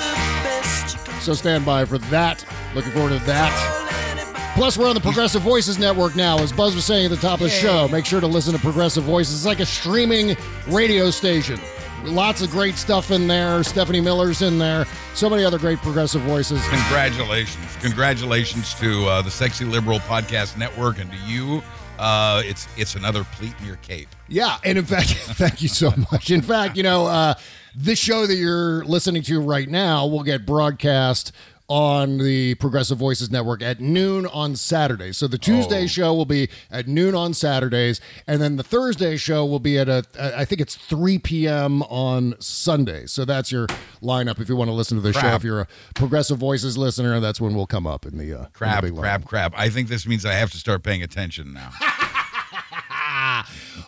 So 1.21 1.33
stand 1.33 1.65
by 1.65 1.85
for 1.85 1.97
that. 1.97 2.45
Looking 2.75 2.91
forward 2.91 3.17
to 3.17 3.25
that. 3.25 4.53
Plus, 4.55 4.77
we're 4.77 4.89
on 4.89 4.95
the 4.95 5.01
Progressive 5.01 5.43
Voices 5.43 5.79
Network 5.79 6.17
now. 6.17 6.39
As 6.39 6.51
Buzz 6.51 6.75
was 6.75 6.83
saying 6.83 7.05
at 7.05 7.11
the 7.11 7.15
top 7.15 7.39
of 7.39 7.45
the 7.45 7.49
show, 7.49 7.87
make 7.87 8.05
sure 8.05 8.19
to 8.19 8.27
listen 8.27 8.53
to 8.53 8.59
Progressive 8.59 9.05
Voices. 9.05 9.33
It's 9.33 9.45
like 9.45 9.61
a 9.61 9.65
streaming 9.65 10.35
radio 10.67 11.09
station. 11.09 11.57
Lots 12.03 12.41
of 12.41 12.49
great 12.49 12.75
stuff 12.75 13.11
in 13.11 13.27
there. 13.27 13.63
Stephanie 13.63 14.01
Miller's 14.01 14.41
in 14.41 14.57
there. 14.57 14.85
So 15.13 15.29
many 15.29 15.43
other 15.43 15.59
great 15.59 15.77
progressive 15.79 16.21
voices. 16.21 16.61
Congratulations. 16.67 17.75
Congratulations 17.79 18.73
to 18.75 19.05
uh, 19.05 19.21
the 19.21 19.29
Sexy 19.31 19.65
Liberal 19.65 19.99
Podcast 19.99 20.57
Network 20.57 20.99
and 20.99 21.11
to 21.11 21.17
you. 21.19 21.61
Uh, 21.99 22.41
it's 22.43 22.67
it's 22.75 22.95
another 22.95 23.23
pleat 23.33 23.53
in 23.59 23.67
your 23.67 23.75
cape. 23.77 24.09
Yeah, 24.27 24.57
and 24.63 24.79
in 24.79 24.85
fact, 24.85 25.09
thank 25.13 25.61
you 25.61 25.67
so 25.67 25.93
much. 26.11 26.31
In 26.31 26.41
fact, 26.41 26.75
you 26.75 26.81
know, 26.81 27.05
uh, 27.05 27.35
this 27.75 27.99
show 27.99 28.25
that 28.25 28.35
you're 28.35 28.83
listening 28.85 29.21
to 29.23 29.39
right 29.39 29.69
now 29.69 30.07
will 30.07 30.23
get 30.23 30.45
broadcast 30.45 31.31
on 31.67 32.17
the 32.17 32.55
Progressive 32.55 32.97
Voices 32.97 33.31
Network 33.31 33.61
at 33.61 33.79
noon 33.79 34.25
on 34.27 34.55
Saturdays. 34.55 35.17
So 35.17 35.27
the 35.27 35.37
Tuesday 35.37 35.83
Oh. 35.83 35.87
show 35.87 36.13
will 36.13 36.25
be 36.25 36.49
at 36.69 36.87
noon 36.87 37.15
on 37.15 37.33
Saturdays, 37.33 38.01
and 38.27 38.41
then 38.41 38.57
the 38.57 38.63
Thursday 38.63 39.15
show 39.17 39.45
will 39.45 39.59
be 39.59 39.77
at 39.79 39.87
a 39.87 40.03
I 40.19 40.43
think 40.45 40.59
it's 40.61 40.75
3 40.75 41.19
p.m. 41.19 41.81
on 41.83 42.35
Sunday. 42.39 43.05
So 43.05 43.23
that's 43.25 43.51
your 43.51 43.67
lineup 44.01 44.39
if 44.41 44.49
you 44.49 44.55
want 44.55 44.69
to 44.69 44.73
listen 44.73 44.97
to 44.97 45.01
the 45.01 45.13
show. 45.13 45.27
If 45.35 45.43
you're 45.43 45.61
a 45.61 45.67
Progressive 45.95 46.37
Voices 46.37 46.77
listener, 46.77 47.19
that's 47.19 47.39
when 47.39 47.55
we'll 47.55 47.67
come 47.67 47.87
up 47.87 48.05
in 48.05 48.17
the 48.17 48.33
uh, 48.33 48.37
in 48.37 48.43
the 48.43 48.49
Crap, 48.51 48.81
big 48.81 48.93
lineup. 48.93 48.99
crap, 49.01 49.25
crap. 49.25 49.53
I 49.57 49.69
think 49.69 49.87
this 49.87 50.05
means 50.05 50.25
I 50.25 50.33
have 50.33 50.51
to 50.51 50.57
start 50.57 50.83
paying 50.83 51.01
attention 51.03 51.53
now. 51.53 51.71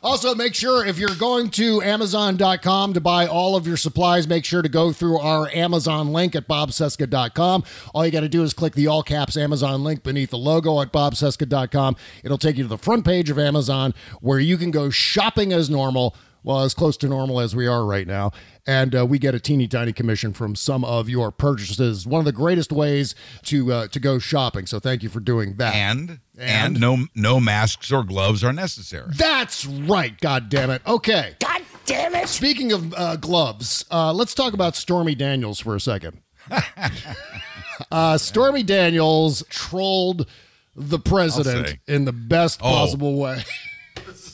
Also, 0.04 0.36
make 0.36 0.54
sure 0.54 0.86
if 0.86 1.00
you're 1.00 1.16
going 1.16 1.50
to 1.52 1.82
Amazon.com 1.82 2.94
to 2.94 3.00
buy 3.00 3.26
all 3.26 3.56
of 3.56 3.66
your 3.66 3.78
supplies, 3.78 4.28
make 4.28 4.44
sure 4.44 4.62
to 4.62 4.68
go 4.68 4.92
through 4.92 5.18
our 5.18 5.50
Amazon 5.56 6.12
link 6.12 6.36
at 6.36 6.46
bobcesca.com. 6.46 7.64
All 7.94 8.06
you 8.06 8.12
got 8.12 8.20
to 8.20 8.30
do 8.30 8.44
is 8.44 8.54
click 8.54 8.74
the 8.74 8.86
all 8.88 9.02
caps 9.02 9.38
Amazon 9.38 9.82
link 9.82 10.04
beneath 10.04 10.32
the 10.32 10.38
logo 10.38 10.82
at 10.82 10.92
bobcesca.com. 10.92 11.96
It'll 12.22 12.38
take 12.38 12.58
you 12.58 12.64
to 12.64 12.70
the 12.70 12.78
front 12.78 13.06
page 13.06 13.30
of 13.30 13.40
Amazon 13.40 13.94
where 14.20 14.40
you 14.40 14.58
can 14.58 14.72
go 14.72 14.90
shopping 14.90 15.54
as 15.54 15.70
normal. 15.70 16.16
Well, 16.44 16.60
as 16.62 16.74
close 16.74 16.98
to 16.98 17.08
normal 17.08 17.40
as 17.40 17.56
we 17.56 17.68
are 17.68 17.86
right 17.86 18.06
now. 18.06 18.32
And 18.66 18.96
uh, 18.96 19.06
we 19.06 19.20
get 19.20 19.36
a 19.36 19.40
teeny 19.40 19.68
tiny 19.68 19.92
commission 19.94 20.34
from 20.34 20.56
some 20.56 20.84
of 20.86 21.10
your 21.10 21.32
purchases. 21.32 22.06
One 22.08 22.20
of 22.20 22.26
the 22.26 22.32
greatest 22.32 22.72
ways 22.72 23.16
to 23.44 23.72
uh, 23.74 23.88
to 23.90 24.00
go 24.00 24.20
shopping. 24.20 24.66
So 24.68 24.80
thank 24.80 25.04
you 25.04 25.10
for 25.10 25.20
doing 25.20 25.56
that. 25.58 25.74
And 25.76 26.20
and 26.38 26.80
no 26.80 27.06
no 27.16 27.40
masks 27.40 27.92
or 27.92 28.04
gloves 28.04 28.44
are 28.44 28.54
necessary. 28.54 29.12
That's 29.16 29.66
right. 29.66 30.20
God 30.22 30.50
damn 30.50 30.70
it. 30.70 30.82
Okay. 30.88 31.36
God 31.40 31.62
damn 31.86 32.16
it. 32.16 32.28
Speaking 32.30 32.72
of 32.72 32.94
uh, 32.94 33.16
gloves, 33.18 33.84
uh, 33.92 34.14
let's 34.14 34.34
talk 34.34 34.54
about 34.54 34.76
Stormy 34.76 35.16
Daniels 35.16 35.60
for 35.60 35.76
a 35.76 35.80
second. 35.82 36.22
uh, 37.92 38.18
Stormy 38.18 38.64
Daniels 38.64 39.44
trolled 39.50 40.28
the 40.76 41.00
president 41.00 41.80
in 41.88 42.06
the 42.06 42.14
best 42.14 42.60
Oh. 42.64 42.70
possible 42.70 43.18
way. 43.18 43.44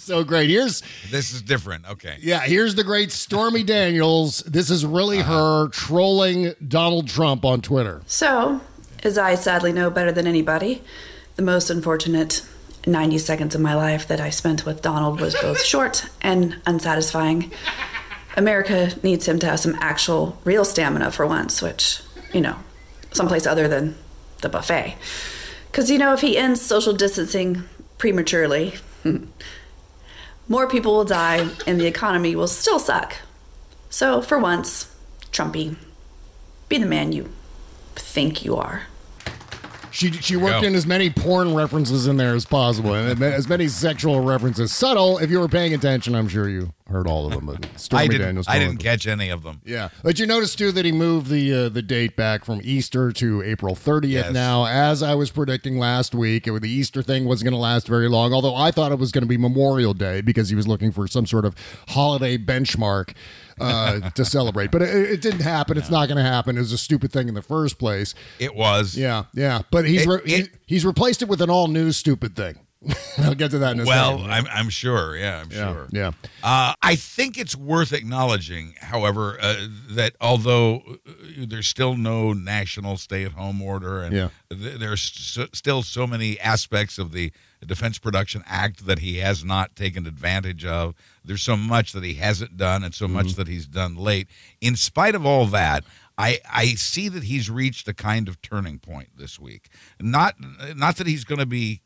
So 0.10 0.24
great. 0.24 0.50
Here's 0.50 0.82
This 1.12 1.32
is 1.32 1.44
different. 1.44 1.88
Okay. 1.88 2.18
yeah, 2.20 2.40
here's 2.40 2.74
the 2.74 2.84
great 2.84 3.12
Stormy 3.12 3.62
Daniels. 3.62 4.40
This 4.40 4.72
is 4.72 4.84
really 4.84 5.20
uh-huh. 5.20 5.34
her 5.34 5.68
trolling 5.68 6.56
Donald 6.68 7.08
Trump 7.08 7.46
on 7.46 7.62
Twitter. 7.62 8.02
So, 8.08 8.60
as 9.04 9.20
I 9.20 9.36
sadly 9.36 9.72
know 9.72 9.92
better 9.92 10.12
than 10.12 10.26
anybody, 10.26 10.82
the 11.36 11.44
most 11.44 11.70
unfortunate 11.70 12.44
90 12.88 13.20
seconds 13.20 13.54
of 13.54 13.62
my 13.62 13.76
life 13.76 14.08
that 14.08 14.20
I 14.20 14.32
spent 14.32 14.66
with 14.66 14.82
Donald 14.82 15.22
was 15.22 15.36
both 15.36 15.64
short 15.74 16.10
and 16.22 16.60
unsatisfying. 16.66 17.52
America 18.36 18.92
needs 19.04 19.28
him 19.28 19.38
to 19.38 19.46
have 19.46 19.60
some 19.60 19.76
actual, 19.80 20.40
real 20.44 20.66
stamina 20.66 21.12
for 21.12 21.28
once, 21.28 21.62
which, 21.62 22.02
you 22.34 22.42
know, 22.42 22.56
someplace 23.12 23.46
other 23.46 23.68
than 23.68 23.96
the 24.42 24.50
buffet. 24.50 24.96
Because, 25.72 25.92
you 25.92 26.00
know, 26.00 26.14
if 26.14 26.22
he 26.22 26.36
ends 26.36 26.62
social 26.62 26.94
distancing 26.94 27.66
prematurely, 28.00 28.74
more 30.50 30.68
people 30.68 30.94
will 30.94 31.06
die 31.06 31.48
and 31.66 31.80
the 31.80 31.86
economy 31.86 32.36
will 32.36 32.48
still 32.48 32.80
suck. 32.80 33.16
So, 33.90 34.22
for 34.22 34.38
once, 34.38 34.94
Trumpy, 35.32 35.76
be 36.68 36.78
the 36.78 36.86
man 36.86 37.12
you 37.12 37.30
think 37.96 38.44
you 38.44 38.56
are. 38.56 38.84
She 40.00 40.14
she 40.14 40.38
worked 40.38 40.64
in 40.64 40.76
as 40.76 40.88
many 40.88 41.10
porn 41.10 41.54
references 41.54 42.08
in 42.08 42.16
there 42.16 42.34
as 42.34 42.46
possible, 42.46 42.94
and 42.94 43.22
as 43.22 43.50
many 43.50 43.68
sexual 43.68 44.22
references. 44.22 44.72
Subtle, 44.72 45.18
if 45.18 45.30
you 45.30 45.42
were 45.42 45.50
paying 45.50 45.74
attention, 45.74 46.16
I'm 46.16 46.30
sure 46.30 46.48
you 46.48 46.74
heard 46.88 47.06
all 47.06 47.26
of 47.26 47.34
them. 47.34 47.48
But 47.48 47.68
Stormy 47.76 48.06
I 48.06 48.08
didn't 48.08 48.28
Daniels, 48.28 48.46
I 48.48 48.60
didn't 48.60 48.78
catch 48.78 49.08
any 49.08 49.30
of 49.30 49.44
them. 49.44 49.60
Yeah, 49.66 49.90
but 50.02 50.18
you 50.18 50.26
noticed 50.26 50.58
too 50.58 50.72
that 50.72 50.86
he 50.86 50.94
moved 50.94 51.30
the 51.30 51.54
uh, 51.54 51.70
the 51.70 51.82
date 51.82 52.16
back 52.16 52.46
from 52.46 52.62
Easter 52.64 53.12
to 53.12 53.44
April 53.44 53.76
30th. 53.76 54.08
Yes. 54.10 54.32
Now, 54.32 54.68
as 54.68 55.04
I 55.04 55.16
was 55.16 55.32
predicting 55.32 55.78
last 55.78 56.16
week, 56.16 56.48
it, 56.48 56.62
the 56.62 56.70
Easter 56.70 57.02
thing 57.02 57.26
wasn't 57.26 57.50
going 57.50 57.58
to 57.58 57.62
last 57.62 57.86
very 57.86 58.08
long. 58.08 58.32
Although 58.32 58.56
I 58.56 58.72
thought 58.72 58.94
it 58.94 59.00
was 59.00 59.12
going 59.12 59.24
to 59.24 59.28
be 59.28 59.38
Memorial 59.38 59.94
Day 59.94 60.22
because 60.22 60.48
he 60.48 60.56
was 60.56 60.66
looking 60.66 60.94
for 60.94 61.10
some 61.10 61.26
sort 61.26 61.44
of 61.44 61.56
holiday 61.90 62.38
benchmark 62.38 63.14
uh, 63.60 64.10
to 64.12 64.26
celebrate. 64.26 64.72
But 64.72 64.82
it, 64.82 64.90
it 65.12 65.22
didn't 65.22 65.42
happen. 65.42 65.78
It's 65.78 65.90
not 65.90 66.08
going 66.08 66.18
to 66.18 66.24
happen. 66.24 66.56
It 66.58 66.60
was 66.62 66.72
a 66.74 66.78
stupid 66.78 67.12
thing 67.12 67.28
in 67.28 67.34
the 67.34 67.42
first 67.42 67.78
place. 67.80 68.16
It 68.40 68.56
was. 68.56 68.96
Yeah, 68.96 69.24
yeah. 69.34 69.62
But 69.72 69.86
he's 69.86 70.04
It- 70.04 70.08
re- 70.10 70.22
he- 70.26 70.36
it- 70.36 70.50
he's 70.66 70.86
replaced 70.86 71.22
it 71.22 71.28
with 71.30 71.42
an 71.42 71.50
all 71.50 71.68
new 71.68 71.92
stupid 71.92 72.36
thing. 72.36 72.60
I'll 73.18 73.36
get 73.36 73.52
to 73.52 73.60
that 73.60 73.74
in 73.74 73.82
a 73.82 73.86
Well, 73.86 74.20
second. 74.20 74.32
I'm, 74.32 74.48
I'm 74.50 74.70
sure. 74.70 75.18
Yeah, 75.18 75.42
I'm 75.42 75.52
Yeah, 75.52 75.74
sure. 75.74 75.88
yeah. 75.92 76.12
Uh, 76.42 76.74
I 76.82 76.96
think 76.96 77.38
it's 77.38 77.54
worth 77.54 77.92
acknowledging, 77.92 78.76
however, 78.80 79.38
uh, 79.42 79.68
that 79.90 80.14
although 80.22 80.78
uh, 80.88 81.12
there's 81.46 81.68
still 81.68 81.98
no 81.98 82.32
national 82.32 82.96
stay-at-home 82.96 83.62
order, 83.62 84.02
and 84.02 84.16
Yeah. 84.16 84.30
th- 84.50 84.80
there's 84.80 85.02
so, 85.02 85.48
still 85.54 85.84
so 85.84 86.08
many 86.08 86.40
aspects 86.40 86.98
of 86.98 87.12
the 87.12 87.34
Defense 87.66 87.98
Production 87.98 88.44
Act 88.46 88.86
that 88.86 89.00
he 89.00 89.18
has 89.18 89.44
not 89.44 89.76
taken 89.76 90.08
advantage 90.08 90.66
of. 90.66 90.96
There's 91.24 91.42
so 91.42 91.56
much 91.56 91.92
that 91.92 92.04
he 92.04 92.16
hasn't 92.16 92.58
done, 92.58 92.84
and 92.84 92.94
so 92.94 93.08
much 93.08 93.28
mm-hmm. 93.28 93.42
that 93.42 93.48
he's 93.48 93.68
done 93.68 93.96
late. 93.96 94.28
In 94.62 94.76
spite 94.76 95.16
of 95.16 95.26
all 95.26 95.46
that. 95.48 95.84
I, 96.18 96.40
I 96.52 96.66
see 96.76 97.08
that 97.08 97.24
he's 97.24 97.50
reached 97.50 97.88
a 97.88 97.94
kind 97.94 98.28
of 98.28 98.42
turning 98.42 98.78
point 98.78 99.08
this 99.18 99.40
week. 99.40 99.70
Not 100.02 100.36
not 100.76 100.98
that 100.98 101.08
he's 101.08 101.24
going 101.24 101.40
to 101.40 101.46
be 101.46 101.80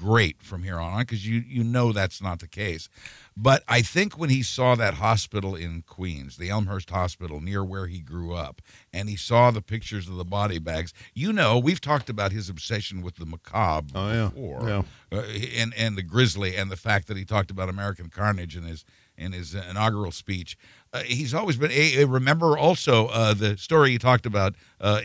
great 0.00 0.42
from 0.42 0.62
here 0.62 0.78
on 0.78 1.00
because 1.00 1.26
you 1.26 1.42
you 1.46 1.62
know 1.62 1.92
that's 1.92 2.22
not 2.22 2.38
the 2.40 2.48
case. 2.48 2.88
But 3.36 3.62
I 3.68 3.82
think 3.82 4.18
when 4.18 4.30
he 4.30 4.42
saw 4.42 4.74
that 4.74 4.94
hospital 4.94 5.54
in 5.54 5.82
Queens, 5.86 6.36
the 6.36 6.50
Elmhurst 6.50 6.90
Hospital 6.90 7.40
near 7.40 7.64
where 7.64 7.86
he 7.86 8.00
grew 8.00 8.34
up, 8.34 8.60
and 8.92 9.08
he 9.08 9.16
saw 9.16 9.50
the 9.50 9.62
pictures 9.62 10.08
of 10.08 10.16
the 10.16 10.24
body 10.24 10.58
bags, 10.58 10.92
you 11.14 11.32
know, 11.32 11.58
we've 11.58 11.80
talked 11.80 12.10
about 12.10 12.32
his 12.32 12.48
obsession 12.48 13.02
with 13.02 13.16
the 13.16 13.26
macabre 13.26 14.30
before, 14.30 14.68
Yeah. 14.68 14.82
uh, 15.12 15.22
and 15.56 15.72
and 15.76 15.96
the 15.96 16.02
grisly, 16.02 16.56
and 16.56 16.70
the 16.70 16.76
fact 16.76 17.06
that 17.08 17.16
he 17.16 17.24
talked 17.24 17.50
about 17.50 17.68
American 17.68 18.08
carnage 18.10 18.56
in 18.56 18.64
his 18.64 18.84
in 19.20 19.32
his 19.32 19.54
inaugural 19.54 20.10
speech. 20.10 20.56
Uh, 20.92 21.00
he's 21.02 21.32
always 21.32 21.56
been. 21.56 21.70
A, 21.70 22.04
remember 22.04 22.58
also 22.58 23.06
uh, 23.08 23.32
the 23.32 23.56
story 23.56 23.90
he 23.92 23.98
talked 23.98 24.26
about 24.26 24.56
uh, 24.80 25.02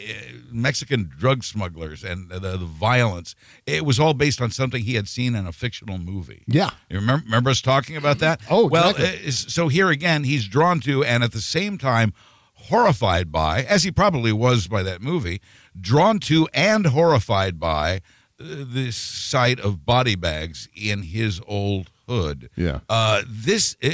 Mexican 0.52 1.12
drug 1.16 1.44
smugglers 1.44 2.04
and 2.04 2.30
the, 2.30 2.40
the 2.40 2.58
violence. 2.58 3.36
It 3.68 3.86
was 3.86 4.00
all 4.00 4.16
based 4.16 4.42
on 4.42 4.50
something 4.50 4.84
he 4.84 4.96
had 4.96 5.08
seen 5.08 5.36
in 5.36 5.46
a 5.46 5.52
fictional 5.52 6.00
movie. 6.00 6.44
Yeah. 6.48 6.72
You 6.90 6.98
remember, 6.98 7.26
remember 7.26 7.50
us 7.52 7.62
talking 7.62 7.98
about 7.98 8.18
that? 8.20 8.42
Oh, 8.50 8.68
well. 8.68 8.92
exactly. 8.92 9.28
uh, 9.28 9.32
so 9.32 9.68
here 9.68 9.92
again, 9.92 10.24
he's 10.24 10.48
drawn 10.48 10.80
to, 10.82 11.04
and 11.04 11.24
at 11.24 11.34
the 11.34 11.42
same 11.42 11.78
time, 11.78 12.14
horrified 12.56 13.32
by, 13.32 13.64
as 13.64 13.84
he 13.84 13.92
probably 13.92 14.32
was 14.32 14.68
by 14.68 14.82
that 14.82 15.02
movie, 15.02 15.40
drawn 15.80 16.20
to 16.20 16.48
and 16.54 16.88
horrified 16.88 17.60
by 17.60 17.98
uh, 18.40 18.44
this 18.66 18.96
sight 18.96 19.60
of 19.60 19.86
body 19.86 20.16
bags 20.16 20.68
in 20.74 21.04
his 21.04 21.40
old 21.48 21.92
hood. 22.08 22.50
Yeah. 22.56 22.80
Uh, 22.90 23.24
this 23.28 23.76
uh, 23.84 23.90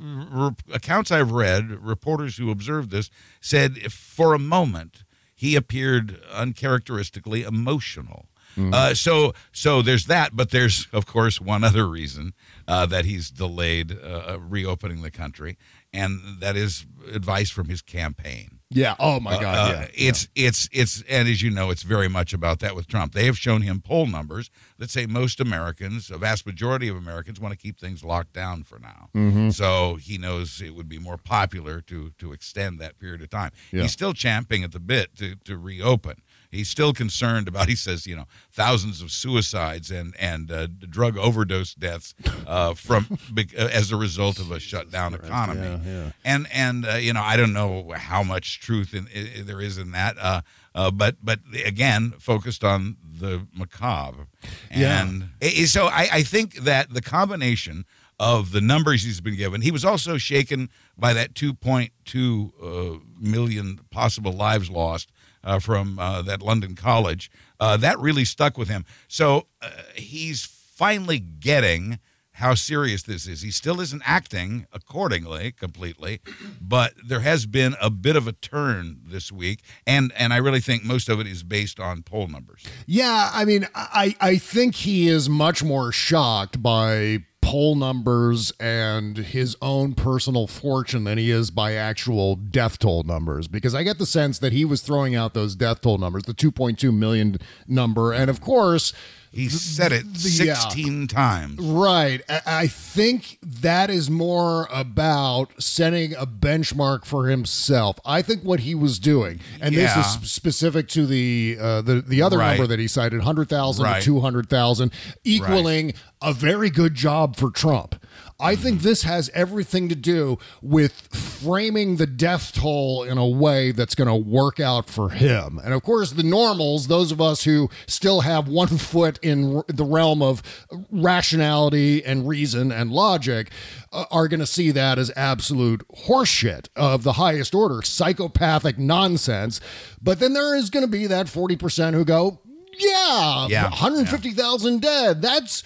re- 0.00 0.50
accounts 0.72 1.10
I've 1.10 1.32
read, 1.32 1.70
reporters 1.70 2.36
who 2.36 2.50
observed 2.50 2.90
this 2.90 3.10
said 3.40 3.92
for 3.92 4.34
a 4.34 4.38
moment 4.38 5.04
he 5.34 5.56
appeared 5.56 6.20
uncharacteristically 6.32 7.42
emotional. 7.42 8.26
Uh, 8.56 8.92
so, 8.92 9.32
so 9.50 9.80
there's 9.80 10.06
that, 10.06 10.36
but 10.36 10.50
there's 10.50 10.86
of 10.92 11.06
course 11.06 11.40
one 11.40 11.64
other 11.64 11.88
reason 11.88 12.34
uh, 12.68 12.84
that 12.86 13.06
he's 13.06 13.30
delayed 13.30 13.92
uh, 13.92 14.38
reopening 14.40 15.00
the 15.00 15.10
country, 15.10 15.56
and 15.92 16.20
that 16.40 16.54
is 16.54 16.84
advice 17.10 17.50
from 17.50 17.68
his 17.70 17.80
campaign. 17.80 18.58
Yeah. 18.74 18.94
Oh 18.98 19.20
my 19.20 19.40
God. 19.40 19.54
Uh, 19.54 19.78
yeah. 19.78 20.08
It's 20.08 20.28
it's 20.34 20.68
it's 20.72 21.02
and 21.08 21.28
as 21.28 21.42
you 21.42 21.50
know, 21.50 21.70
it's 21.70 21.82
very 21.82 22.08
much 22.08 22.32
about 22.32 22.60
that 22.60 22.74
with 22.74 22.86
Trump. 22.86 23.12
They 23.12 23.26
have 23.26 23.38
shown 23.38 23.62
him 23.62 23.80
poll 23.80 24.06
numbers 24.06 24.50
that 24.78 24.90
say 24.90 25.06
most 25.06 25.40
Americans, 25.40 26.10
a 26.10 26.18
vast 26.18 26.46
majority 26.46 26.88
of 26.88 26.96
Americans, 26.96 27.40
want 27.40 27.52
to 27.52 27.58
keep 27.58 27.78
things 27.78 28.02
locked 28.02 28.32
down 28.32 28.64
for 28.64 28.78
now. 28.78 29.10
Mm-hmm. 29.14 29.50
So 29.50 29.96
he 29.96 30.18
knows 30.18 30.60
it 30.60 30.74
would 30.74 30.88
be 30.88 30.98
more 30.98 31.16
popular 31.16 31.80
to 31.82 32.12
to 32.18 32.32
extend 32.32 32.78
that 32.80 32.98
period 32.98 33.22
of 33.22 33.30
time. 33.30 33.52
Yeah. 33.70 33.82
He's 33.82 33.92
still 33.92 34.12
champing 34.12 34.64
at 34.64 34.72
the 34.72 34.80
bit 34.80 35.16
to 35.16 35.36
to 35.44 35.56
reopen. 35.56 36.22
He's 36.52 36.68
still 36.68 36.92
concerned 36.92 37.48
about. 37.48 37.68
He 37.68 37.74
says, 37.74 38.06
you 38.06 38.14
know, 38.14 38.26
thousands 38.52 39.00
of 39.00 39.10
suicides 39.10 39.90
and 39.90 40.14
and 40.18 40.52
uh, 40.52 40.66
drug 40.88 41.16
overdose 41.16 41.74
deaths 41.74 42.14
uh, 42.46 42.74
from 42.74 43.18
uh, 43.36 43.42
as 43.56 43.90
a 43.90 43.96
result 43.96 44.38
of 44.38 44.50
a 44.52 44.60
shutdown 44.60 45.14
economy. 45.14 45.62
Yeah, 45.66 45.78
yeah. 46.04 46.10
And 46.24 46.46
and 46.52 46.86
uh, 46.86 46.92
you 46.96 47.14
know, 47.14 47.22
I 47.22 47.36
don't 47.38 47.54
know 47.54 47.92
how 47.96 48.22
much 48.22 48.60
truth 48.60 48.92
in, 48.94 49.08
i 49.16 49.40
there 49.42 49.62
is 49.62 49.78
in 49.78 49.92
that. 49.92 50.16
Uh, 50.20 50.42
uh, 50.74 50.90
but 50.90 51.16
but 51.22 51.40
again, 51.64 52.12
focused 52.18 52.62
on 52.64 52.96
the 53.20 53.46
macabre. 53.54 54.26
Yeah. 54.70 55.02
And 55.02 55.30
i- 55.42 55.64
so 55.64 55.86
I, 55.86 56.08
I 56.12 56.22
think 56.22 56.56
that 56.64 56.92
the 56.92 57.00
combination 57.02 57.86
of 58.20 58.52
the 58.52 58.60
numbers 58.60 59.02
he's 59.04 59.20
been 59.22 59.36
given. 59.36 59.62
He 59.62 59.70
was 59.72 59.84
also 59.84 60.16
shaken 60.18 60.68
by 60.98 61.12
that 61.14 61.34
2.2 61.34 62.52
uh, 62.62 62.98
million 63.18 63.80
possible 63.90 64.32
lives 64.32 64.70
lost 64.70 65.10
uh, 65.44 65.58
from 65.58 65.98
uh, 65.98 66.22
that 66.22 66.42
London 66.42 66.74
college. 66.74 67.30
Uh, 67.60 67.76
that 67.76 67.98
really 67.98 68.24
stuck 68.24 68.58
with 68.58 68.68
him. 68.68 68.84
So 69.08 69.46
uh, 69.60 69.70
he's 69.94 70.44
finally 70.44 71.18
getting 71.18 71.98
how 72.36 72.54
serious 72.54 73.02
this 73.02 73.26
is. 73.26 73.42
He 73.42 73.50
still 73.50 73.80
isn't 73.80 74.02
acting 74.04 74.66
accordingly 74.72 75.52
completely, 75.52 76.20
but 76.60 76.94
there 77.06 77.20
has 77.20 77.46
been 77.46 77.76
a 77.80 77.90
bit 77.90 78.16
of 78.16 78.26
a 78.26 78.32
turn 78.32 79.00
this 79.04 79.30
week, 79.30 79.60
and 79.86 80.12
and 80.16 80.32
I 80.32 80.38
really 80.38 80.60
think 80.60 80.82
most 80.82 81.08
of 81.08 81.20
it 81.20 81.26
is 81.26 81.42
based 81.42 81.78
on 81.78 82.02
poll 82.02 82.28
numbers. 82.28 82.64
Yeah, 82.86 83.30
I 83.32 83.44
mean, 83.44 83.68
I 83.74 84.16
I 84.20 84.38
think 84.38 84.74
he 84.74 85.08
is 85.08 85.28
much 85.28 85.62
more 85.62 85.92
shocked 85.92 86.62
by 86.62 87.24
poll 87.42 87.74
numbers 87.74 88.50
and 88.58 89.18
his 89.18 89.54
own 89.60 89.92
personal 89.92 90.46
fortune 90.46 91.04
than 91.04 91.18
he 91.18 91.30
is 91.30 91.50
by 91.50 91.74
actual 91.74 92.36
death 92.36 92.78
toll 92.78 93.02
numbers. 93.02 93.48
Because 93.48 93.74
I 93.74 93.82
get 93.82 93.98
the 93.98 94.06
sense 94.06 94.38
that 94.38 94.54
he 94.54 94.64
was 94.64 94.80
throwing 94.80 95.14
out 95.14 95.34
those 95.34 95.54
death 95.54 95.82
toll 95.82 95.98
numbers, 95.98 96.22
the 96.22 96.32
2.2 96.32 96.94
million 96.96 97.36
number, 97.68 98.12
and 98.12 98.30
of 98.30 98.40
course 98.40 98.94
he 99.32 99.48
said 99.48 99.92
it 99.92 100.04
16 100.16 101.06
times. 101.08 101.58
Right. 101.58 102.20
I 102.46 102.66
think 102.66 103.38
that 103.42 103.88
is 103.90 104.10
more 104.10 104.68
about 104.70 105.50
setting 105.62 106.14
a 106.14 106.26
benchmark 106.26 107.04
for 107.06 107.28
himself. 107.28 107.98
I 108.04 108.20
think 108.22 108.42
what 108.44 108.60
he 108.60 108.74
was 108.74 108.98
doing, 108.98 109.40
and 109.60 109.74
Yeah. 109.74 109.96
this 109.96 110.22
is 110.22 110.30
specific 110.30 110.88
to 110.90 111.06
the 111.06 111.56
uh, 111.60 111.80
the 111.82 112.02
the 112.02 112.20
other 112.22 112.38
Right. 112.38 112.50
number 112.58 112.66
that 112.66 112.78
he 112.78 112.86
cited, 112.88 113.20
100,000 113.20 113.84
Right. 113.84 114.00
to 114.00 114.04
200,000, 114.04 114.90
equaling 115.24 115.94
a 116.20 116.32
very 116.32 116.70
good 116.70 116.94
job 116.94 117.36
for 117.36 117.50
Trump. 117.50 117.96
I 118.42 118.56
think 118.56 118.82
this 118.82 119.04
has 119.04 119.30
everything 119.34 119.88
to 119.88 119.94
do 119.94 120.38
with 120.60 120.92
framing 121.12 121.96
the 121.96 122.06
death 122.06 122.52
toll 122.52 123.04
in 123.04 123.16
a 123.16 123.26
way 123.26 123.70
that's 123.70 123.94
going 123.94 124.08
to 124.08 124.14
work 124.16 124.58
out 124.58 124.90
for 124.90 125.10
him. 125.10 125.60
And 125.62 125.72
of 125.72 125.82
course, 125.82 126.10
the 126.10 126.24
normals, 126.24 126.88
those 126.88 127.12
of 127.12 127.20
us 127.20 127.44
who 127.44 127.70
still 127.86 128.22
have 128.22 128.48
one 128.48 128.66
foot 128.78 129.18
in 129.22 129.62
the 129.68 129.84
realm 129.84 130.22
of 130.22 130.42
rationality 130.90 132.04
and 132.04 132.26
reason 132.26 132.72
and 132.72 132.90
logic, 132.90 133.50
uh, 133.92 134.06
are 134.10 134.26
going 134.26 134.40
to 134.40 134.46
see 134.46 134.70
that 134.72 134.98
as 134.98 135.12
absolute 135.14 135.86
horseshit 136.06 136.68
of 136.74 137.04
the 137.04 137.14
highest 137.14 137.54
order, 137.54 137.80
psychopathic 137.82 138.78
nonsense. 138.78 139.60
But 140.02 140.18
then 140.18 140.32
there 140.32 140.56
is 140.56 140.68
going 140.68 140.84
to 140.84 140.90
be 140.90 141.06
that 141.06 141.26
40% 141.26 141.94
who 141.94 142.04
go, 142.04 142.40
yeah, 142.78 143.46
Yeah, 143.48 143.64
150,000 143.64 144.80
dead. 144.80 145.22
That's 145.22 145.62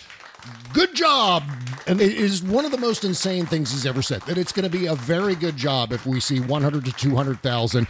good 0.72 0.94
job. 0.94 1.42
And 1.86 2.01
it 2.01 2.12
is 2.12 2.42
one 2.42 2.64
of 2.64 2.72
the 2.72 2.78
most 2.78 3.05
insane 3.05 3.47
things 3.47 3.70
he's 3.70 3.86
ever 3.86 4.03
said 4.03 4.22
that 4.22 4.36
it's 4.36 4.53
going 4.53 4.70
to 4.70 4.78
be 4.78 4.86
a 4.86 4.94
very 4.94 5.34
good 5.34 5.57
job 5.57 5.92
if 5.92 6.05
we 6.05 6.18
see 6.18 6.40
100 6.40 6.84
to 6.84 6.92
200,000 6.92 7.86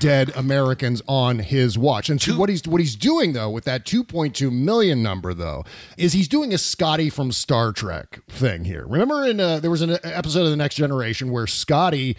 dead 0.00 0.34
Americans 0.34 1.02
on 1.06 1.38
his 1.38 1.76
watch. 1.76 2.08
And 2.08 2.20
so 2.20 2.36
what 2.36 2.48
he's 2.48 2.66
what 2.66 2.80
he's 2.80 2.96
doing 2.96 3.34
though 3.34 3.50
with 3.50 3.64
that 3.64 3.84
2.2 3.84 4.50
million 4.50 5.02
number 5.02 5.34
though 5.34 5.64
is 5.96 6.12
he's 6.12 6.28
doing 6.28 6.54
a 6.54 6.58
Scotty 6.58 7.10
from 7.10 7.32
Star 7.32 7.72
Trek 7.72 8.20
thing 8.28 8.64
here. 8.64 8.86
Remember 8.86 9.24
in 9.26 9.40
uh, 9.40 9.60
there 9.60 9.70
was 9.70 9.82
an 9.82 9.98
episode 10.02 10.44
of 10.44 10.50
the 10.50 10.56
Next 10.56 10.76
Generation 10.76 11.30
where 11.30 11.46
Scotty 11.46 12.16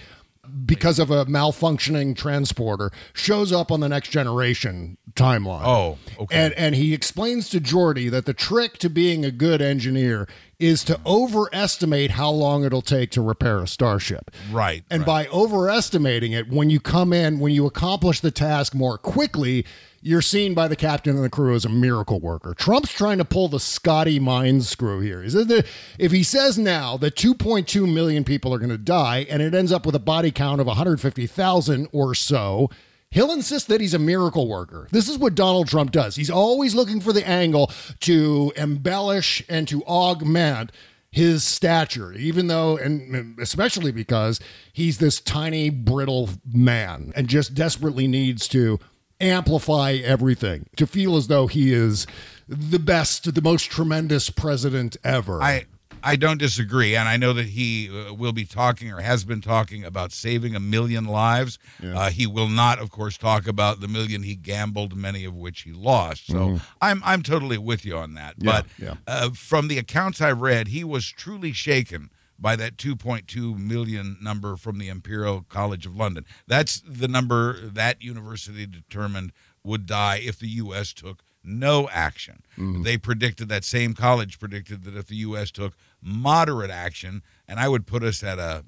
because 0.66 1.00
of 1.00 1.12
a 1.12 1.26
malfunctioning 1.26 2.16
transporter 2.16 2.92
shows 3.14 3.52
up 3.52 3.72
on 3.72 3.80
the 3.80 3.90
next 3.90 4.10
generation 4.10 4.98
timeline. 5.16 5.64
Oh, 5.66 5.98
okay. 6.20 6.36
And 6.36 6.54
and 6.54 6.76
he 6.76 6.94
explains 6.94 7.50
to 7.50 7.60
Geordi 7.60 8.10
that 8.12 8.26
the 8.26 8.34
trick 8.34 8.78
to 8.80 8.90
being 8.90 9.24
a 9.26 9.32
good 9.32 9.62
engineer 9.62 10.28
is 10.60 10.84
to 10.86 11.00
overestimate 11.06 12.12
how 12.12 12.30
long 12.30 12.64
it'll 12.64 12.82
take 12.82 13.12
to 13.12 13.22
repair 13.22 13.60
a 13.60 13.68
starship. 13.68 14.32
Right. 14.52 14.84
And 14.90 15.06
by 15.06 15.28
overestimating 15.28 16.32
it, 16.32 16.50
when 16.50 16.70
you 16.70 16.80
come 16.80 17.12
in, 17.12 17.40
when 17.40 17.52
you 17.52 17.66
accomplish 17.66 18.22
the 18.22 18.32
task 18.32 18.74
more 18.74 18.98
quickly, 18.98 19.66
you're 20.06 20.22
seen 20.22 20.54
by 20.54 20.68
the 20.68 20.76
captain 20.76 21.16
and 21.16 21.26
the 21.26 21.30
crew 21.32 21.56
as 21.56 21.66
a 21.66 21.70
miracle 21.70 22.20
worker. 22.20 22.54
Trump's 22.54 22.94
trying 22.94 23.18
to 23.18 23.26
pull 23.26 23.48
the 23.48 23.60
Scotty 23.60 24.20
mind 24.20 24.64
screw 24.64 25.00
here. 25.00 25.24
Is 25.24 25.34
it 25.34 25.48
the, 25.48 25.66
if 25.98 26.12
he 26.12 26.22
says 26.22 26.60
now 26.60 26.96
that 26.98 27.16
2.2 27.16 27.92
million 27.92 28.24
people 28.24 28.54
are 28.54 28.60
going 28.60 28.70
to 28.70 28.78
die 28.78 29.26
and 29.32 29.42
it 29.42 29.56
ends 29.56 29.72
up 29.72 29.84
with 29.84 29.96
a 29.96 30.00
body 30.00 30.30
count 30.30 30.62
of 30.62 30.68
150,000 30.68 31.88
or 31.92 32.14
so, 32.14 32.70
he'll 33.10 33.32
insist 33.32 33.68
that 33.68 33.82
he's 33.82 33.96
a 33.96 34.00
miracle 34.00 34.48
worker. 34.48 34.88
This 34.92 35.10
is 35.10 35.18
what 35.18 35.34
Donald 35.34 35.70
Trump 35.70 35.90
does. 35.90 36.16
He's 36.16 36.30
always 36.30 36.76
looking 36.76 37.02
for 37.02 37.12
the 37.12 37.28
angle 37.28 37.72
to 38.02 38.54
embellish 38.56 39.44
and 39.50 39.68
to 39.70 39.84
augment 39.86 40.72
his 41.10 41.44
stature, 41.44 42.14
even 42.14 42.46
though, 42.46 42.78
and 42.78 43.40
especially 43.40 43.92
because 43.92 44.40
he's 44.72 45.00
this 45.00 45.20
tiny, 45.20 45.72
brittle 45.72 46.30
man 46.46 47.12
and 47.16 47.28
just 47.28 47.56
desperately 47.56 48.06
needs 48.06 48.48
to 48.50 48.80
amplify 49.20 49.94
everything 49.94 50.68
to 50.76 50.86
feel 50.88 51.16
as 51.16 51.28
though 51.28 51.48
he 51.48 51.74
is 51.74 52.06
the 52.48 52.80
best, 52.80 53.34
the 53.34 53.42
most 53.42 53.72
tremendous 53.72 54.30
president 54.30 54.98
ever. 55.04 55.42
I 55.42 55.66
I 56.08 56.18
don't 56.18 56.38
disagree, 56.38 56.96
and 56.96 57.10
I 57.10 57.18
know 57.18 57.34
that 57.34 57.48
he 57.48 57.90
uh, 57.90 58.14
will 58.14 58.32
be 58.34 58.46
talking 58.46 58.92
or 58.92 59.02
has 59.02 59.24
been 59.24 59.42
talking 59.42 59.84
about 59.84 60.12
saving 60.12 60.56
a 60.56 60.60
million 60.60 61.06
lives. 61.06 61.58
Uh, 61.84 62.12
he 62.12 62.28
will 62.28 62.48
not, 62.50 62.78
of 62.78 62.92
course, 62.92 63.18
talk 63.18 63.48
about 63.48 63.80
the 63.80 63.88
million 63.88 64.22
he 64.22 64.36
gambled, 64.36 64.96
many 64.96 65.26
of 65.26 65.34
which 65.34 65.62
he 65.62 65.72
lost. 65.72 66.28
So 66.28 66.36
Mhm. 66.36 66.62
I'm 66.80 67.02
I'm 67.04 67.24
totally 67.24 67.58
with 67.58 67.86
you 67.86 67.98
on 67.98 68.14
that. 68.16 68.36
Yeah, 68.38 68.52
but 68.52 68.66
yeah. 68.78 68.94
Uh, 69.08 69.32
from 69.32 69.68
the 69.68 69.80
accounts 69.80 70.22
I've 70.22 70.42
read, 70.42 70.68
he 70.68 70.84
was 70.84 71.08
truly 71.08 71.54
shaken 71.54 72.12
by 72.40 72.56
that 72.58 72.78
2.2 72.78 73.58
million 73.58 74.18
number 74.22 74.56
from 74.58 74.78
the 74.78 74.90
Imperial 74.90 75.46
College 75.48 75.86
of 75.86 75.96
London. 75.96 76.26
That's 76.48 76.82
the 76.88 77.08
number 77.08 77.60
that 77.62 78.02
university 78.02 78.66
determined 78.66 79.32
would 79.64 79.86
die 79.86 80.20
if 80.24 80.38
the 80.40 80.48
U.S. 80.50 80.94
took 80.94 81.24
no 81.44 81.88
action. 81.90 82.42
They 82.58 82.98
predicted 82.98 83.50
that 83.50 83.64
same 83.64 83.94
college 83.94 84.40
predicted 84.40 84.84
that 84.84 84.96
if 84.96 85.08
the 85.08 85.16
U.S. 85.18 85.52
took 85.52 85.74
moderate 86.02 86.72
action, 86.72 87.22
and 87.48 87.60
I 87.60 87.68
would 87.68 87.86
put 87.86 88.04
us 88.04 88.24
at 88.24 88.40
a 88.40 88.66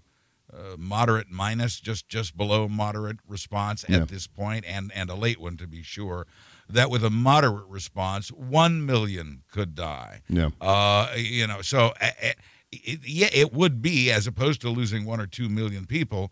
uh, 0.54 0.76
moderate 0.78 1.30
minus, 1.30 1.80
just 1.80 2.08
just 2.08 2.38
below 2.38 2.68
moderate 2.70 3.18
response 3.28 3.84
Yeah. 3.90 3.98
at 3.98 4.08
this 4.10 4.28
point, 4.28 4.64
and 4.68 4.92
and 4.96 5.10
a 5.10 5.16
late 5.16 5.40
one 5.40 5.58
to 5.58 5.68
be 5.68 5.84
sure. 5.84 6.26
That 6.70 6.90
with 6.90 7.04
a 7.04 7.10
moderate 7.10 7.68
response, 7.68 8.30
one 8.30 8.86
million 8.86 9.44
could 9.52 9.74
die. 9.76 10.22
Yeah. 10.30 10.50
Uh, 10.62 11.12
you 11.16 11.48
know, 11.48 11.62
so 11.62 11.94
uh, 12.02 12.10
uh, 12.24 12.30
it, 12.72 13.00
yeah, 13.06 13.30
it 13.34 13.54
would 13.54 13.82
be 13.82 14.12
as 14.12 14.28
opposed 14.28 14.62
to 14.62 14.70
losing 14.70 15.06
one 15.06 15.20
or 15.20 15.28
two 15.28 15.50
million 15.50 15.86
people, 15.86 16.32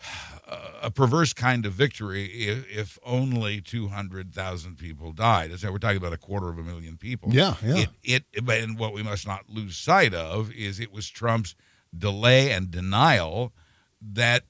a 0.82 0.90
perverse 0.90 1.32
kind 1.32 1.66
of 1.66 1.72
victory 1.72 2.24
if, 2.24 2.70
if 2.70 2.98
only 3.04 3.60
two 3.60 3.88
hundred 3.88 4.32
thousand 4.34 4.78
people 4.78 5.12
died. 5.12 5.50
As 5.50 5.64
we're 5.64 5.78
talking 5.78 5.96
about 5.96 6.12
a 6.12 6.18
quarter 6.18 6.48
of 6.48 6.58
a 6.58 6.62
million 6.62 6.96
people. 6.96 7.32
Yeah, 7.32 7.54
yeah. 7.64 7.84
It, 8.02 8.24
it, 8.32 8.44
but 8.44 8.58
and 8.58 8.78
what 8.78 8.92
we 8.92 9.02
must 9.02 9.26
not 9.26 9.48
lose 9.48 9.76
sight 9.76 10.14
of 10.14 10.52
is 10.52 10.80
it 10.80 10.92
was 10.92 11.08
Trump's 11.08 11.54
delay 11.96 12.50
and 12.52 12.70
denial 12.70 13.52
that 14.00 14.44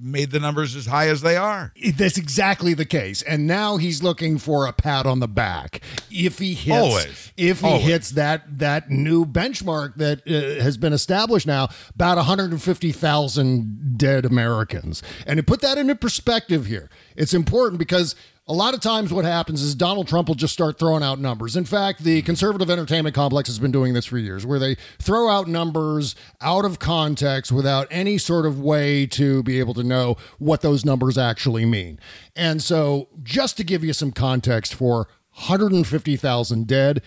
made 0.00 0.30
the 0.30 0.40
numbers 0.40 0.74
as 0.74 0.86
high 0.86 1.08
as 1.08 1.20
they 1.20 1.36
are. 1.36 1.72
That's 1.96 2.18
exactly 2.18 2.74
the 2.74 2.84
case. 2.84 3.22
And 3.22 3.46
now 3.46 3.76
he's 3.76 4.02
looking 4.02 4.38
for 4.38 4.66
a 4.66 4.72
pat 4.72 5.06
on 5.06 5.20
the 5.20 5.28
back. 5.28 5.80
If 6.10 6.38
he 6.38 6.54
hits 6.54 6.76
Always. 6.76 7.32
if 7.36 7.60
he 7.60 7.66
Always. 7.66 7.84
hits 7.84 8.10
that 8.12 8.58
that 8.58 8.90
new 8.90 9.24
benchmark 9.24 9.96
that 9.96 10.20
uh, 10.26 10.62
has 10.62 10.76
been 10.76 10.92
established 10.92 11.46
now, 11.46 11.68
about 11.94 12.16
150,000 12.16 13.98
dead 13.98 14.24
Americans. 14.24 15.02
And 15.26 15.36
to 15.36 15.42
put 15.42 15.60
that 15.60 15.78
into 15.78 15.94
perspective 15.94 16.66
here, 16.66 16.90
it's 17.16 17.34
important 17.34 17.78
because 17.78 18.14
a 18.48 18.54
lot 18.54 18.72
of 18.72 18.80
times 18.80 19.12
what 19.12 19.26
happens 19.26 19.60
is 19.60 19.74
Donald 19.74 20.08
Trump 20.08 20.28
will 20.28 20.34
just 20.34 20.54
start 20.54 20.78
throwing 20.78 21.02
out 21.02 21.18
numbers. 21.18 21.54
In 21.54 21.66
fact, 21.66 22.02
the 22.02 22.22
conservative 22.22 22.70
entertainment 22.70 23.14
complex 23.14 23.50
has 23.50 23.58
been 23.58 23.70
doing 23.70 23.92
this 23.92 24.06
for 24.06 24.16
years, 24.16 24.46
where 24.46 24.58
they 24.58 24.76
throw 24.98 25.28
out 25.28 25.46
numbers 25.46 26.14
out 26.40 26.64
of 26.64 26.78
context 26.78 27.52
without 27.52 27.86
any 27.90 28.16
sort 28.16 28.46
of 28.46 28.58
way 28.58 29.04
to 29.06 29.42
be 29.42 29.58
able 29.58 29.74
to 29.74 29.82
know 29.82 30.16
what 30.38 30.62
those 30.62 30.82
numbers 30.82 31.18
actually 31.18 31.66
mean. 31.66 32.00
And 32.34 32.62
so, 32.62 33.08
just 33.22 33.58
to 33.58 33.64
give 33.64 33.84
you 33.84 33.92
some 33.92 34.12
context 34.12 34.74
for 34.74 35.08
150,000 35.34 36.66
dead, 36.66 37.02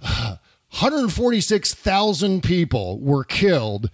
146,000 0.00 2.42
people 2.42 3.00
were 3.00 3.24
killed 3.24 3.88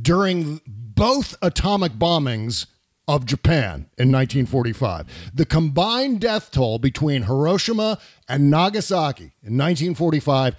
during 0.00 0.60
both 0.66 1.34
atomic 1.40 1.92
bombings 1.92 2.66
of 3.08 3.26
Japan 3.26 3.90
in 3.98 4.12
1945. 4.12 5.06
The 5.34 5.46
combined 5.46 6.20
death 6.20 6.50
toll 6.50 6.78
between 6.78 7.22
Hiroshima 7.22 7.98
and 8.28 8.50
Nagasaki 8.50 9.34
in 9.42 9.58
1945 9.58 10.56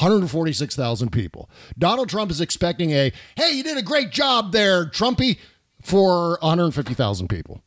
146,000 0.00 1.10
people. 1.10 1.50
Donald 1.78 2.08
Trump 2.08 2.30
is 2.30 2.40
expecting 2.40 2.92
a, 2.92 3.12
hey, 3.36 3.50
you 3.50 3.62
did 3.62 3.76
a 3.76 3.82
great 3.82 4.10
job 4.10 4.52
there, 4.52 4.86
Trumpy, 4.86 5.38
for 5.82 6.38
150,000 6.40 7.28
people. 7.28 7.62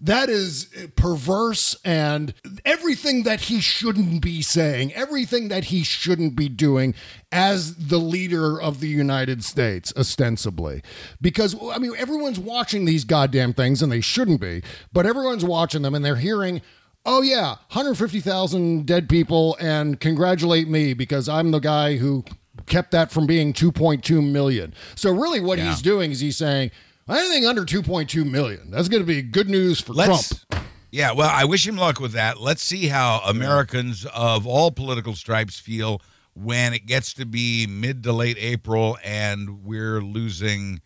That 0.00 0.28
is 0.28 0.68
perverse 0.96 1.76
and 1.84 2.32
everything 2.64 3.24
that 3.24 3.42
he 3.42 3.60
shouldn't 3.60 4.22
be 4.22 4.42
saying, 4.42 4.92
everything 4.94 5.48
that 5.48 5.64
he 5.64 5.82
shouldn't 5.82 6.36
be 6.36 6.48
doing 6.48 6.94
as 7.32 7.74
the 7.74 7.98
leader 7.98 8.60
of 8.60 8.80
the 8.80 8.88
United 8.88 9.42
States, 9.44 9.92
ostensibly. 9.96 10.82
Because, 11.20 11.56
I 11.72 11.78
mean, 11.78 11.92
everyone's 11.98 12.38
watching 12.38 12.84
these 12.84 13.04
goddamn 13.04 13.54
things 13.54 13.82
and 13.82 13.90
they 13.90 14.00
shouldn't 14.00 14.40
be, 14.40 14.62
but 14.92 15.04
everyone's 15.04 15.44
watching 15.44 15.82
them 15.82 15.94
and 15.94 16.04
they're 16.04 16.16
hearing. 16.16 16.62
Oh 17.04 17.22
yeah, 17.22 17.56
150,000 17.72 18.86
dead 18.86 19.08
people 19.08 19.56
and 19.60 19.98
congratulate 20.00 20.68
me 20.68 20.94
because 20.94 21.28
I'm 21.28 21.50
the 21.50 21.58
guy 21.58 21.96
who 21.96 22.24
kept 22.66 22.90
that 22.90 23.10
from 23.10 23.26
being 23.26 23.52
2.2 23.52 24.30
million. 24.30 24.74
So 24.94 25.10
really 25.10 25.40
what 25.40 25.58
Yeah. 25.58 25.70
he's 25.70 25.82
doing 25.82 26.10
is 26.10 26.20
he's 26.20 26.36
saying 26.36 26.70
anything 27.16 27.46
under 27.46 27.64
2.2 27.64 28.28
million. 28.30 28.70
That's 28.70 28.88
going 28.88 29.02
to 29.02 29.06
be 29.06 29.22
good 29.22 29.48
news 29.48 29.80
for 29.80 29.92
Let's- 29.94 30.28
Trump. 30.46 30.64
Yeah, 30.90 31.12
well, 31.12 31.28
I 31.30 31.44
wish 31.44 31.66
him 31.68 31.76
luck 31.76 32.00
with 32.00 32.12
that. 32.12 32.40
Let's 32.40 32.62
see 32.62 32.86
how 32.86 33.20
Americans 33.26 34.06
of 34.06 34.46
all 34.46 34.70
political 34.70 35.14
stripes 35.14 35.58
feel 35.58 36.00
when 36.34 36.72
it 36.72 36.86
gets 36.86 37.12
to 37.14 37.26
be 37.26 37.66
mid 37.66 38.02
to 38.04 38.12
late 38.12 38.38
April 38.40 38.96
and 39.04 39.64
we're 39.64 40.00
losing 40.00 40.80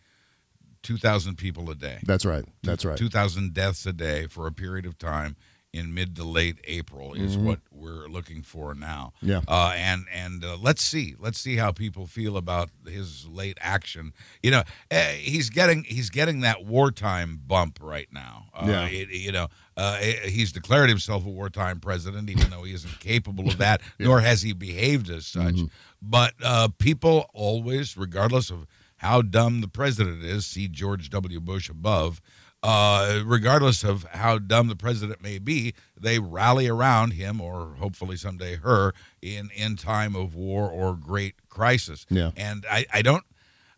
2,000 0.81 1.37
people 1.37 1.69
a 1.69 1.75
day. 1.75 1.99
That's 2.05 2.25
right. 2.25 2.43
That's 2.63 2.83
right. 2.83 2.97
2,000 2.97 3.53
deaths 3.53 3.85
a 3.85 3.93
day 3.93 4.27
for 4.27 4.45
a 4.45 4.51
period 4.51 4.85
of 4.85 4.97
time 4.97 5.37
in 5.71 5.93
mid 5.93 6.17
to 6.17 6.25
late 6.25 6.57
April 6.65 7.13
is 7.13 7.37
Mhm. 7.37 7.43
what 7.43 7.59
we're 7.83 8.07
looking 8.07 8.41
for 8.41 8.73
now. 8.73 9.11
Yeah. 9.21 9.41
Uh, 9.47 9.73
and 9.75 10.05
and 10.13 10.43
uh, 10.43 10.57
let's 10.61 10.81
see, 10.83 11.15
let's 11.19 11.39
see 11.39 11.57
how 11.57 11.71
people 11.71 12.07
feel 12.07 12.37
about 12.37 12.69
his 12.87 13.27
late 13.27 13.57
action. 13.61 14.13
You 14.41 14.51
know, 14.51 14.63
uh, 14.89 14.95
he's 15.17 15.49
getting 15.49 15.83
he's 15.83 16.09
getting 16.09 16.39
that 16.41 16.65
wartime 16.65 17.41
bump 17.45 17.79
right 17.81 18.07
now. 18.11 18.45
Uh, 18.53 18.65
Yeah. 18.67 18.85
it- 18.87 19.09
you 19.09 19.31
know, 19.31 19.47
uh, 19.75 19.97
he's 19.97 20.51
declared 20.51 20.89
himself 20.89 21.25
a 21.25 21.29
wartime 21.29 21.79
president, 21.79 22.29
even 22.29 22.49
though 22.49 22.63
he 22.63 22.73
isn't 22.73 22.99
capable 22.99 23.47
of 23.49 23.57
that, 23.57 23.81
nor 23.99 24.21
has 24.21 24.41
he 24.41 24.53
behaved 24.53 25.09
as 25.09 25.25
such. 25.25 25.59
But 26.01 26.33
uh, 26.43 26.69
people 26.79 27.29
always, 27.33 27.97
regardless 27.97 28.49
of 28.49 28.65
how 28.97 29.21
dumb 29.21 29.59
the 29.61 29.67
president 29.67 30.23
is, 30.23 30.45
see 30.45 30.67
George 30.69 31.09
W. 31.09 31.39
Bush 31.41 31.69
above. 31.69 32.21
Uh, 32.63 33.21
regardless 33.25 33.83
of 33.83 34.03
how 34.11 34.39
dumb 34.39 34.69
the 34.69 34.75
president 34.75 35.21
may 35.21 35.37
be, 35.37 35.73
they 35.99 36.17
rally 36.17 36.65
around 36.65 37.11
him 37.11 37.41
or 37.41 37.75
hopefully 37.77 38.15
someday 38.15 38.55
her 38.55 38.93
in 39.21 39.49
in 39.53 39.75
time 39.75 40.15
of 40.15 40.33
war 40.33 40.69
or 40.69 40.95
great 40.95 41.35
crisis. 41.49 42.05
Yeah. 42.09 42.31
And 42.37 42.65
I, 42.71 42.85
I 42.93 43.01
don't 43.01 43.25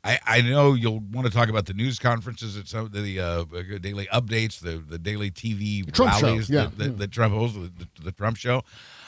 I, 0.06 0.20
I 0.24 0.42
know 0.42 0.76
you'll 0.76 1.00
want 1.00 1.26
to 1.26 1.34
talk 1.34 1.50
about 1.50 1.66
the 1.66 1.74
news 1.74 1.98
conferences 1.98 2.56
and 2.56 2.68
some 2.68 2.90
the 2.92 3.20
uh, 3.20 3.44
daily 3.82 4.06
updates, 4.14 4.60
the 4.60 4.78
the 4.78 5.00
daily 5.00 5.32
TV 5.32 5.92
Trump 5.92 6.22
rallies 6.22 6.48
yeah. 6.48 6.66
that, 6.66 6.78
that, 6.78 6.98
that 7.00 7.12
Trump 7.12 7.34
the, 7.34 7.72
the, 7.76 8.04
the 8.04 8.12
Trump 8.12 8.38
show. 8.38 8.62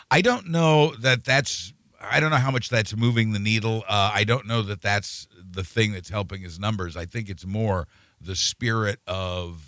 I 0.09 0.21
don't 0.21 0.47
know 0.49 0.95
that 0.95 1.23
that's. 1.23 1.73
I 1.99 2.19
don't 2.19 2.29
know 2.29 2.37
how 2.37 2.51
much 2.51 2.69
that's 2.69 2.95
moving 2.95 3.31
the 3.31 3.39
needle. 3.39 3.83
Uh, 3.87 4.11
I 4.13 4.23
don't 4.23 4.47
know 4.47 4.61
that 4.63 4.81
that's 4.81 5.27
the 5.37 5.63
thing 5.63 5.93
that's 5.93 6.09
helping 6.09 6.41
his 6.41 6.59
numbers. 6.59 6.95
I 6.95 7.05
think 7.05 7.29
it's 7.29 7.45
more 7.45 7.87
the 8.21 8.35
spirit 8.35 8.99
of 9.07 9.66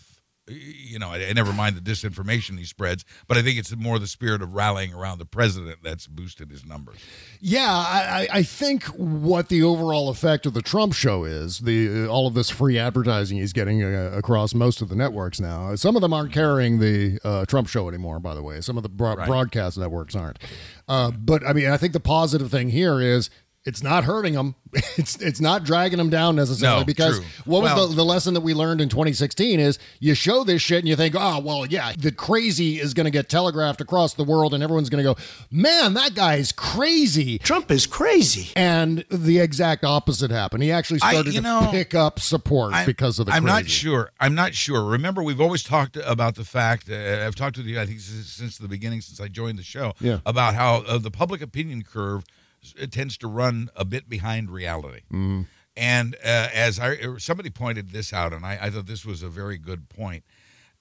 you 0.49 0.97
know, 0.99 1.09
I, 1.09 1.27
I 1.29 1.33
never 1.33 1.53
mind 1.53 1.75
the 1.75 1.81
disinformation 1.81 2.57
he 2.57 2.65
spreads, 2.65 3.05
but 3.27 3.37
I 3.37 3.41
think 3.41 3.59
it's 3.59 3.75
more 3.75 3.99
the 3.99 4.07
spirit 4.07 4.41
of 4.41 4.53
rallying 4.53 4.93
around 4.93 5.19
the 5.19 5.25
president 5.25 5.77
that's 5.83 6.07
boosted 6.07 6.49
his 6.51 6.65
numbers. 6.65 6.97
Yeah, 7.39 7.67
I, 7.69 8.27
I- 8.31 8.37
I 8.39 8.43
think 8.43 8.83
what 8.85 9.49
the 9.49 9.63
overall 9.63 10.09
effect 10.09 10.45
of 10.45 10.53
the 10.53 10.61
Trump 10.61 10.93
show 10.93 11.23
is 11.23 11.59
the 11.59 12.05
uh, 12.05 12.07
all 12.07 12.27
of 12.27 12.33
this 12.33 12.49
free 12.49 12.77
advertising 12.77 13.37
he's 13.37 13.53
getting 13.53 13.83
uh, 13.83 14.11
across 14.13 14.53
most 14.53 14.81
of 14.81 14.89
the 14.89 14.95
networks 14.95 15.39
now. 15.39 15.75
Some 15.75 15.95
of 15.95 16.01
them 16.01 16.13
aren't 16.13 16.31
carrying 16.33 16.79
the 16.79 17.19
uh, 17.23 17.45
Trump 17.45 17.67
show 17.67 17.87
anymore, 17.87 18.19
by 18.19 18.33
the 18.35 18.43
way. 18.43 18.61
Some 18.61 18.77
of 18.77 18.83
the 18.83 18.89
bro- 18.89 19.15
Right. 19.15 19.27
broadcast 19.27 19.77
networks 19.77 20.15
aren't. 20.15 20.39
Uh, 20.87 21.11
but 21.11 21.45
I 21.45 21.53
mean, 21.53 21.69
I 21.69 21.77
think 21.77 21.93
the 21.93 21.99
positive 21.99 22.49
thing 22.51 22.69
here 22.69 22.99
is. 23.01 23.29
It's 23.65 23.83
not 23.83 24.03
hurting 24.05 24.33
them. 24.33 24.55
It's 24.97 25.15
it's 25.21 25.39
not 25.41 25.63
dragging 25.63 25.97
them 25.97 26.09
down 26.09 26.35
necessarily 26.35 26.79
No, 26.81 26.85
because 26.85 27.17
true. 27.19 27.27
what 27.45 27.61
was 27.63 27.73
Well- 27.73 27.87
the, 27.87 27.95
the 27.95 28.05
lesson 28.05 28.33
that 28.35 28.41
we 28.41 28.53
learned 28.53 28.81
in 28.81 28.89
2016 28.89 29.59
is 29.59 29.79
you 29.99 30.13
show 30.13 30.43
this 30.43 30.61
shit 30.61 30.79
and 30.79 30.87
you 30.87 30.95
think, 30.95 31.15
oh 31.17 31.39
well, 31.39 31.65
yeah, 31.65 31.93
the 31.97 32.11
crazy 32.11 32.79
is 32.79 32.93
going 32.93 33.05
to 33.05 33.11
get 33.11 33.29
telegraphed 33.29 33.81
across 33.81 34.13
the 34.13 34.23
world 34.23 34.53
and 34.53 34.61
everyone's 34.61 34.89
going 34.89 35.03
to 35.03 35.13
go, 35.13 35.19
man, 35.49 35.93
that 35.95 36.13
guy's 36.15 36.51
crazy. 36.51 37.39
Trump 37.39 37.71
is 37.71 37.87
crazy. 37.87 38.51
And 38.55 39.05
the 39.09 39.39
exact 39.39 39.83
opposite 39.83 40.31
happened. 40.31 40.63
He 40.63 40.71
actually 40.71 40.99
I- 41.01 41.11
started 41.13 41.33
you 41.33 41.41
to 41.41 41.43
know, 41.47 41.67
pick 41.71 41.95
up 41.95 42.19
support 42.19 42.73
I'm- 42.73 42.85
because 42.85 43.19
of 43.19 43.25
the 43.27 43.31
I'm 43.33 43.45
not 43.45 43.67
sure. 43.67 44.11
I'm 44.19 44.35
not 44.35 44.53
sure. 44.53 44.83
Remember, 44.83 45.23
we've 45.23 45.41
always 45.41 45.63
talked 45.63 45.97
about 45.97 46.35
the 46.35 46.45
fact. 46.45 46.89
Uh, 46.89 47.23
I've 47.25 47.35
talked 47.35 47.55
to 47.55 47.61
you. 47.63 47.79
I 47.79 47.85
think 47.85 47.99
since, 48.01 48.27
since 48.27 48.57
the 48.57 48.67
beginning, 48.67 49.01
since 49.01 49.19
I 49.19 49.27
joined 49.29 49.57
the 49.57 49.63
show, 49.63 49.93
Yeah. 49.99 50.19
about 50.25 50.53
how 50.55 50.83
uh, 50.87 50.97
the 50.99 51.11
public 51.11 51.41
opinion 51.41 51.81
curve 51.83 52.23
it 52.77 52.91
tends 52.91 53.17
to 53.17 53.27
run 53.27 53.69
a 53.75 53.85
bit 53.85 54.09
behind 54.09 54.49
reality. 54.51 55.01
Mhm. 55.11 55.45
And 55.77 56.15
uh, 56.15 56.49
as 56.53 56.79
I 56.79 57.17
somebody 57.17 57.49
pointed 57.49 57.91
this 57.91 58.11
out, 58.11 58.33
and 58.33 58.45
I, 58.45 58.57
I 58.61 58.69
thought 58.69 58.85
this 58.87 59.05
was 59.05 59.23
a 59.23 59.29
very 59.29 59.57
good 59.57 59.87
point. 59.87 60.23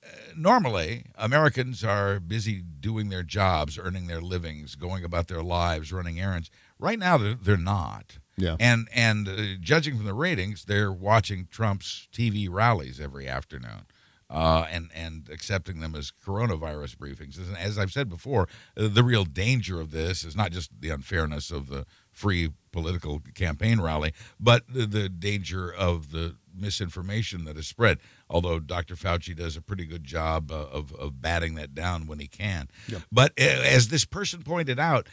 Uh, 0.04 0.08
normally, 0.36 1.06
Americans 1.16 1.84
are 1.84 2.18
busy 2.20 2.62
doing 2.62 3.08
their 3.08 3.22
jobs, 3.22 3.78
earning 3.78 4.06
their 4.06 4.20
livings, 4.20 4.74
going 4.74 5.04
about 5.04 5.28
their 5.28 5.42
lives, 5.42 5.92
running 5.92 6.18
errands. 6.20 6.50
Right 6.78 6.98
now, 6.98 7.18
they're, 7.18 7.34
they're 7.34 7.56
not. 7.56 8.18
Yeah. 8.36 8.56
And 8.60 8.88
and 8.94 9.28
uh, 9.28 9.32
judging 9.60 9.96
from 9.96 10.06
the 10.06 10.14
ratings, 10.14 10.64
they're 10.64 10.92
watching 10.92 11.46
Trump's 11.50 12.08
TV 12.12 12.48
rallies 12.50 13.00
every 13.00 13.28
afternoon. 13.28 13.86
Uh, 14.30 14.66
and 14.70 14.90
and 14.94 15.30
accepting 15.32 15.80
them 15.80 15.94
as 15.94 16.12
coronavirus 16.22 16.96
briefings. 16.96 17.40
As, 17.40 17.48
as 17.56 17.78
I've 17.78 17.90
said 17.90 18.10
before, 18.10 18.46
the 18.74 19.02
real 19.02 19.24
danger 19.24 19.80
of 19.80 19.90
this 19.90 20.22
is 20.22 20.36
not 20.36 20.52
just 20.52 20.70
the 20.78 20.90
unfairness 20.90 21.50
of 21.50 21.68
the 21.68 21.86
free 22.12 22.50
political 22.70 23.22
campaign 23.34 23.80
rally, 23.80 24.12
but 24.38 24.64
the, 24.68 24.84
the 24.84 25.08
danger 25.08 25.72
of 25.72 26.10
the 26.10 26.34
misinformation 26.54 27.44
that 27.46 27.56
is 27.56 27.66
spread. 27.66 27.98
Although 28.28 28.58
Dr. 28.58 28.96
Fauci 28.96 29.34
does 29.34 29.56
a 29.56 29.62
pretty 29.62 29.86
good 29.86 30.04
job 30.04 30.52
uh, 30.52 30.66
of 30.70 30.92
of 30.96 31.22
batting 31.22 31.54
that 31.54 31.74
down 31.74 32.06
when 32.06 32.18
he 32.18 32.26
can. 32.26 32.68
But 33.10 33.32
uh, 33.40 33.44
as 33.44 33.88
this 33.88 34.04
person 34.04 34.42
pointed 34.42 34.78
out, 34.78 35.08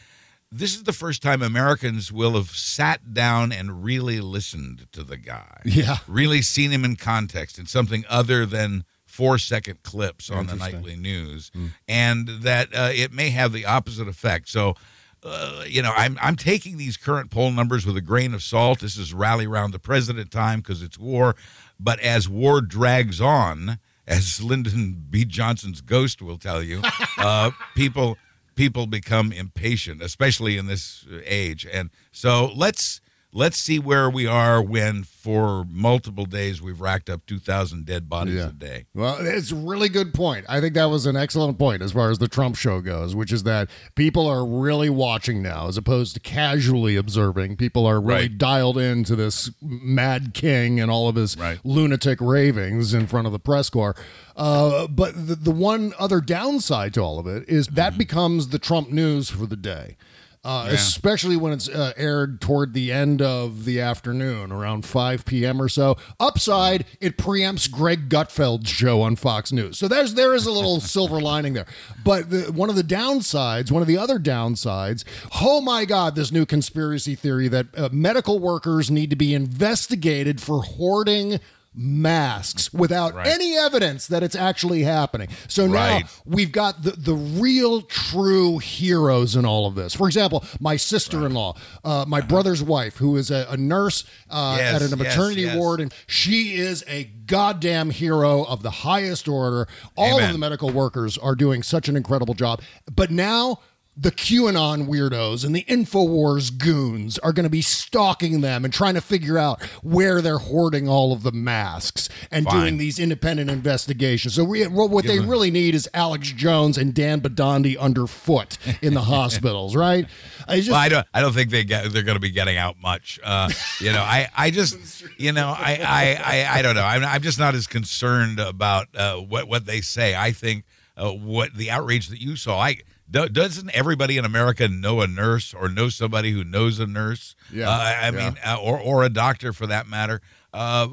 this 0.52 0.76
is 0.76 0.84
the 0.84 0.94
first 0.94 1.22
time 1.22 1.42
Americans 1.42 2.12
will 2.12 2.34
have 2.34 2.50
sat 2.50 3.14
down 3.14 3.52
and 3.52 3.84
really 3.84 4.20
listened 4.22 4.88
to 4.92 5.04
the 5.04 5.18
guy. 5.18 5.62
Yeah. 5.66 5.98
Really 6.08 6.42
seen 6.42 6.72
him 6.72 6.86
in 6.86 6.96
context 6.96 7.60
in 7.60 7.66
something 7.66 8.04
other 8.10 8.46
than 8.46 8.86
four 9.16 9.38
second 9.38 9.82
clips 9.82 10.30
on 10.30 10.48
the 10.48 10.56
nightly 10.56 10.98
news. 10.98 11.50
And 11.88 12.28
that 12.28 12.76
uh, 12.76 12.90
it 12.92 13.14
may 13.14 13.30
have 13.30 13.54
the 13.54 13.66
opposite 13.66 14.10
effect. 14.10 14.50
So, 14.50 14.76
uh, 15.24 15.64
you 15.66 15.82
know, 15.82 15.94
I'm, 15.96 16.20
I'm 16.22 16.36
taking 16.36 16.76
these 16.76 16.98
current 16.98 17.32
poll 17.32 17.52
numbers 17.52 17.86
with 17.86 17.96
a 17.96 18.02
grain 18.02 18.34
of 18.34 18.44
salt. 18.44 18.80
This 18.82 18.98
is 18.98 19.14
rally 19.14 19.46
around 19.46 19.72
the 19.72 19.80
president 19.80 20.32
time 20.32 20.60
because 20.60 20.84
it's 20.84 21.00
war. 21.00 21.38
But 21.80 22.02
as 22.02 22.28
war 22.28 22.60
drags 22.60 23.22
on, 23.22 23.80
as 24.06 24.44
Lyndon 24.50 25.06
B. 25.10 25.24
Johnson's 25.24 25.80
ghost 25.80 26.22
will 26.22 26.38
tell 26.38 26.62
you, 26.62 26.82
uh, 27.18 27.52
people 27.74 28.18
people 28.56 28.86
become 28.86 29.32
impatient, 29.32 30.02
especially 30.02 30.58
in 30.58 30.66
this 30.66 31.06
age. 31.26 31.66
And 31.72 31.90
so 32.12 32.52
let's 32.54 33.00
let's 33.38 33.58
see 33.58 33.78
where 33.78 34.10
we 34.10 34.26
are 34.26 34.62
when 34.62 35.04
for 35.04 35.66
multiple 35.70 36.26
days 36.26 36.62
we've 36.62 36.80
racked 36.80 37.10
up 37.10 37.26
2,000 37.26 37.86
dead 37.86 38.08
bodies 38.08 38.36
Yeah. 38.36 38.48
a 38.48 38.52
day. 38.54 38.86
Well, 38.96 39.18
it's 39.20 39.52
a 39.52 39.56
really 39.56 39.90
good 39.90 40.14
point. 40.14 40.46
I 40.48 40.62
think 40.62 40.74
that 40.76 40.86
was 40.86 41.06
an 41.06 41.18
excellent 41.18 41.60
point 41.60 41.82
as 41.82 41.92
far 41.92 42.10
as 42.12 42.18
the 42.20 42.30
Trump 42.30 42.56
show 42.56 42.80
goes, 42.80 43.14
which 43.14 43.34
is 43.34 43.44
that 43.44 43.70
people 43.96 44.26
are 44.26 44.46
really 44.46 44.90
watching 44.90 45.42
now 45.44 45.68
as 45.68 45.76
opposed 45.76 46.14
to 46.14 46.22
casually 46.22 46.96
observing. 46.96 47.58
People 47.58 47.86
are 47.86 48.00
really 48.00 48.22
Right. 48.30 48.38
dialed 48.38 48.78
into 48.78 49.18
this 49.18 49.52
mad 49.62 50.34
king 50.34 50.80
and 50.80 50.90
all 50.90 51.10
of 51.10 51.16
his 51.18 51.36
lunatic 51.66 52.20
ravings 52.22 52.94
in 52.94 53.06
front 53.06 53.28
of 53.28 53.34
the 53.34 53.40
press 53.40 53.70
corps. 53.70 53.96
Uh, 54.38 54.88
but 54.88 55.14
the, 55.28 55.36
the 55.36 55.52
one 55.52 55.94
other 56.00 56.22
downside 56.22 56.94
to 56.94 57.02
all 57.02 57.20
of 57.20 57.28
it 57.28 57.44
is 57.50 57.68
that 57.68 57.98
becomes 57.98 58.48
the 58.50 58.60
Trump 58.60 58.90
news 58.92 59.30
for 59.30 59.46
the 59.46 59.56
day. 59.58 59.98
Uh, 60.46 60.66
Yeah. 60.68 60.74
Especially 60.76 61.36
when 61.36 61.52
it's 61.54 61.68
uh, 61.68 61.92
aired 61.98 62.40
toward 62.40 62.74
the 62.74 62.92
end 62.92 63.20
of 63.22 63.66
the 63.66 63.82
afternoon, 63.82 64.52
around 64.52 64.86
5 64.86 65.26
p.m. 65.26 65.60
or 65.60 65.68
so. 65.68 65.98
Upside, 66.20 66.86
it 67.02 67.18
preempts 67.18 67.70
Greg 67.70 68.10
Gutfeld's 68.10 68.70
show 68.70 69.02
on 69.02 69.16
Fox 69.16 69.52
News. 69.52 69.78
So 69.80 69.88
there's 69.88 70.14
there 70.14 70.36
is 70.36 70.46
a 70.46 70.52
little 70.52 70.80
silver 70.96 71.20
lining 71.20 71.54
there. 71.54 71.66
But 72.04 72.30
the, 72.30 72.52
one 72.52 72.70
of 72.70 72.76
the 72.76 72.84
downsides, 72.84 73.72
one 73.72 73.82
of 73.82 73.88
the 73.88 73.98
other 73.98 74.20
downsides, 74.20 75.04
oh 75.42 75.62
my 75.62 75.84
God, 75.86 76.16
this 76.16 76.32
new 76.32 76.46
conspiracy 76.46 77.16
theory 77.16 77.48
that 77.48 77.66
uh, 77.76 77.90
medical 77.92 78.38
workers 78.38 78.92
need 78.92 79.10
to 79.10 79.16
be 79.16 79.34
investigated 79.34 80.40
for 80.42 80.62
hoarding 80.62 81.40
masks 81.76 82.74
without 82.74 83.28
any 83.28 83.58
evidence 83.58 84.08
that 84.08 84.24
it's 84.24 84.36
actually 84.36 84.84
happening. 84.84 85.28
So 85.48 85.68
now 85.68 86.00
we've 86.26 86.52
got 86.52 86.84
the, 86.84 86.92
the 86.92 87.14
real 87.14 87.82
true 87.82 88.60
heroes 88.60 89.36
in 89.36 89.46
all 89.46 89.68
of 89.68 89.76
this. 89.76 89.94
For 89.94 90.08
example, 90.08 90.44
my 90.60 90.78
sister 90.78 91.26
in 91.26 91.34
law, 91.34 91.56
uh, 91.84 92.06
my 92.08 92.22
brother's 92.22 92.64
wife, 92.64 92.98
who 92.98 93.18
is 93.18 93.30
a, 93.32 93.46
a 93.50 93.58
nurse 93.58 94.06
uh, 94.30 94.56
Yes, 94.58 94.82
at 94.82 94.92
a 94.92 94.96
maternity 94.96 95.42
yes. 95.42 95.58
ward, 95.58 95.82
and 95.82 95.94
she 96.08 96.56
is 96.56 96.84
a 96.88 97.06
goddamn 97.26 97.90
hero 97.90 98.44
of 98.44 98.64
the 98.64 98.72
highest 98.72 99.28
order. 99.28 99.68
All 99.98 100.20
of 100.20 100.32
the 100.32 100.38
medical 100.38 100.70
workers 100.70 101.18
are 101.18 101.36
doing 101.36 101.64
such 101.64 101.90
an 101.90 101.96
incredible 101.98 102.34
job. 102.34 102.62
But 102.94 103.12
now 103.12 103.60
the 103.98 104.12
QAnon 104.12 104.88
weirdos 104.88 105.46
and 105.46 105.56
the 105.56 105.64
InfoWars 105.64 106.58
goons 106.58 107.18
are 107.20 107.32
going 107.32 107.46
to 107.46 107.50
be 107.50 107.62
stalking 107.62 108.42
them 108.42 108.66
and 108.66 108.74
trying 108.74 108.96
to 108.96 109.02
figure 109.02 109.38
out 109.38 109.64
where 109.84 110.22
they're 110.22 110.38
hoarding 110.38 110.90
all 110.90 111.14
of 111.14 111.24
the 111.24 111.32
masks 111.32 112.10
and 112.30 112.46
Fine. 112.46 112.60
doing 112.60 112.78
these 112.78 113.00
independent 113.00 113.50
investigations. 113.50 114.36
So 114.36 114.44
we, 114.44 114.68
what 114.68 114.90
what 114.90 115.06
they 115.06 115.20
really 115.20 115.50
need 115.50 115.76
is 115.76 115.88
Alex 115.94 116.32
Jones 116.32 116.78
and 116.78 116.94
Dan 116.94 117.22
Bidondi 117.22 117.78
underfoot 117.80 118.58
in 118.82 118.94
the 118.94 119.02
hospitals, 119.16 119.76
right? 119.76 120.08
I 120.48 120.58
just, 120.58 120.70
well, 120.70 120.80
I 120.80 120.90
don't. 120.90 121.08
I 121.14 121.22
don't 121.22 121.34
think 121.34 121.50
they 121.50 121.64
get. 121.64 121.92
They're 121.92 122.04
going 122.04 122.18
to 122.18 122.22
be 122.22 122.32
getting 122.32 122.58
out 122.58 122.80
much. 122.80 123.20
Uh, 123.24 123.50
you 123.80 123.92
know, 123.92 124.02
I. 124.02 124.30
I 124.36 124.52
just. 124.52 124.78
You 125.18 125.32
know, 125.32 125.48
I. 125.58 125.80
I. 125.82 126.22
I, 126.24 126.60
I 126.60 126.62
don't 126.62 126.76
know. 126.76 126.84
I'm. 126.84 127.04
I'm 127.04 127.22
just 127.22 127.40
not 127.40 127.56
as 127.56 127.68
concerned 127.68 128.40
about 128.40 128.88
uh, 128.96 129.16
what 129.16 129.48
what 129.48 129.66
they 129.66 129.80
say. 129.80 130.14
I 130.16 130.32
think 130.32 130.66
uh, 130.98 131.12
what 131.12 131.54
the 131.56 131.72
outrage 131.72 132.10
that 132.10 132.20
you 132.20 132.36
saw. 132.36 132.60
I. 132.60 132.78
do- 133.10 133.30
Doesn't 133.30 133.70
everybody 133.72 134.18
in 134.18 134.26
America 134.26 134.68
know 134.68 135.02
a 135.02 135.08
nurse 135.08 135.54
or 135.54 135.70
know 135.70 135.90
somebody 135.90 136.32
who 136.32 136.44
knows 136.44 136.80
a 136.80 136.88
nurse? 136.88 137.36
Yeah, 137.52 137.70
Uh, 137.70 137.74
I 137.74 138.06
yeah. 138.06 138.12
mean, 138.12 138.38
uh, 138.46 138.58
or 138.62 138.80
or 138.80 139.04
a 139.04 139.10
doctor 139.10 139.54
for 139.54 139.68
that 139.68 139.88
matter. 139.88 140.22
Uh, 140.54 140.88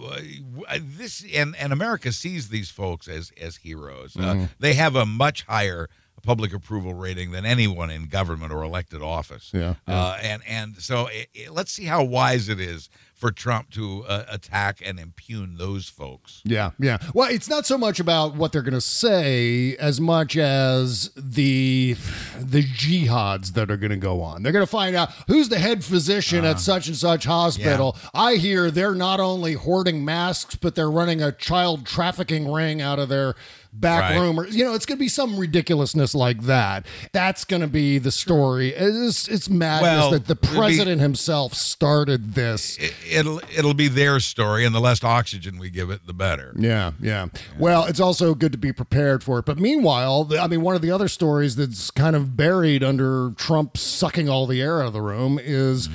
this 0.81 1.25
and 1.35 1.55
and 1.57 1.73
America 1.73 2.13
sees 2.13 2.49
these 2.49 2.71
folks 2.71 3.09
as 3.09 3.33
as 3.41 3.57
heroes. 3.57 4.17
Uh, 4.17 4.21
Mhm. 4.35 4.49
they 4.59 4.75
have 4.75 4.97
a 4.97 5.07
much 5.07 5.43
higher 5.45 5.89
public 6.23 6.53
approval 6.53 6.95
rating 6.95 7.33
than 7.33 7.45
anyone 7.45 7.91
in 7.91 8.07
government 8.07 8.53
or 8.53 8.63
elected 8.63 9.03
office. 9.03 9.51
Yeah, 9.53 9.75
Uh, 9.89 10.17
and 10.23 10.43
and 10.47 10.81
so 10.81 11.09
i 11.09 11.27
i 11.37 11.49
let's 11.51 11.73
see 11.73 11.85
how 11.87 12.03
wise 12.05 12.49
it 12.49 12.61
is 12.61 12.89
for 13.23 13.31
Trump 13.31 13.71
to 13.71 14.05
uh, 14.09 14.25
attack 14.29 14.83
and 14.85 14.99
impugn 14.99 15.55
those 15.57 15.89
folks. 15.89 16.43
Yeah, 16.45 16.73
yeah. 16.81 16.99
Well, 17.15 17.31
it's 17.31 17.49
not 17.49 17.67
so 17.67 17.79
much 17.79 18.01
about 18.01 18.35
what 18.35 18.51
they're 18.51 18.63
going 18.63 18.75
to 18.75 18.81
say 18.81 19.77
as 19.77 20.01
much 20.01 20.37
as 20.37 21.13
the 21.15 21.95
the 22.37 22.65
jihads 22.65 23.53
that 23.53 23.71
are 23.71 23.77
going 23.77 23.93
to 23.93 23.97
go 23.97 24.23
on. 24.23 24.43
They're 24.43 24.51
going 24.51 24.67
to 24.67 24.71
find 24.71 24.97
out 24.97 25.13
who's 25.29 25.49
the 25.49 25.61
head 25.61 25.85
physician 25.85 26.45
at 26.45 26.59
such 26.59 26.89
and 26.89 26.97
such 26.97 27.23
hospital. 27.23 27.97
I 28.13 28.35
hear 28.35 28.73
they're 28.73 28.93
not 28.97 29.21
only 29.21 29.53
hoarding 29.53 30.05
masks, 30.05 30.57
but 30.57 30.75
they're 30.75 30.91
running 30.91 31.23
a 31.23 31.31
child 31.31 31.87
trafficking 31.87 32.51
ring 32.51 32.83
out 32.83 32.99
of 32.99 33.09
their 33.09 33.37
back 33.73 34.03
Right. 34.11 34.21
room 34.21 34.39
or 34.39 34.47
you 34.49 34.65
know 34.65 34.75
it's 34.75 34.85
going 34.85 34.99
to 34.99 35.03
be 35.03 35.09
some 35.09 35.39
ridiculousness 35.39 36.15
like 36.15 36.43
that 36.43 36.85
that's 37.13 37.45
going 37.45 37.63
to 37.63 37.67
be 37.69 37.97
the 37.99 38.11
story 38.11 38.69
it's, 38.69 39.29
it's 39.29 39.49
madness 39.49 39.83
Well, 39.83 40.11
that 40.11 40.27
the 40.27 40.33
it'd 40.33 40.41
be- 40.43 40.57
president 40.59 41.01
himself 41.01 41.55
started 41.55 42.35
this 42.35 42.77
It, 42.77 42.95
it'll 43.11 43.41
it'll 43.57 43.73
be 43.75 43.89
their 43.89 44.21
story, 44.21 44.65
and 44.67 44.75
the 44.75 44.81
less 44.81 45.03
oxygen 45.03 45.59
we 45.59 45.71
give 45.71 45.91
it, 45.91 46.07
the 46.07 46.13
better. 46.13 46.53
Yeah, 46.59 46.93
yeah. 47.01 47.27
Well, 47.59 47.85
it's 47.87 48.01
also 48.01 48.35
good 48.35 48.53
to 48.53 48.59
be 48.59 48.73
prepared 48.73 49.23
for 49.25 49.39
it. 49.39 49.47
But 49.47 49.59
meanwhile, 49.59 50.29
I 50.39 50.47
mean, 50.49 50.61
one 50.63 50.75
of 50.75 50.83
the 50.83 50.91
other 50.91 51.09
stories 51.09 51.57
that's 51.57 51.91
kind 51.91 52.15
of 52.15 52.37
buried 52.37 52.83
under 52.85 53.33
Trump 53.37 53.77
sucking 53.79 54.29
all 54.29 54.47
the 54.47 54.61
air 54.61 54.81
out 54.83 54.89
of 54.89 54.93
the 54.93 55.01
room 55.03 55.39
is 55.43 55.89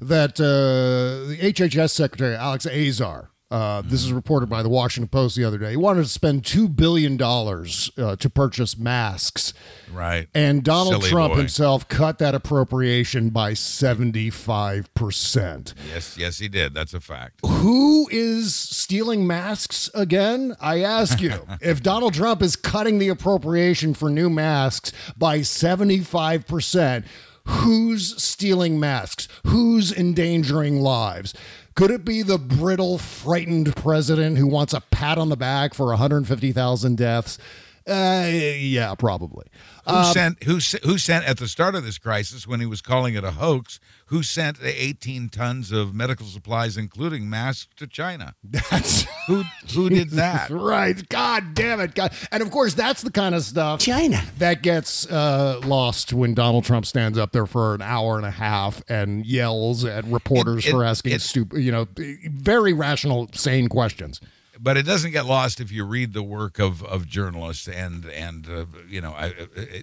that 0.00 0.40
uh, 0.40 1.28
the 1.28 1.38
HHS 1.52 1.90
Secretary 1.90 2.34
Alex 2.36 2.66
Azar. 2.66 3.30
Uh, 3.54 3.82
this 3.82 4.02
is 4.04 4.12
reported 4.12 4.48
by 4.48 4.64
the 4.64 4.68
Washington 4.68 5.06
Post 5.08 5.36
the 5.36 5.44
other 5.44 5.58
day. 5.58 5.70
He 5.70 5.76
wanted 5.76 6.02
to 6.02 6.08
spend 6.08 6.44
two 6.44 6.68
billion 6.68 7.16
dollars 7.16 7.88
uh, 7.96 8.16
to 8.16 8.28
purchase 8.28 8.76
masks, 8.76 9.54
Right. 9.92 10.26
and 10.34 10.64
Donald 10.64 10.94
Silly 10.96 11.08
Trump 11.10 11.34
boy. 11.34 11.38
himself 11.38 11.86
cut 11.86 12.18
that 12.18 12.34
appropriation 12.34 13.30
by 13.30 13.54
seventy-five 13.54 14.92
percent. 14.94 15.72
Yes, 15.88 16.18
yes, 16.18 16.38
he 16.40 16.48
did. 16.48 16.74
That's 16.74 16.94
a 16.94 17.00
fact. 17.00 17.46
Who 17.46 18.08
is 18.10 18.54
stealing 18.56 19.24
masks 19.24 19.88
again? 19.94 20.56
I 20.60 20.82
ask 20.82 21.20
you. 21.20 21.34
if 21.60 21.80
Donald 21.80 22.14
Trump 22.14 22.42
is 22.42 22.56
cutting 22.56 22.98
the 22.98 23.08
appropriation 23.08 23.94
for 23.94 24.10
new 24.10 24.28
masks 24.28 24.90
by 25.16 25.38
75%, 25.40 27.04
who's 27.46 28.22
stealing 28.22 28.80
masks? 28.80 29.28
Who's 29.46 29.92
endangering 29.92 30.80
lives? 30.80 31.34
Could 31.74 31.90
it 31.90 32.04
be 32.04 32.22
the 32.22 32.38
brittle, 32.38 32.98
frightened 32.98 33.74
president 33.74 34.38
who 34.38 34.46
wants 34.46 34.72
a 34.72 34.80
pat 34.80 35.18
on 35.18 35.28
the 35.28 35.36
back 35.36 35.74
for 35.74 35.86
150,000 35.86 36.96
deaths? 36.96 37.38
Uh, 37.86 38.30
yeah, 38.30 38.94
probably. 38.94 39.46
Who 39.86 39.94
Um, 39.94 40.12
sent 40.14 40.42
who 40.44 40.56
s- 40.56 40.76
who 40.82 40.96
sent 40.98 41.26
at 41.26 41.36
the 41.38 41.46
start 41.48 41.74
of 41.74 41.84
this 41.84 41.98
crisis 41.98 42.46
when 42.46 42.60
he 42.60 42.66
was 42.66 42.80
calling 42.80 43.14
it 43.14 43.22
a 43.24 43.32
hoax? 43.32 43.80
Who 44.06 44.22
sent 44.22 44.58
18 44.62 45.28
tons 45.28 45.72
of 45.72 45.94
medical 45.94 46.26
supplies, 46.26 46.76
including 46.76 47.28
masks, 47.28 47.68
to 47.76 47.86
China? 47.86 48.34
That's 48.42 49.06
who 49.26 49.44
who 49.74 49.90
did 49.90 50.10
that? 50.12 50.48
right. 50.50 51.06
God 51.08 51.54
damn 51.54 51.80
it. 51.80 51.94
God. 51.94 52.12
And 52.32 52.42
of 52.42 52.50
course, 52.50 52.74
that's 52.74 53.02
the 53.02 53.10
kind 53.10 53.34
of 53.34 53.42
stuff 53.42 53.80
China 53.80 54.22
that 54.38 54.62
gets 54.62 55.06
uh, 55.10 55.60
lost 55.64 56.12
when 56.12 56.34
Donald 56.34 56.64
Trump 56.64 56.86
stands 56.86 57.18
up 57.18 57.32
there 57.32 57.46
for 57.46 57.74
an 57.74 57.82
hour 57.82 58.16
and 58.16 58.24
a 58.26 58.30
half 58.30 58.82
and 58.88 59.26
yells 59.26 59.84
at 59.84 60.04
reporters 60.06 60.64
It- 60.64 60.68
it- 60.68 60.72
for 60.72 60.84
asking 60.84 61.12
it- 61.12 61.20
stupid, 61.22 61.60
you 61.60 61.72
know, 61.72 61.86
very 62.30 62.72
rational, 62.72 63.28
sane 63.34 63.68
questions. 63.68 64.20
But 64.60 64.76
it 64.76 64.84
doesn't 64.84 65.10
get 65.10 65.26
lost 65.26 65.60
if 65.60 65.72
you 65.72 65.84
read 65.84 66.12
the 66.12 66.22
work 66.22 66.58
of, 66.58 66.82
of 66.84 67.06
journalists 67.06 67.66
and 67.68 68.04
and 68.06 68.48
uh, 68.48 68.64
you 68.88 69.00
know 69.00 69.12
I 69.12 69.32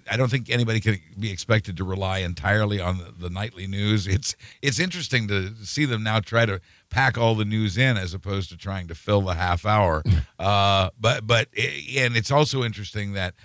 I- 0.10 0.18
don't 0.18 0.30
think 0.30 0.50
anybody 0.50 0.80
can 0.80 1.00
be 1.20 1.32
expected 1.32 1.78
to 1.78 1.84
rely 1.84 2.20
entirely 2.20 2.80
on 2.80 2.98
the, 3.00 3.12
the 3.18 3.30
nightly 3.30 3.68
news. 3.68 4.08
It's 4.08 4.36
it's 4.62 4.80
interesting 4.80 5.28
to 5.28 5.54
see 5.64 5.86
them 5.86 6.04
now 6.04 6.20
try 6.20 6.46
to 6.46 6.62
pack 6.90 7.18
all 7.18 7.36
the 7.36 7.46
news 7.46 7.78
in 7.78 7.98
as 7.98 8.14
opposed 8.14 8.50
to 8.50 8.58
trying 8.58 8.88
to 8.88 8.96
fill 8.96 9.22
the 9.22 9.34
half 9.36 9.66
hour. 9.66 10.04
Uh, 10.40 10.90
but 11.00 11.28
but 11.28 11.48
and 11.56 12.18
it's 12.18 12.32
also 12.32 12.64
interesting 12.64 13.14
that. 13.14 13.36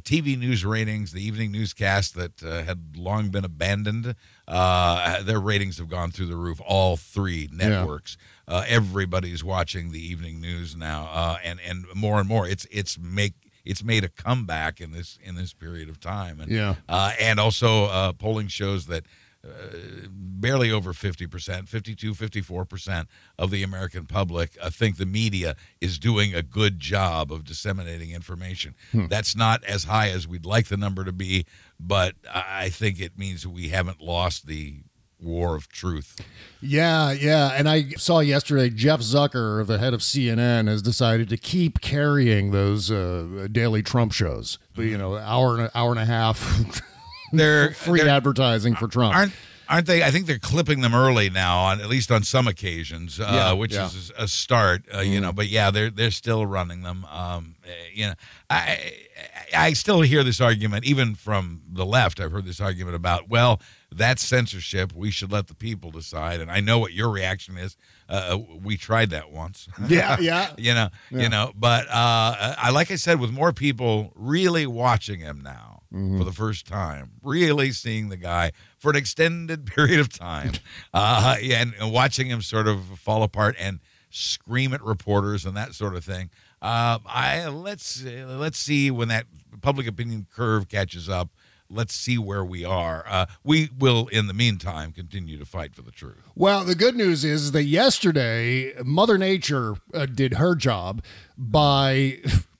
TV 0.00 0.38
news 0.38 0.64
ratings, 0.64 1.12
the 1.12 1.22
evening 1.24 1.52
newscast 1.52 2.14
that 2.14 2.42
uh, 2.42 2.62
had 2.62 2.96
long 2.96 3.30
been 3.30 3.44
abandoned, 3.44 4.14
uh, 4.46 5.22
their 5.22 5.40
ratings 5.40 5.78
have 5.78 5.88
gone 5.88 6.10
through 6.10 6.26
the 6.26 6.36
roof. 6.36 6.60
All 6.66 6.96
three 6.96 7.48
networks 7.52 8.16
uh, 8.48 8.64
everybody's 8.68 9.42
watching 9.42 9.92
the 9.92 10.00
evening 10.00 10.40
news 10.40 10.76
now, 10.76 11.08
uh, 11.12 11.38
and 11.42 11.58
and 11.66 11.84
more 11.94 12.18
and 12.20 12.28
more. 12.28 12.46
It's 12.46 12.66
it's 12.70 12.98
make 12.98 13.34
it's 13.64 13.82
made 13.82 14.04
a 14.04 14.08
comeback 14.08 14.80
in 14.80 14.92
this 14.92 15.18
in 15.22 15.34
this 15.34 15.52
period 15.52 15.88
of 15.88 15.98
time, 15.98 16.40
and 16.40 16.50
Yeah. 16.50 16.74
uh, 16.88 17.12
and 17.20 17.40
also 17.40 17.84
uh, 17.86 18.12
polling 18.12 18.48
shows 18.48 18.86
that. 18.86 19.04
Uh, 19.46 20.08
barely 20.10 20.70
over 20.70 20.92
50%, 20.92 21.68
52, 21.68 22.12
54% 22.12 23.06
of 23.38 23.50
the 23.50 23.62
American 23.62 24.06
public 24.06 24.56
uh, 24.60 24.70
think 24.70 24.96
the 24.96 25.06
media 25.06 25.56
is 25.80 25.98
doing 25.98 26.34
a 26.34 26.42
good 26.42 26.78
job 26.78 27.32
of 27.32 27.44
disseminating 27.44 28.10
information. 28.10 28.74
Hmm. 28.92 29.06
That's 29.06 29.34
not 29.34 29.64
as 29.64 29.84
high 29.84 30.10
as 30.10 30.28
we'd 30.28 30.44
like 30.44 30.66
the 30.66 30.76
number 30.76 31.04
to 31.04 31.12
be, 31.12 31.46
but 31.80 32.14
I 32.32 32.68
think 32.68 33.00
it 33.00 33.18
means 33.18 33.46
we 33.46 33.68
haven't 33.68 34.00
lost 34.00 34.46
the 34.46 34.82
war 35.20 35.56
of 35.56 35.68
truth. 35.68 36.16
Yeah, 36.60 37.12
yeah. 37.12 37.52
And 37.54 37.68
I 37.68 37.90
saw 37.96 38.20
yesterday 38.20 38.70
Jeff 38.70 39.00
Zucker, 39.00 39.66
the 39.66 39.78
head 39.78 39.94
of 39.94 40.00
CNN, 40.00 40.68
has 40.68 40.82
decided 40.82 41.28
to 41.30 41.36
keep 41.36 41.80
carrying 41.80 42.50
those 42.50 42.90
uh, 42.90 43.48
daily 43.50 43.82
Trump 43.82 44.12
shows. 44.12 44.58
You 44.76 44.98
know, 44.98 45.16
hour 45.16 45.58
and 45.58 45.70
hour 45.74 45.90
and 45.90 46.00
a 46.00 46.04
half. 46.04 46.82
They're 47.32 47.72
free 47.72 48.00
they're- 48.00 48.08
advertising 48.08 48.74
for 48.76 48.88
Trump. 48.88 49.14
Aren't 49.14 49.32
aren't 49.68 49.86
they? 49.88 50.04
I 50.04 50.12
think 50.12 50.26
they're 50.26 50.38
clipping 50.38 50.80
them 50.80 50.94
early 50.94 51.28
now, 51.28 51.58
on 51.58 51.80
at 51.80 51.88
least 51.88 52.12
on 52.12 52.22
some 52.22 52.46
occasions, 52.46 53.18
uh, 53.18 53.28
Yeah, 53.32 53.52
which 53.52 53.72
yeah. 53.74 53.86
is 53.86 54.12
a 54.16 54.28
start. 54.28 54.84
Uh, 54.94 55.00
You 55.00 55.18
Mhm. 55.18 55.22
know, 55.22 55.32
but 55.32 55.48
yeah, 55.48 55.72
they're 55.72 55.90
they're 55.90 56.12
still 56.12 56.46
running 56.46 56.82
them. 56.82 57.04
Um, 57.06 57.56
eh, 57.66 57.70
you 57.92 58.06
know, 58.06 58.14
I 58.48 58.92
I 59.56 59.72
still 59.72 60.02
hear 60.02 60.22
this 60.22 60.40
argument 60.40 60.84
even 60.84 61.14
from 61.16 61.62
the 61.68 61.84
left. 61.84 62.20
I've 62.20 62.30
heard 62.30 62.46
this 62.46 62.60
argument 62.60 62.94
about 62.94 63.28
well, 63.28 63.60
that's 63.90 64.24
censorship. 64.24 64.92
We 64.94 65.10
should 65.10 65.32
let 65.32 65.48
the 65.48 65.54
people 65.54 65.90
decide. 65.90 66.40
And 66.40 66.48
I 66.50 66.60
know 66.60 66.78
what 66.78 66.92
your 66.92 67.10
reaction 67.10 67.56
is. 67.56 67.76
Uh, 68.08 68.38
we 68.62 68.76
tried 68.76 69.10
that 69.10 69.32
once. 69.32 69.66
Yeah, 69.88 70.16
yeah. 70.20 70.50
you 70.58 70.74
know, 70.74 70.90
Yeah. 71.10 71.22
you 71.22 71.28
know. 71.28 71.52
But 71.56 71.88
uh, 71.88 72.54
I 72.56 72.70
like 72.70 72.92
I 72.92 72.96
said, 72.96 73.18
with 73.18 73.32
more 73.32 73.52
people 73.52 74.12
really 74.14 74.64
watching 74.66 75.18
him 75.18 75.40
now 75.42 75.75
Mm-hmm. 75.92 76.18
for 76.18 76.24
the 76.24 76.32
first 76.32 76.66
time, 76.66 77.12
really 77.22 77.70
seeing 77.70 78.08
the 78.08 78.16
guy 78.16 78.50
for 78.76 78.90
an 78.90 78.96
extended 78.96 79.66
period 79.74 80.00
of 80.00 80.08
time, 80.08 80.52
uh, 80.92 81.36
and, 81.40 81.74
watching 81.80 82.26
him 82.26 82.42
sort 82.42 82.66
of 82.66 82.98
fall 82.98 83.22
apart 83.22 83.54
and 83.58 83.78
scream 84.10 84.72
at 84.74 84.82
reporters 84.82 85.46
and 85.46 85.56
that 85.56 85.74
sort 85.74 85.94
of 85.94 86.04
thing. 86.04 86.30
Uh, 86.60 86.98
I 87.06 87.46
let's 87.48 88.02
let's 88.04 88.58
see 88.58 88.90
when 88.90 89.08
that 89.08 89.26
public 89.60 89.86
opinion 89.86 90.26
curve 90.34 90.68
catches 90.68 91.08
up. 91.08 91.30
let's 91.68 91.94
see 91.94 92.16
where 92.18 92.44
we 92.44 92.64
are. 92.64 93.04
Uh, 93.08 93.26
we 93.44 93.70
will, 93.76 94.06
in 94.08 94.26
the 94.28 94.34
meantime, 94.34 94.92
continue 94.92 95.36
to 95.38 95.44
fight 95.44 95.74
for 95.74 95.82
the 95.82 95.90
truth. 95.90 96.22
Well, 96.34 96.64
the 96.64 96.74
good 96.74 96.94
news 96.96 97.24
is 97.24 97.52
that 97.52 97.64
yesterday, 97.64 98.72
Mother 98.84 99.18
Nature 99.18 99.76
uh, 99.92 100.06
did 100.06 100.34
her 100.34 100.54
job 100.54 101.02
by 101.36 102.18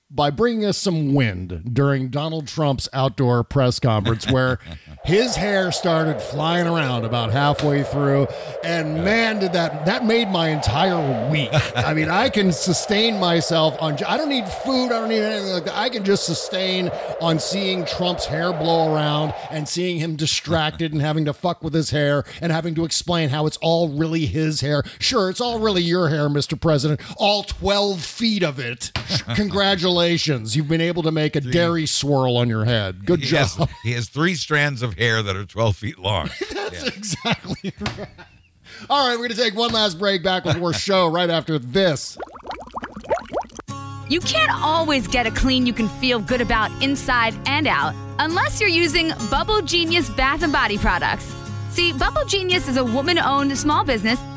by 0.09 0.29
bringing 0.29 0.65
us 0.65 0.77
some 0.77 1.13
wind 1.13 1.69
during 1.73 2.07
Donald 2.09 2.47
Trump's 2.47 2.87
outdoor 2.93 3.43
press 3.43 3.79
conference, 3.79 4.29
where 4.31 4.59
his 5.05 5.35
hair 5.35 5.71
started 5.71 6.21
flying 6.21 6.65
around 6.65 7.03
about 7.03 7.31
halfway 7.31 7.83
through, 7.83 8.27
and 8.63 9.03
man, 9.03 9.39
did 9.39 9.53
that 9.53 9.85
that 9.85 10.05
made 10.05 10.29
my 10.29 10.49
entire 10.49 11.29
week. 11.29 11.49
I 11.75 11.93
mean, 11.93 12.09
I 12.09 12.29
can 12.29 12.53
sustain 12.53 13.19
myself 13.19 13.75
on. 13.81 14.01
I 14.07 14.15
don't 14.15 14.29
need 14.29 14.47
food. 14.47 14.87
I 14.87 14.99
don't 14.99 15.09
need 15.09 15.19
anything 15.19 15.51
like 15.51 15.65
that. 15.65 15.77
I 15.77 15.89
can 15.89 16.05
just 16.05 16.25
sustain 16.25 16.89
on 17.19 17.37
seeing 17.39 17.85
Trump's 17.85 18.25
hair 18.25 18.53
blow 18.53 18.93
around 18.93 19.33
and 19.51 19.67
seeing 19.67 19.97
him 19.97 20.15
distracted 20.15 20.93
and 20.93 21.01
having 21.01 21.25
to 21.25 21.33
fuck 21.33 21.63
with 21.63 21.73
his 21.73 21.89
hair 21.89 22.23
and 22.41 22.51
having 22.51 22.75
to 22.75 22.85
explain 22.85 23.29
how 23.29 23.45
it's 23.45 23.57
all 23.57 23.89
really 23.89 24.25
his 24.25 24.61
hair. 24.61 24.83
Sure, 24.99 25.29
it's 25.29 25.41
all 25.41 25.59
really 25.59 25.81
your 25.81 26.07
hair, 26.07 26.29
Mr. 26.29 26.59
President. 26.59 27.01
All 27.17 27.43
12 27.43 28.01
feet 28.01 28.43
of 28.43 28.57
it. 28.57 28.91
Congratulations. 29.35 29.96
You've 30.55 30.67
been 30.67 30.81
able 30.81 31.03
to 31.03 31.11
make 31.11 31.35
a 31.35 31.41
dairy 31.41 31.85
swirl 31.85 32.37
on 32.37 32.49
your 32.49 32.65
head. 32.65 33.05
Good 33.05 33.19
He 33.21 33.25
job. 33.27 33.47
has, 33.57 33.69
he 33.83 33.91
has 33.93 34.09
three 34.09 34.35
strands 34.35 34.81
of 34.81 34.95
hair 34.95 35.21
that 35.23 35.35
are 35.35 35.45
12 35.45 35.75
feet 35.75 35.99
long. 35.99 36.29
That's 36.53 36.83
exactly 36.87 37.73
right. 37.79 38.07
All 38.89 39.07
right, 39.07 39.13
we're 39.13 39.27
going 39.27 39.37
to 39.37 39.43
take 39.43 39.55
one 39.55 39.71
last 39.71 39.97
break 39.97 40.23
back 40.23 40.45
with 40.45 40.57
more 40.57 40.73
show 40.73 41.07
right 41.07 41.29
after 41.29 41.57
this. 41.57 42.17
You 44.09 44.19
can't 44.21 44.51
always 44.63 45.07
get 45.07 45.25
a 45.27 45.31
clean 45.31 45.65
you 45.65 45.73
can 45.73 45.89
feel 45.99 46.19
good 46.19 46.39
about 46.41 46.71
inside 46.81 47.33
and 47.45 47.67
out 47.67 47.93
unless 48.19 48.61
you're 48.61 48.69
using 48.69 49.11
Bubble 49.29 49.61
Genius 49.61 50.09
Bath 50.11 50.43
and 50.43 50.53
Body 50.53 50.77
products. 50.77 51.33
See, 51.71 51.91
Bubble 51.91 52.23
Genius 52.25 52.67
is 52.67 52.77
a 52.77 52.85
woman 52.85 53.17
owned 53.19 53.55
small 53.57 53.83
business 53.83 54.19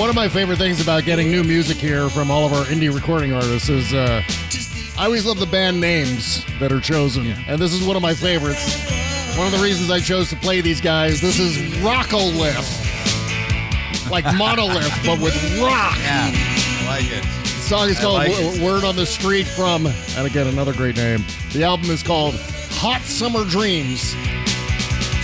One 0.00 0.08
of 0.08 0.16
my 0.16 0.30
favorite 0.30 0.56
things 0.56 0.80
about 0.80 1.04
getting 1.04 1.30
new 1.30 1.44
music 1.44 1.76
here 1.76 2.08
from 2.08 2.30
all 2.30 2.46
of 2.46 2.54
our 2.54 2.64
indie 2.64 2.90
recording 2.92 3.34
artists 3.34 3.68
is 3.68 3.92
uh, 3.92 4.22
I 4.98 5.04
always 5.04 5.26
love 5.26 5.38
the 5.38 5.44
band 5.44 5.78
names 5.78 6.42
that 6.58 6.72
are 6.72 6.80
chosen, 6.80 7.26
and 7.46 7.60
this 7.60 7.74
is 7.74 7.86
one 7.86 7.96
of 7.96 8.02
my 8.02 8.14
favorites. 8.14 8.78
One 9.36 9.46
of 9.46 9.52
the 9.52 9.62
reasons 9.62 9.90
I 9.90 10.00
chose 10.00 10.30
to 10.30 10.36
play 10.36 10.62
these 10.62 10.80
guys. 10.80 11.20
This 11.20 11.38
is 11.38 11.58
Rockolith, 11.82 12.64
like 14.10 14.24
monolith, 14.38 14.90
but 15.04 15.20
with 15.20 15.34
rock. 15.60 15.98
Yeah, 15.98 16.30
I 16.32 16.86
like 16.86 17.12
it. 17.12 17.22
The 17.42 17.48
song 17.76 17.90
is 17.90 18.00
called 18.00 18.14
like 18.14 18.32
W- 18.32 18.64
Word 18.64 18.84
on 18.84 18.96
the 18.96 19.04
Street 19.04 19.46
from, 19.46 19.86
and 19.86 20.26
again 20.26 20.46
another 20.46 20.72
great 20.72 20.96
name. 20.96 21.22
The 21.52 21.62
album 21.64 21.90
is 21.90 22.02
called 22.02 22.36
Hot 22.70 23.02
Summer 23.02 23.44
Dreams. 23.44 24.14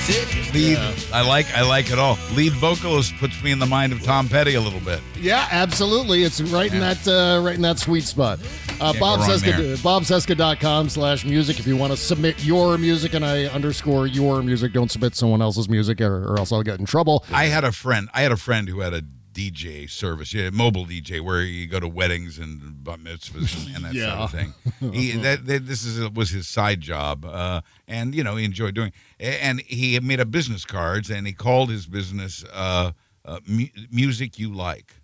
Lead, 0.09 0.79
I 1.13 1.27
like 1.27 1.53
I 1.55 1.63
like 1.63 1.91
it 1.91 1.99
all. 1.99 2.17
Lead 2.33 2.53
vocalist 2.53 3.15
puts 3.17 3.43
me 3.43 3.51
in 3.51 3.59
the 3.59 3.67
mind 3.67 3.93
of 3.93 4.03
Tom 4.03 4.29
Petty 4.29 4.55
a 4.55 4.61
little 4.61 4.81
bit. 4.81 5.01
Yeah, 5.19 5.49
absolutely. 5.51 6.23
It's 6.23 6.41
right 6.41 6.73
in 6.73 6.79
that 6.79 7.07
uh, 7.09 7.43
right 7.43 7.57
in 7.57 7.63
that 7.63 7.79
sweet 7.79 8.05
spot. 8.05 8.39
Uh, 8.81 8.93
Can't 8.93 9.01
Bob 9.01 9.19
go 9.21 9.27
wrong 9.27 9.39
Cesca, 9.39 9.57
there. 9.57 9.77
bobcesca.com 9.77 10.91
slash 10.91 11.25
music 11.25 11.59
if 11.59 11.67
you 11.67 11.77
want 11.77 11.93
to 11.93 11.97
submit 11.97 12.45
your 12.45 12.79
music 12.79 13.15
and 13.15 13.25
I 13.25 13.47
underscore 13.47 14.07
your 14.07 14.43
music. 14.43 14.73
Don't 14.73 14.91
submit 14.91 15.17
someone 15.17 15.43
else's 15.43 15.69
music 15.69 16.01
or, 16.01 16.33
or 16.33 16.39
else 16.39 16.53
I'll 16.53 16.63
get 16.63 16.79
in 16.79 16.87
trouble. 16.87 17.25
I 17.33 17.47
had 17.47 17.65
a 17.65 17.73
friend. 17.73 18.09
I 18.15 18.23
had 18.23 18.33
a 18.33 18.37
friend 18.37 18.69
who 18.69 18.81
had 18.81 18.95
a 18.95 19.03
DJ 19.37 19.89
service, 19.91 20.33
yeah, 20.33 20.49
mobile 20.51 20.87
DJ, 20.87 21.21
where 21.21 21.43
you 21.43 21.67
go 21.67 21.79
to 21.79 21.87
weddings 21.87 22.39
and 22.39 22.83
bat 22.83 23.01
mitzvahs 23.01 23.67
and, 23.67 23.77
and 23.77 23.85
that 23.85 23.95
sort 23.95 24.21
of 24.21 24.31
thing. 24.81 24.93
He, 24.93 25.13
that, 25.13 25.47
that 25.47 25.67
this 25.67 25.85
is 25.85 26.09
was 26.11 26.31
his 26.31 26.49
side 26.49 26.81
job, 26.81 27.25
uh, 27.27 27.61
and 27.87 28.15
you 28.15 28.25
know 28.25 28.37
he 28.37 28.45
enjoyed 28.47 28.75
doing. 28.75 28.93
And 29.21 29.61
he 29.61 29.95
had 29.95 30.03
made 30.05 30.21
up 30.21 30.31
business 30.31 30.65
cards, 30.65 31.11
and 31.11 31.27
he 31.27 31.35
called 31.35 31.69
his 31.71 31.87
business 31.87 32.45
uh, 32.53 32.93
uh, 33.27 33.41
mu- 33.47 33.67
"Music 33.91 34.39
You 34.39 34.55
Like," 34.55 34.95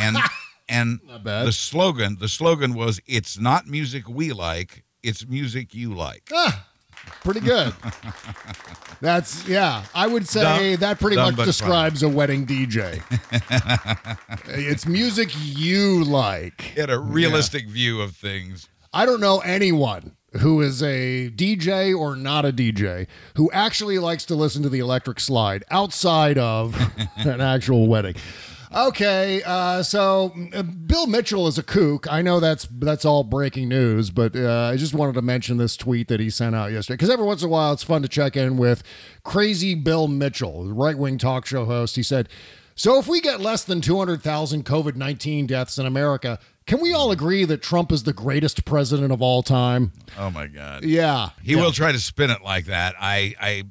and 0.00 0.18
and 0.68 1.00
the 1.46 1.52
slogan 1.52 2.18
the 2.20 2.28
slogan 2.28 2.74
was, 2.74 3.00
"It's 3.06 3.38
not 3.38 3.66
music 3.66 4.06
we 4.08 4.32
like, 4.32 4.84
it's 5.02 5.26
music 5.26 5.74
you 5.74 5.94
like." 5.94 6.28
Ah, 6.32 6.66
pretty 7.22 7.40
good. 7.40 7.72
That's 9.00 9.46
yeah. 9.48 9.84
I 9.94 10.06
would 10.06 10.28
say 10.28 10.72
Dumb- 10.72 10.80
that 10.80 11.00
pretty 11.00 11.16
much 11.16 11.36
describes 11.36 12.02
a 12.02 12.08
wedding 12.08 12.46
DJ. 12.46 13.02
it's 14.46 14.86
music 14.86 15.30
you 15.34 16.04
like. 16.04 16.60
Had 16.76 16.90
a 16.90 16.98
realistic 16.98 17.66
view 17.66 18.00
of 18.00 18.14
things. 18.14 18.68
I 18.92 19.06
don't 19.06 19.20
know 19.20 19.40
anyone 19.40 20.16
who 20.40 20.60
is 20.60 20.82
a 20.82 21.30
DJ 21.30 21.98
or 21.98 22.16
not 22.16 22.44
a 22.44 22.52
DJ 22.52 23.06
who 23.36 23.50
actually 23.52 23.98
likes 23.98 24.24
to 24.26 24.34
listen 24.34 24.62
to 24.62 24.68
the 24.68 24.78
electric 24.78 25.20
slide 25.20 25.64
outside 25.70 26.38
of 26.38 26.76
an 27.16 27.40
actual 27.40 27.86
wedding. 27.88 28.14
Okay, 28.74 29.42
uh, 29.44 29.82
so 29.82 30.32
uh, 30.54 30.62
Bill 30.62 31.06
Mitchell 31.06 31.46
is 31.46 31.58
a 31.58 31.62
kook. 31.62 32.10
I 32.10 32.22
know 32.22 32.40
that's 32.40 32.66
that's 32.70 33.04
all 33.04 33.22
breaking 33.22 33.68
news, 33.68 34.10
but 34.10 34.34
uh, 34.34 34.70
I 34.72 34.76
just 34.76 34.94
wanted 34.94 35.14
to 35.16 35.22
mention 35.22 35.58
this 35.58 35.76
tweet 35.76 36.08
that 36.08 36.20
he 36.20 36.30
sent 36.30 36.54
out 36.56 36.72
yesterday 36.72 36.94
because 36.96 37.10
every 37.10 37.26
once 37.26 37.42
in 37.42 37.48
a 37.48 37.50
while 37.50 37.72
it's 37.74 37.82
fun 37.82 38.00
to 38.02 38.08
check 38.08 38.36
in 38.36 38.56
with 38.56 38.82
crazy 39.24 39.74
Bill 39.74 40.08
Mitchell, 40.08 40.72
right 40.72 40.96
wing 40.96 41.18
talk 41.18 41.44
show 41.44 41.66
host. 41.66 41.96
He 41.96 42.02
said, 42.02 42.30
"So 42.74 42.98
if 42.98 43.06
we 43.06 43.20
get 43.20 43.40
less 43.40 43.62
than 43.62 43.82
two 43.82 43.98
hundred 43.98 44.22
thousand 44.22 44.64
COVID 44.64 44.96
nineteen 44.96 45.46
deaths 45.46 45.76
in 45.78 45.84
America, 45.84 46.38
can 46.66 46.80
we 46.80 46.94
all 46.94 47.10
agree 47.10 47.44
that 47.44 47.60
Trump 47.60 47.92
is 47.92 48.04
the 48.04 48.14
greatest 48.14 48.64
president 48.64 49.12
of 49.12 49.20
all 49.20 49.42
time?" 49.42 49.92
Oh 50.18 50.30
my 50.30 50.46
God. 50.46 50.84
Yeah, 50.84 51.30
He 51.42 51.52
yeah. 51.52 51.60
will 51.62 51.72
try 51.72 51.92
to 51.92 52.00
spin 52.00 52.30
it 52.30 52.42
like 52.42 52.64
that. 52.66 52.94
I, 52.98 53.34
I, 53.38 53.64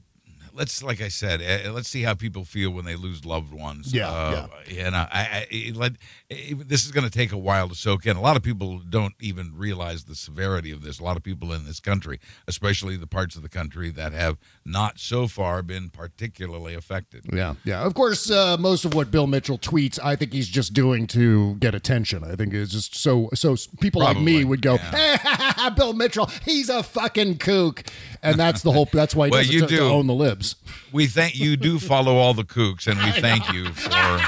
let's 0.53 0.83
like 0.83 1.01
I 1.01 1.07
said, 1.07 1.41
uh, 1.41 1.71
let's 1.71 1.89
see 1.89 2.03
how 2.03 2.13
people 2.13 2.45
feel 2.45 2.71
when 2.71 2.85
they 2.85 2.95
lose 2.95 3.25
loved 3.25 3.53
ones. 3.53 3.93
Yeah, 3.93 4.09
uh, 4.09 4.47
yeah. 4.67 4.85
You 4.85 4.91
know, 4.91 5.07
I, 5.11 5.21
I 5.21 5.47
it, 5.49 5.75
let 5.75 5.93
it, 6.31 6.69
this 6.69 6.85
is 6.85 6.91
going 6.91 7.03
to 7.03 7.09
take 7.11 7.31
a 7.31 7.37
while 7.37 7.67
to 7.67 7.75
soak 7.75 8.05
in. 8.05 8.15
A 8.15 8.21
lot 8.21 8.37
of 8.37 8.43
people 8.43 8.79
don't 8.79 9.13
even 9.19 9.51
realize 9.55 10.05
the 10.05 10.15
severity 10.15 10.71
of 10.71 10.81
this. 10.81 10.99
A 10.99 11.03
lot 11.03 11.17
of 11.17 11.23
people 11.23 11.51
in 11.51 11.65
this 11.65 11.79
country, 11.79 12.19
especially 12.47 12.95
the 12.95 13.07
parts 13.07 13.35
of 13.35 13.41
the 13.41 13.49
country 13.49 13.89
that 13.91 14.13
have 14.13 14.37
not 14.65 14.97
so 14.97 15.27
far 15.27 15.61
been 15.61 15.89
particularly 15.89 16.73
affected. 16.73 17.25
Yeah, 17.31 17.55
yeah. 17.65 17.81
Of 17.81 17.93
course, 17.93 18.31
uh, 18.31 18.55
most 18.57 18.85
of 18.85 18.93
what 18.93 19.11
Bill 19.11 19.27
Mitchell 19.27 19.57
tweets, 19.57 19.99
I 20.01 20.15
think 20.15 20.31
he's 20.31 20.47
just 20.47 20.73
doing 20.73 21.05
to 21.07 21.55
get 21.55 21.75
attention. 21.75 22.23
I 22.23 22.35
think 22.35 22.53
it's 22.53 22.71
just 22.71 22.95
so 22.95 23.29
so 23.33 23.55
people 23.81 24.01
like 24.01 24.19
me 24.19 24.45
would 24.45 24.61
go, 24.61 24.77
Bill 25.75 25.93
Mitchell, 25.93 26.29
he's 26.45 26.69
a 26.69 26.81
fucking 26.81 27.39
kook, 27.39 27.83
and 28.23 28.39
that's 28.39 28.61
the 28.61 28.71
whole. 28.71 28.87
That's 28.91 29.15
why 29.15 29.27
he 29.27 29.31
Well, 29.31 29.41
does 29.43 29.49
it 29.49 29.53
you 29.53 29.67
do. 29.67 29.83
own 29.83 30.07
the 30.07 30.13
libs. 30.13 30.55
We 30.91 31.07
thank 31.07 31.37
you 31.37 31.57
do 31.57 31.77
follow 31.79 32.15
all 32.15 32.33
the 32.33 32.43
kooks, 32.43 32.87
and 32.87 32.97
we 32.99 33.11
thank 33.21 33.51
you 33.51 33.65
for 33.73 34.21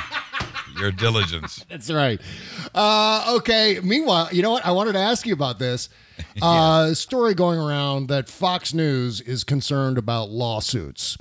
your 0.84 0.92
diligence. 0.92 1.66
That's 1.70 1.90
right. 1.90 2.20
Uh, 2.76 3.36
okay. 3.38 3.80
Meanwhile, 3.82 4.30
you 4.32 4.42
know 4.42 4.52
what? 4.52 4.66
I 4.66 4.72
wanted 4.72 4.94
to 4.94 5.00
ask 5.00 5.26
you 5.26 5.34
about 5.34 5.60
this. 5.60 5.90
Uh, 6.44 6.94
story 6.94 7.34
going 7.34 7.58
around 7.60 8.08
that 8.08 8.30
Fox 8.30 8.72
News 8.72 9.20
is 9.20 9.44
concerned 9.44 9.98
about 9.98 10.30
lawsuits 10.30 11.18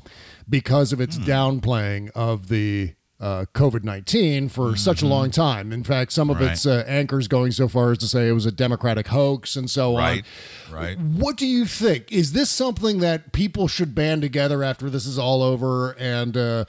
because 0.49 0.93
of 0.93 1.01
its 1.01 1.17
downplaying 1.17 2.11
of 2.15 2.49
the 2.49 2.93
uh, 3.19 3.47
COVID 3.55 3.85
19 3.85 4.49
for 4.51 4.77
such 4.77 5.01
a 5.01 5.07
long 5.07 5.31
time. 5.31 5.73
In 5.73 5.83
fact, 5.83 6.13
some 6.13 6.29
of 6.29 6.41
Right. 6.41 6.53
its 6.53 6.67
uh, 6.67 6.85
anchors 6.87 7.27
going 7.27 7.53
so 7.53 7.69
far 7.69 7.93
as 7.93 7.99
to 7.99 8.07
say 8.07 8.29
it 8.29 8.33
was 8.33 8.45
a 8.47 8.53
Democratic 8.53 9.07
hoax 9.09 9.57
and 9.57 9.71
so 9.71 9.97
Right. 9.97 10.25
on. 10.71 10.75
Right. 10.75 10.99
What 11.01 11.37
do 11.39 11.47
you 11.47 11.65
think? 11.65 12.13
Is 12.13 12.33
this 12.33 12.51
something 12.51 12.99
that 12.99 13.33
people 13.33 13.69
should 13.69 13.95
band 13.95 14.21
together 14.23 14.63
after 14.63 14.91
this 14.91 15.07
is 15.07 15.19
all 15.19 15.43
over? 15.43 15.93
And 15.99 16.37
uh, 16.37 16.65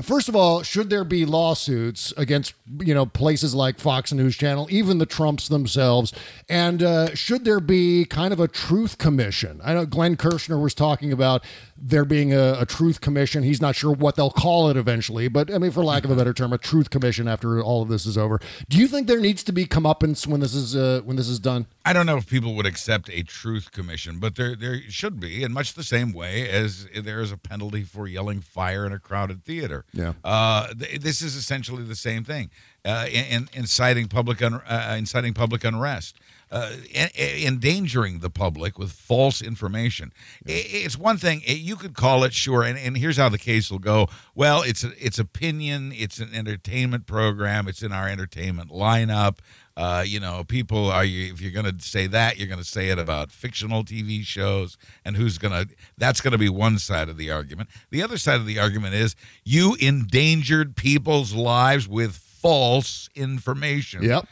first 0.00 0.28
of 0.28 0.36
all, 0.36 0.62
should 0.62 0.88
there 0.88 1.04
be 1.04 1.26
lawsuits 1.26 2.12
against 2.16 2.54
you 2.80 2.94
know 2.94 3.04
places 3.04 3.54
like 3.54 3.78
Fox 3.78 4.12
News 4.12 4.36
Channel, 4.36 4.66
even 4.70 4.98
the 4.98 5.06
Trumps 5.06 5.48
themselves? 5.48 6.12
And 6.48 6.82
uh, 6.82 7.14
should 7.14 7.44
there 7.44 7.60
be 7.60 8.04
kind 8.04 8.32
of 8.32 8.40
a 8.40 8.48
truth 8.48 8.98
commission? 8.98 9.60
I 9.62 9.74
know 9.74 9.84
Glenn 9.84 10.16
Kirshner 10.16 10.60
was 10.62 10.74
talking 10.74 11.12
about 11.12 11.44
there 11.84 12.04
being 12.04 12.32
a, 12.32 12.58
a 12.60 12.64
truth 12.66 13.00
commission. 13.00 13.42
He's 13.42 13.60
not 13.60 13.74
sure 13.74 13.92
what 13.92 14.14
they'll 14.14 14.30
call 14.30 14.68
it 14.70 14.76
eventually, 14.76 15.26
but 15.26 15.52
I 15.52 15.58
mean, 15.58 15.72
for 15.72 15.82
lack 15.82 16.04
of 16.04 16.10
a 16.12 16.16
better 16.16 16.32
term, 16.32 16.52
a 16.52 16.58
truth 16.58 16.90
commission 16.90 17.26
after 17.26 17.60
all 17.60 17.82
of 17.82 17.88
this 17.88 18.06
is 18.06 18.16
over. 18.16 18.40
Do 18.68 18.78
you 18.78 18.86
think 18.86 19.08
there 19.08 19.18
needs 19.18 19.42
to 19.44 19.52
be 19.52 19.66
comeuppance 19.66 20.26
when 20.26 20.40
this 20.40 20.54
is 20.54 20.76
uh, 20.76 21.00
when 21.04 21.16
this 21.16 21.28
is 21.28 21.40
done? 21.40 21.66
I 21.84 21.92
don't 21.92 22.06
know 22.06 22.16
if 22.16 22.28
people 22.28 22.54
would 22.54 22.66
accept 22.66 23.10
a 23.10 23.24
truth 23.24 23.72
commission, 23.72 24.20
but 24.20 24.36
there 24.36 24.54
there 24.54 24.80
should 24.88 25.18
be, 25.18 25.42
in 25.42 25.52
much 25.52 25.74
the 25.74 25.82
same 25.82 26.12
way 26.12 26.48
as 26.48 26.86
there 26.94 27.20
is 27.20 27.32
a 27.32 27.36
penalty 27.36 27.82
for 27.82 28.06
yelling 28.06 28.40
fire 28.40 28.86
in 28.86 28.92
a 28.92 29.00
crowded 29.00 29.44
theater. 29.44 29.84
Yeah. 29.92 30.12
Uh, 30.22 30.68
th- 30.74 31.00
this 31.00 31.20
is 31.20 31.34
essentially 31.34 31.82
the 31.82 31.96
same 31.96 32.22
thing, 32.22 32.50
uh, 32.84 33.06
in, 33.10 33.24
in- 33.24 33.48
inciting 33.52 34.06
public 34.06 34.40
un- 34.40 34.62
uh, 34.66 34.94
inciting 34.96 35.34
public 35.34 35.64
unrest. 35.64 36.16
Uh, 36.52 36.72
en- 36.94 37.08
en- 37.14 37.46
endangering 37.46 38.18
the 38.18 38.28
public 38.28 38.78
with 38.78 38.92
false 38.92 39.40
information. 39.40 40.12
It's 40.44 40.98
one 40.98 41.16
thing 41.16 41.40
eh, 41.46 41.54
you 41.54 41.76
could 41.76 41.94
call 41.94 42.24
it, 42.24 42.34
sure, 42.34 42.62
and, 42.62 42.78
and 42.78 42.98
here's 42.98 43.16
how 43.16 43.30
the 43.30 43.38
case 43.38 43.70
will 43.70 43.78
go. 43.78 44.08
Well, 44.34 44.60
it's 44.60 44.84
a, 44.84 44.90
it's 45.02 45.18
opinion, 45.18 45.92
it's 45.96 46.18
an 46.18 46.34
entertainment 46.34 47.06
program, 47.06 47.68
it's 47.68 47.82
in 47.82 47.90
our 47.90 48.06
entertainment 48.06 48.70
lineup. 48.70 49.38
Uh, 49.78 50.04
you 50.06 50.20
know, 50.20 50.44
people 50.44 50.90
are 50.90 51.06
you 51.06 51.32
if 51.32 51.40
you're 51.40 51.52
going 51.52 51.64
to 51.74 51.82
say 51.82 52.06
that, 52.06 52.36
you're 52.36 52.48
going 52.48 52.58
to 52.58 52.64
say 52.64 52.90
it 52.90 52.98
about 52.98 53.32
fictional 53.32 53.82
TV 53.82 54.22
shows, 54.22 54.76
and 55.06 55.16
who's 55.16 55.38
going 55.38 55.52
to? 55.52 55.74
That's 55.96 56.20
going 56.20 56.32
to 56.32 56.38
be 56.38 56.50
one 56.50 56.78
side 56.78 57.08
of 57.08 57.16
the 57.16 57.30
argument. 57.30 57.70
The 57.88 58.02
other 58.02 58.18
side 58.18 58.36
of 58.36 58.44
the 58.44 58.58
argument 58.58 58.94
is 58.94 59.16
you 59.42 59.74
endangered 59.80 60.76
people's 60.76 61.32
lives 61.32 61.88
with 61.88 62.14
false 62.16 63.08
information. 63.14 64.02
Yep. 64.02 64.26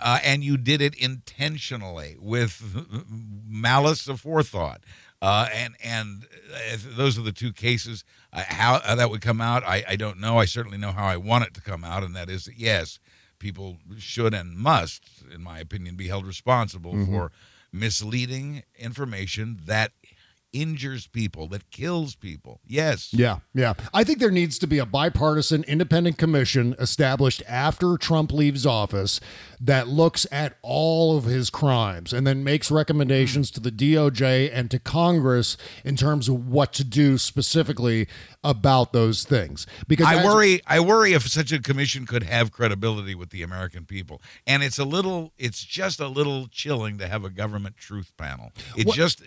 Uh, 0.00 0.18
and 0.24 0.42
you 0.42 0.56
did 0.56 0.80
it 0.82 0.94
intentionally 0.94 2.16
with 2.18 2.62
malice 3.46 4.06
aforethought. 4.06 4.78
Uh, 5.22 5.48
and 5.54 5.74
and 5.82 6.26
uh, 6.52 6.76
those 6.96 7.16
are 7.18 7.22
the 7.22 7.32
two 7.32 7.52
cases. 7.52 8.04
Uh, 8.32 8.42
how 8.46 8.74
uh, 8.84 8.94
that 8.94 9.08
would 9.10 9.22
come 9.22 9.40
out, 9.40 9.62
I, 9.64 9.82
I 9.88 9.96
don't 9.96 10.18
know. 10.20 10.38
I 10.38 10.44
certainly 10.44 10.76
know 10.76 10.92
how 10.92 11.06
I 11.06 11.16
want 11.16 11.44
it 11.46 11.54
to 11.54 11.60
come 11.62 11.82
out, 11.84 12.02
and 12.02 12.14
that 12.14 12.28
is 12.28 12.44
that 12.44 12.58
yes, 12.58 12.98
people 13.38 13.78
should 13.96 14.34
and 14.34 14.54
must, 14.56 15.04
in 15.34 15.42
my 15.42 15.60
opinion, 15.60 15.94
be 15.96 16.08
held 16.08 16.26
responsible 16.26 16.92
Mhm. 16.92 17.06
for 17.06 17.32
misleading 17.72 18.62
information 18.78 19.60
that 19.64 19.92
injures 20.54 21.06
people, 21.06 21.48
that 21.48 21.70
kills 21.70 22.14
people. 22.14 22.60
Yes. 22.66 23.12
Yeah, 23.12 23.40
yeah. 23.52 23.74
I 23.92 24.04
think 24.04 24.20
there 24.20 24.30
needs 24.30 24.58
to 24.60 24.66
be 24.66 24.78
a 24.78 24.86
bipartisan 24.86 25.64
independent 25.64 26.16
commission 26.16 26.74
established 26.78 27.42
after 27.46 27.98
Trump 27.98 28.32
leaves 28.32 28.64
office 28.64 29.20
that 29.60 29.88
looks 29.88 30.26
at 30.30 30.56
all 30.62 31.16
of 31.16 31.24
his 31.24 31.50
crimes 31.50 32.12
and 32.12 32.26
then 32.26 32.44
makes 32.44 32.70
recommendations 32.70 33.50
hmm. 33.50 33.54
to 33.54 33.60
the 33.60 33.70
DOJ 33.70 34.50
and 34.52 34.70
to 34.70 34.78
Congress 34.78 35.56
in 35.84 35.96
terms 35.96 36.28
of 36.28 36.48
what 36.48 36.72
to 36.74 36.84
do 36.84 37.18
specifically 37.18 38.06
about 38.42 38.92
those 38.92 39.24
things. 39.24 39.66
Because 39.88 40.06
I 40.06 40.16
as- 40.16 40.24
worry. 40.24 40.60
I 40.66 40.80
worry 40.80 41.12
if 41.14 41.26
such 41.26 41.50
a 41.50 41.60
commission 41.60 42.06
could 42.06 42.22
have 42.22 42.52
credibility 42.52 43.14
with 43.14 43.30
the 43.30 43.42
American 43.42 43.84
people, 43.86 44.22
and 44.46 44.62
it's 44.62 44.78
a 44.78 44.84
little. 44.84 45.32
It's 45.38 45.64
just 45.64 45.98
a 45.98 46.08
little 46.08 46.46
chilling 46.46 46.98
to 46.98 47.08
have 47.08 47.24
a 47.24 47.30
government 47.30 47.76
truth 47.76 48.12
panel. 48.16 48.52
It 48.76 48.86
What- 48.86 48.96
just. 48.96 49.22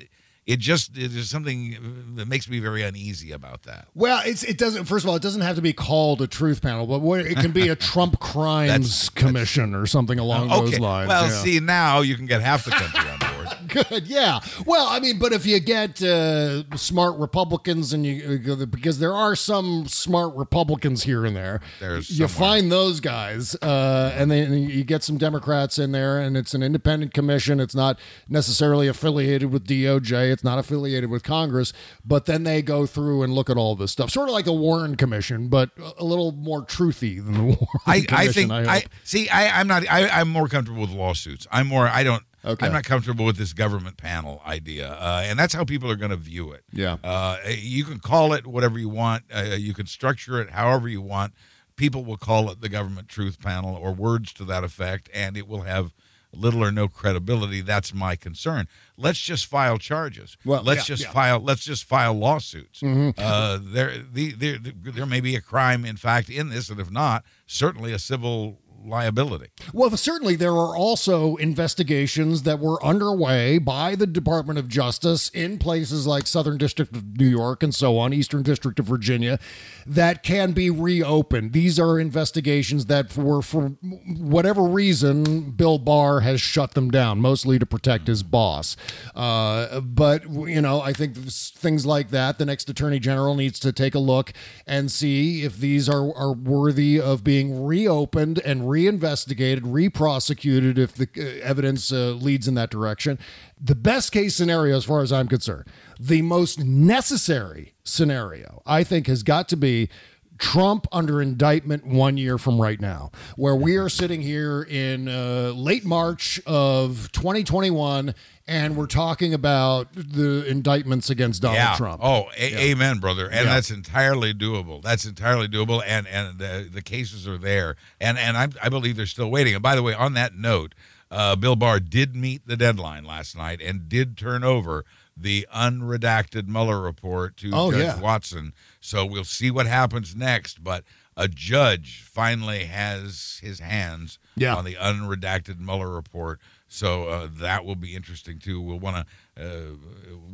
It 0.48 0.60
just 0.60 0.98
it 0.98 1.14
is 1.14 1.30
something 1.30 2.16
that 2.16 2.30
makes 2.30 2.48
me 2.48 2.60
very 2.60 2.82
uneasy 2.82 3.34
about 3.34 3.64
that. 3.64 3.90
Well, 3.94 4.22
it's 4.26 4.44
it 4.44 4.58
doesn't. 4.58 4.86
First 4.86 5.04
of 5.04 5.10
all, 5.10 5.18
it 5.18 5.22
doesn't 5.22 5.42
have 5.42 5.58
to 5.58 5.62
be 5.62 5.74
called 5.74 6.22
a 6.22 6.28
truth 6.28 6.62
panel, 6.62 6.88
but 6.88 7.02
what, 7.02 7.20
it 7.20 7.38
can 7.38 7.52
be 7.52 7.68
a 7.68 7.76
Trump 7.88 8.22
crimes 8.22 9.10
commission 9.10 9.76
or 9.76 9.86
something 9.86 10.20
along 10.20 10.48
those 10.48 10.70
okay. 10.70 10.78
lines. 10.78 11.10
Well, 11.10 11.28
yeah. 11.28 11.42
see 11.42 11.60
now 11.60 12.00
you 12.00 12.16
can 12.16 12.28
get 12.28 12.42
half 12.42 12.64
the 12.64 12.72
country 12.72 13.10
on 13.10 13.20
board. 13.20 13.27
Good, 13.68 14.08
yeah. 14.08 14.40
Well, 14.66 14.88
I 14.88 15.00
mean, 15.00 15.20
but 15.20 15.34
if 15.34 15.46
you 15.46 15.60
get 15.60 16.02
uh, 16.02 16.64
smart 16.76 17.18
Republicans, 17.18 17.94
and 17.94 18.06
you 18.06 18.42
uh, 18.50 18.66
because 18.66 19.00
there 19.00 19.14
are 19.14 19.36
some 19.36 19.88
smart 19.88 20.36
Republicans 20.36 21.04
here 21.04 21.26
and 21.26 21.36
there, 21.36 21.62
There's 21.80 22.10
you 22.10 22.28
somewhere. 22.28 22.50
find 22.50 22.72
those 22.72 23.00
guys, 23.00 23.56
uh, 23.56 24.14
and 24.16 24.32
then 24.32 24.54
you 24.54 24.84
get 24.84 25.04
some 25.04 25.18
Democrats 25.18 25.78
in 25.80 25.92
there, 25.92 26.20
and 26.20 26.38
it's 26.38 26.54
an 26.54 26.64
independent 26.64 27.14
commission. 27.14 27.60
It's 27.60 27.76
not 27.76 28.00
necessarily 28.30 28.88
affiliated 28.88 29.52
with 29.52 29.68
DOJ. 29.68 30.32
It's 30.32 30.44
not 30.44 30.60
affiliated 30.60 31.10
with 31.10 31.24
Congress, 31.24 31.74
but 32.06 32.26
then 32.26 32.44
they 32.44 32.62
go 32.62 32.86
through 32.86 33.24
and 33.24 33.34
look 33.34 33.50
at 33.50 33.58
all 33.58 33.76
this 33.76 33.92
stuff, 33.92 34.10
sort 34.10 34.30
of 34.30 34.34
like 34.34 34.46
the 34.46 34.54
Warren 34.54 34.96
Commission, 34.96 35.48
but 35.48 35.70
a 35.98 36.04
little 36.04 36.32
more 36.32 36.64
truthy 36.66 37.24
than 37.24 37.34
the 37.34 37.44
Warren 37.44 37.58
I, 37.86 38.02
Commission. 38.02 38.16
I 38.16 38.28
think 38.28 38.52
I, 38.52 38.76
I, 38.76 38.84
see. 39.04 39.30
I, 39.30 39.60
I'm 39.60 39.68
not. 39.68 39.84
I, 39.90 40.08
I'm 40.10 40.30
more 40.30 40.48
comfortable 40.48 40.82
with 40.82 40.92
lawsuits. 40.92 41.48
I'm 41.52 41.68
more. 41.68 41.88
I 41.88 42.04
don't. 42.04 42.24
Okay. 42.46 42.66
I'm 42.66 42.74
not 42.74 42.84
comfortable 42.84 43.26
with 43.26 43.38
this 43.38 43.54
government 43.54 43.98
panel 43.98 44.42
idea, 44.46 44.92
uh, 44.94 45.24
and 45.26 45.38
that's 45.38 45.54
how 45.54 45.64
people 45.64 45.90
are 45.90 45.96
going 45.96 46.12
to 46.12 46.18
view 46.18 46.52
it. 46.52 46.64
Yeah. 46.72 46.98
Uh, 47.04 47.38
you 47.48 47.84
can 47.84 48.00
call 48.00 48.34
it 48.34 48.46
whatever 48.46 48.78
you 48.78 48.90
want. 48.90 49.24
Uh, 49.34 49.56
you 49.58 49.74
can 49.74 49.88
structure 49.88 50.40
it 50.42 50.52
however 50.52 50.88
you 50.88 51.02
want. 51.02 51.34
People 51.76 52.06
will 52.06 52.18
call 52.18 52.50
it 52.50 52.62
the 52.62 52.70
government 52.70 53.10
truth 53.10 53.42
panel 53.42 53.76
or 53.76 53.92
words 53.92 54.34
to 54.34 54.46
that 54.46 54.64
effect, 54.64 55.10
and 55.14 55.36
it 55.36 55.48
will 55.48 55.62
have 55.62 55.94
little 56.34 56.64
or 56.64 56.72
no 56.72 56.88
credibility. 56.88 57.62
That's 57.62 57.94
my 57.94 58.16
concern. 58.16 58.68
Let's 58.98 59.20
just 59.20 59.46
file 59.46 59.78
charges. 59.78 60.38
Well, 60.46 60.62
let's 60.64 60.88
yeah, 60.88 60.96
just 60.96 61.04
yeah. 61.04 61.12
file. 61.12 61.40
Let's 61.40 61.64
just 61.64 61.84
file 61.84 62.14
lawsuits. 62.14 62.82
Mhm. 62.82 63.14
Uh, 63.18 63.60
there, 63.62 63.98
the, 64.12 64.32
there, 64.34 64.58
there 64.60 65.06
may 65.06 65.22
be 65.22 65.36
a 65.36 65.42
crime, 65.42 65.86
in 65.86 65.98
fact, 65.98 66.30
in 66.30 66.50
this, 66.50 66.70
and 66.70 66.80
if 66.80 66.92
not, 66.92 67.24
certainly 67.46 67.92
a 67.94 68.00
civil 68.00 68.60
liability. 68.86 69.48
Well, 69.74 69.96
certainly 69.98 70.36
there 70.36 70.54
are 70.54 70.76
also 70.76 71.36
investigations 71.38 72.44
that 72.44 72.60
were 72.60 72.84
underway 72.84 73.58
by 73.58 73.96
the 73.96 74.08
Department 74.08 74.60
of 74.60 74.68
Justice 74.68 75.30
in 75.30 75.60
places 75.60 76.08
like 76.08 76.28
Southern 76.28 76.58
District 76.58 76.96
of 76.96 77.18
New 77.18 77.28
York 77.28 77.64
and 77.64 77.74
so 77.74 77.98
on, 77.98 78.14
Eastern 78.14 78.44
District 78.44 78.80
of 78.80 78.86
Virginia, 78.86 79.40
that 79.86 80.24
can 80.24 80.52
be 80.52 80.70
reopened. 80.70 81.54
These 81.54 81.80
are 81.80 82.00
investigations 82.00 82.86
that, 82.86 83.12
for 83.12 83.42
for 83.42 83.70
whatever 84.18 84.64
reason, 84.64 85.52
Bill 85.52 85.78
Barr 85.78 86.22
has 86.22 86.42
shut 86.42 86.74
them 86.74 86.90
down, 86.90 87.20
mostly 87.20 87.60
to 87.60 87.66
protect 87.66 88.08
his 88.08 88.24
boss. 88.24 88.76
Uh, 89.16 89.80
but 89.82 90.30
you 90.30 90.62
know, 90.62 90.82
I 90.82 90.94
think 90.94 91.16
things 91.16 91.86
like 91.86 92.10
that, 92.12 92.38
the 92.38 92.46
next 92.46 92.70
Attorney 92.70 93.00
General 93.00 93.36
needs 93.36 93.60
to 93.60 93.72
take 93.72 93.96
a 93.96 94.00
look 94.00 94.34
and 94.66 94.92
see 94.92 95.44
if 95.44 95.58
these 95.58 95.90
are 95.90 96.16
are 96.16 96.34
worthy 96.34 97.00
of 97.00 97.24
being 97.24 97.66
reopened 97.66 98.40
and 98.40 98.70
reinvestigated, 98.78 99.64
reprosecuted 99.64 100.78
if 100.78 100.94
the 100.94 101.10
uh, 101.18 101.44
evidence 101.44 101.92
uh, 101.92 102.12
leads 102.12 102.48
in 102.48 102.54
that 102.54 102.70
direction. 102.70 103.18
The 103.60 103.76
best 103.76 104.12
case 104.12 104.36
scenario, 104.36 104.78
as 104.78 104.86
far 104.86 105.02
as 105.02 105.12
I'm 105.12 105.28
concerned, 105.28 105.66
the 106.00 106.22
most 106.22 106.64
necessary 106.64 107.74
scenario, 107.84 108.62
I 108.66 108.84
think, 108.84 109.08
has 109.08 109.24
got 109.24 109.50
to 109.50 109.58
be. 109.58 109.90
Trump 110.38 110.88
under 110.92 111.22
indictment 111.22 111.86
one 111.86 112.18
year 112.18 112.38
from 112.38 112.60
right 112.60 112.80
now, 112.80 113.12
where 113.36 113.56
we 113.56 113.78
are 113.78 113.90
sitting 113.90 114.22
here 114.22 114.64
in 114.64 115.08
uh, 115.08 115.52
late 115.56 115.86
March 115.86 116.40
of 116.46 117.12
2021, 117.12 118.14
and 118.48 118.78
we're 118.78 118.86
talking 118.88 119.34
about 119.34 119.88
the 119.94 120.46
indictments 120.48 121.10
against 121.10 121.42
Donald 121.42 121.58
yeah. 121.58 121.76
Trump. 121.76 122.02
Oh, 122.04 122.30
a- 122.38 122.72
amen, 122.72 123.00
brother. 123.00 123.26
And 123.26 123.46
Yeah. 123.46 123.54
that's 123.56 123.72
entirely 123.72 124.34
doable. 124.34 124.82
That's 124.82 125.06
entirely 125.06 125.48
doable. 125.48 125.82
And 125.86 126.08
and 126.08 126.40
the, 126.40 126.70
the 126.72 126.82
cases 126.82 127.28
are 127.28 127.38
there. 127.38 127.76
And 128.00 128.18
and 128.18 128.38
I, 128.38 128.48
I 128.64 128.70
believe 128.70 128.96
they're 128.96 129.06
still 129.06 129.32
waiting. 129.32 129.54
And 129.54 129.64
by 129.64 129.76
the 129.76 129.84
way, 129.84 129.94
on 129.94 130.14
that 130.14 130.36
note, 130.36 130.74
uh, 131.12 131.36
Bill 131.36 131.56
Barr 131.56 131.80
did 131.80 132.16
meet 132.16 132.48
the 132.48 132.58
deadline 132.58 133.04
last 133.04 133.36
night 133.36 133.62
and 133.62 133.90
did 133.90 134.18
turn 134.18 134.44
over 134.44 134.86
the 135.20 135.48
unredacted 135.54 136.48
Mueller 136.48 136.80
report 136.82 137.38
to 137.38 137.52
Oh, 137.54 137.72
Judge 137.72 137.82
yeah. 137.82 138.00
Walton. 138.00 138.54
So 138.80 139.06
we'll 139.06 139.24
see 139.24 139.50
what 139.52 139.66
happens 139.68 140.16
next. 140.16 140.64
But 140.64 140.84
a 141.16 141.28
judge 141.28 142.04
finally 142.06 142.66
has 142.66 143.40
his 143.42 143.60
hands 143.60 144.20
Yeah. 144.36 144.56
on 144.56 144.66
the 144.66 144.76
unredacted 144.76 145.60
Mueller 145.60 145.90
report. 145.90 146.40
So 146.68 147.08
uh, 147.08 147.28
that 147.40 147.66
will 147.66 147.76
be 147.76 147.96
interesting 147.96 148.40
too. 148.40 148.60
We'll 148.62 148.80
want 148.80 149.08
to, 149.38 149.44
uh, 149.44 149.72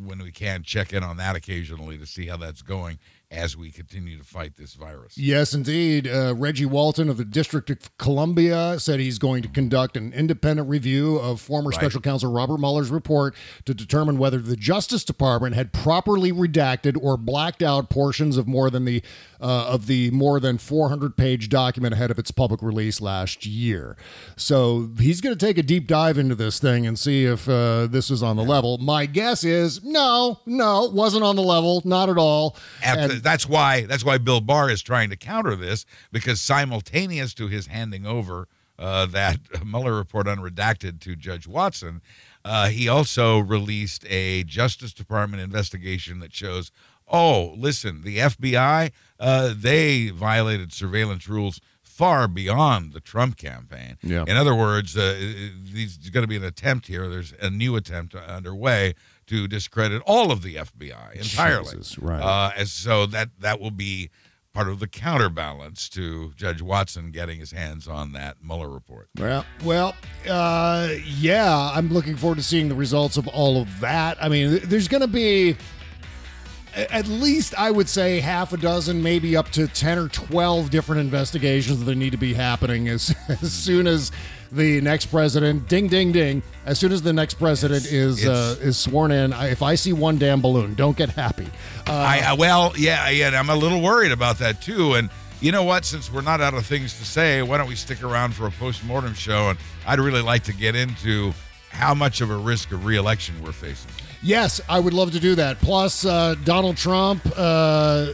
when 0.03 0.19
we 0.19 0.31
can, 0.31 0.63
check 0.63 0.91
in 0.91 1.03
on 1.03 1.17
that 1.17 1.35
occasionally 1.35 1.97
to 1.97 2.05
see 2.05 2.25
how 2.27 2.37
that's 2.37 2.61
going 2.63 2.99
as 3.33 3.57
we 3.57 3.71
continue 3.71 4.17
to 4.17 4.23
fight 4.23 4.55
this 4.57 4.75
virus. 4.75 5.17
Yes, 5.17 5.53
indeed. 5.53 6.07
Uh, 6.07 6.33
Reggie 6.37 6.65
Walton 6.65 7.09
of 7.09 7.17
the 7.17 7.25
District 7.25 7.69
of 7.69 7.97
Columbia 7.97 8.79
said 8.79 8.99
he's 8.99 9.17
going 9.17 9.41
to 9.43 9.49
conduct 9.49 9.97
an 9.97 10.13
independent 10.13 10.69
review 10.69 11.17
of 11.17 11.41
former 11.41 11.69
Right. 11.69 11.79
Special 11.79 11.99
Counsel 12.01 12.31
Robert 12.31 12.59
Mueller's 12.59 12.91
report 12.91 13.35
to 13.65 13.73
determine 13.73 14.17
whether 14.17 14.37
the 14.39 14.55
Justice 14.55 15.03
Department 15.03 15.55
had 15.55 15.73
properly 15.73 16.31
redacted 16.31 16.97
or 17.01 17.17
blacked 17.17 17.63
out 17.63 17.89
portions 17.89 18.37
of 18.37 18.47
more 18.47 18.69
than 18.69 18.85
the 18.85 19.01
uh, 19.41 19.67
of 19.67 19.87
the 19.87 20.09
more 20.11 20.39
than 20.39 20.57
400 20.57 21.17
page 21.17 21.49
document 21.49 21.93
ahead 21.93 22.09
of 22.11 22.17
its 22.17 22.31
public 22.31 22.61
release 22.61 23.01
last 23.01 23.45
year. 23.45 23.97
So 24.37 24.91
he's 24.99 25.19
going 25.19 25.35
to 25.37 25.45
take 25.45 25.57
a 25.57 25.63
deep 25.63 25.85
dive 25.87 26.17
into 26.17 26.33
this 26.35 26.59
thing 26.59 26.87
and 26.87 26.97
see 26.97 27.25
if 27.25 27.49
uh, 27.49 27.87
this 27.87 28.09
is 28.09 28.23
on 28.23 28.37
the 28.37 28.43
level. 28.43 28.77
My 28.77 29.05
guess 29.05 29.43
is 29.43 29.83
no, 29.83 30.39
no, 30.45 30.85
wasn't 30.93 31.23
on 31.25 31.35
the 31.35 31.41
level, 31.41 31.81
not 31.83 32.07
at 32.09 32.17
all. 32.17 32.55
At 32.81 32.97
And- 32.99 33.11
the- 33.11 33.22
that's 33.23 33.47
why 33.47 33.81
that's 33.81 34.03
why 34.05 34.17
Bill 34.17 34.41
Barr 34.41 34.69
is 34.69 34.81
trying 34.81 35.09
to 35.09 35.15
counter 35.15 35.55
this 35.55 35.85
because 36.11 36.41
simultaneous 36.41 37.33
to 37.35 37.47
his 37.47 37.67
handing 37.67 38.05
over 38.05 38.47
uh, 38.77 39.05
that 39.07 39.39
Mueller 39.65 39.93
report 39.95 40.27
unredacted 40.27 40.99
to 41.01 41.15
Judge 41.15 41.47
Walton, 41.47 42.01
uh, 42.43 42.67
he 42.67 42.87
also 42.87 43.39
released 43.39 44.05
a 44.09 44.43
Justice 44.43 44.93
Department 44.93 45.41
investigation 45.41 46.19
that 46.19 46.33
shows, 46.33 46.71
oh, 47.07 47.53
listen, 47.57 48.01
the 48.03 48.17
FBI 48.17 48.91
uh, 49.19 49.53
they 49.55 50.09
violated 50.09 50.73
surveillance 50.73 51.27
rules 51.29 51.61
far 51.81 52.27
beyond 52.27 52.91
the 52.91 52.99
Trump 52.99 53.37
campaign. 53.37 53.97
Yeah. 54.01 54.25
In 54.27 54.35
other 54.35 54.55
words, 54.55 54.97
uh, 54.97 55.15
there's 55.63 55.97
going 56.09 56.23
to 56.23 56.27
be 56.27 56.35
an 56.35 56.43
attempt 56.43 56.87
here. 56.87 57.07
There's 57.07 57.33
a 57.39 57.51
new 57.51 57.75
attempt 57.75 58.15
underway 58.15 58.95
to 59.33 59.47
discredit 59.47 60.03
all 60.05 60.31
of 60.31 60.43
the 60.43 60.55
FBI 60.55 61.15
entirely. 61.15 61.75
Jesus, 61.75 61.97
right. 61.97 62.21
Uh, 62.21 62.51
and 62.55 62.67
so 62.67 63.07
that 63.07 63.29
that 63.39 63.59
will 63.59 63.71
be 63.71 64.11
part 64.53 64.67
of 64.69 64.79
the 64.79 64.87
counterbalance 64.87 65.89
to 65.89 66.31
Judge 66.35 66.61
Walton 66.61 67.09
getting 67.09 67.39
his 67.39 67.51
hands 67.51 67.87
on 67.87 68.11
that 68.11 68.37
Mueller 68.43 68.69
report. 68.69 69.09
Well, 69.17 69.43
well, 69.63 69.95
uh, 70.29 70.89
yeah, 71.03 71.71
I'm 71.73 71.89
looking 71.89 72.15
forward 72.15 72.35
to 72.35 72.43
seeing 72.43 72.69
the 72.69 72.75
results 72.75 73.17
of 73.17 73.27
all 73.27 73.59
of 73.59 73.79
that. 73.79 74.23
I 74.23 74.29
mean, 74.29 74.59
there's 74.65 74.87
going 74.87 75.01
to 75.01 75.07
be 75.07 75.57
at 76.75 77.07
least, 77.07 77.53
I 77.57 77.71
would 77.71 77.87
say, 77.87 78.19
half 78.19 78.53
a 78.53 78.57
dozen, 78.57 79.03
maybe 79.03 79.35
up 79.35 79.49
to 79.51 79.67
10 79.67 79.97
or 79.97 80.07
12 80.07 80.69
different 80.69 81.01
investigations 81.01 81.83
that 81.85 81.95
need 81.95 82.11
to 82.11 82.17
be 82.17 82.33
happening 82.33 82.87
as, 82.87 83.15
as 83.27 83.53
soon 83.53 83.87
as 83.87 84.11
the 84.51 84.81
next 84.81 85.07
president, 85.07 85.67
ding, 85.67 85.87
ding, 85.87 86.11
ding, 86.11 86.41
as 86.65 86.79
soon 86.79 86.91
as 86.91 87.01
the 87.01 87.13
next 87.13 87.35
president 87.35 87.85
is 87.85 88.25
uh, 88.25 88.55
is 88.61 88.77
sworn 88.77 89.11
in. 89.11 89.33
I, 89.33 89.49
if 89.49 89.61
I 89.61 89.75
see 89.75 89.93
one 89.93 90.17
damn 90.17 90.41
balloon, 90.41 90.75
don't 90.75 90.95
get 90.95 91.09
happy. 91.09 91.47
Uh, 91.87 91.93
I, 91.93 92.19
I 92.19 92.33
well, 92.33 92.73
yeah, 92.77 93.09
yeah, 93.09 93.31
I'm 93.33 93.49
a 93.49 93.55
little 93.55 93.81
worried 93.81 94.11
about 94.11 94.37
that 94.39 94.61
too. 94.61 94.93
And 94.93 95.09
you 95.41 95.51
know 95.51 95.63
what? 95.63 95.85
Since 95.85 96.11
we're 96.11 96.21
not 96.21 96.39
out 96.39 96.53
of 96.53 96.65
things 96.65 96.97
to 96.99 97.05
say, 97.05 97.41
why 97.41 97.57
don't 97.57 97.67
we 97.67 97.75
stick 97.75 98.03
around 98.03 98.35
for 98.35 98.45
a 98.45 98.51
post-mortem 98.51 99.15
show? 99.15 99.49
And 99.49 99.59
I'd 99.87 99.99
really 99.99 100.21
like 100.21 100.43
to 100.43 100.53
get 100.53 100.75
into 100.75 101.33
how 101.69 101.93
much 101.95 102.21
of 102.21 102.29
a 102.29 102.37
risk 102.37 102.71
of 102.71 102.85
reelection 102.85 103.35
we're 103.43 103.51
facing. 103.51 103.91
Yes, 104.23 104.61
I 104.69 104.79
would 104.79 104.93
love 104.93 105.11
to 105.11 105.19
do 105.19 105.35
that. 105.35 105.59
Plus, 105.59 106.05
uh, 106.05 106.35
Donald 106.45 106.77
Trump 106.77 107.21
uh, 107.35 108.13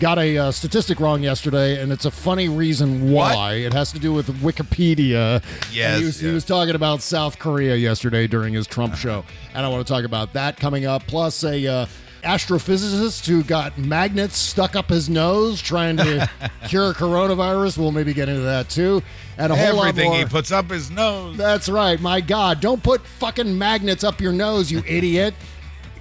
got 0.00 0.18
a 0.18 0.36
uh, 0.36 0.50
statistic 0.50 0.98
wrong 0.98 1.22
yesterday, 1.22 1.80
and 1.80 1.92
it's 1.92 2.06
a 2.06 2.10
funny 2.10 2.48
reason 2.48 3.12
why. 3.12 3.54
It 3.54 3.72
has 3.72 3.92
to 3.92 4.00
do 4.00 4.12
with 4.12 4.26
Wikipedia. 4.42 5.44
Yes, 5.72 5.98
he 6.00 6.04
was, 6.04 6.20
he 6.20 6.30
was 6.32 6.44
talking 6.44 6.74
about 6.74 7.02
South 7.02 7.38
Korea 7.38 7.76
yesterday 7.76 8.26
during 8.26 8.52
his 8.52 8.66
Trump 8.66 8.96
show, 8.96 9.24
and 9.54 9.64
I 9.64 9.68
want 9.68 9.86
to 9.86 9.92
talk 9.92 10.04
about 10.04 10.32
that 10.32 10.56
coming 10.56 10.86
up. 10.86 11.06
Plus, 11.06 11.44
a 11.44 11.66
uh, 11.66 11.86
astrophysicist 12.26 13.26
who 13.26 13.42
got 13.42 13.78
magnets 13.78 14.36
stuck 14.36 14.76
up 14.76 14.90
his 14.90 15.08
nose 15.08 15.62
trying 15.62 15.96
to 15.98 16.28
cure 16.68 16.92
coronavirus. 16.92 17.78
We'll 17.78 17.92
maybe 17.92 18.12
get 18.12 18.28
into 18.28 18.42
that 18.42 18.68
too, 18.68 19.02
and 19.38 19.52
a 19.52 19.56
whole 19.56 19.76
lot 19.76 19.82
of. 19.84 19.88
Everything 19.90 20.10
more. 20.10 20.18
he 20.18 20.24
puts 20.26 20.52
up 20.52 20.70
his 20.70 20.90
nose. 20.90 21.36
That's 21.36 21.68
right. 21.68 22.00
My 22.00 22.20
God, 22.20 22.60
don't 22.60 22.82
put 22.82 23.06
fucking 23.06 23.56
magnets 23.56 24.04
up 24.04 24.20
your 24.20 24.32
nose, 24.32 24.70
you 24.70 24.82
idiot. 24.86 25.34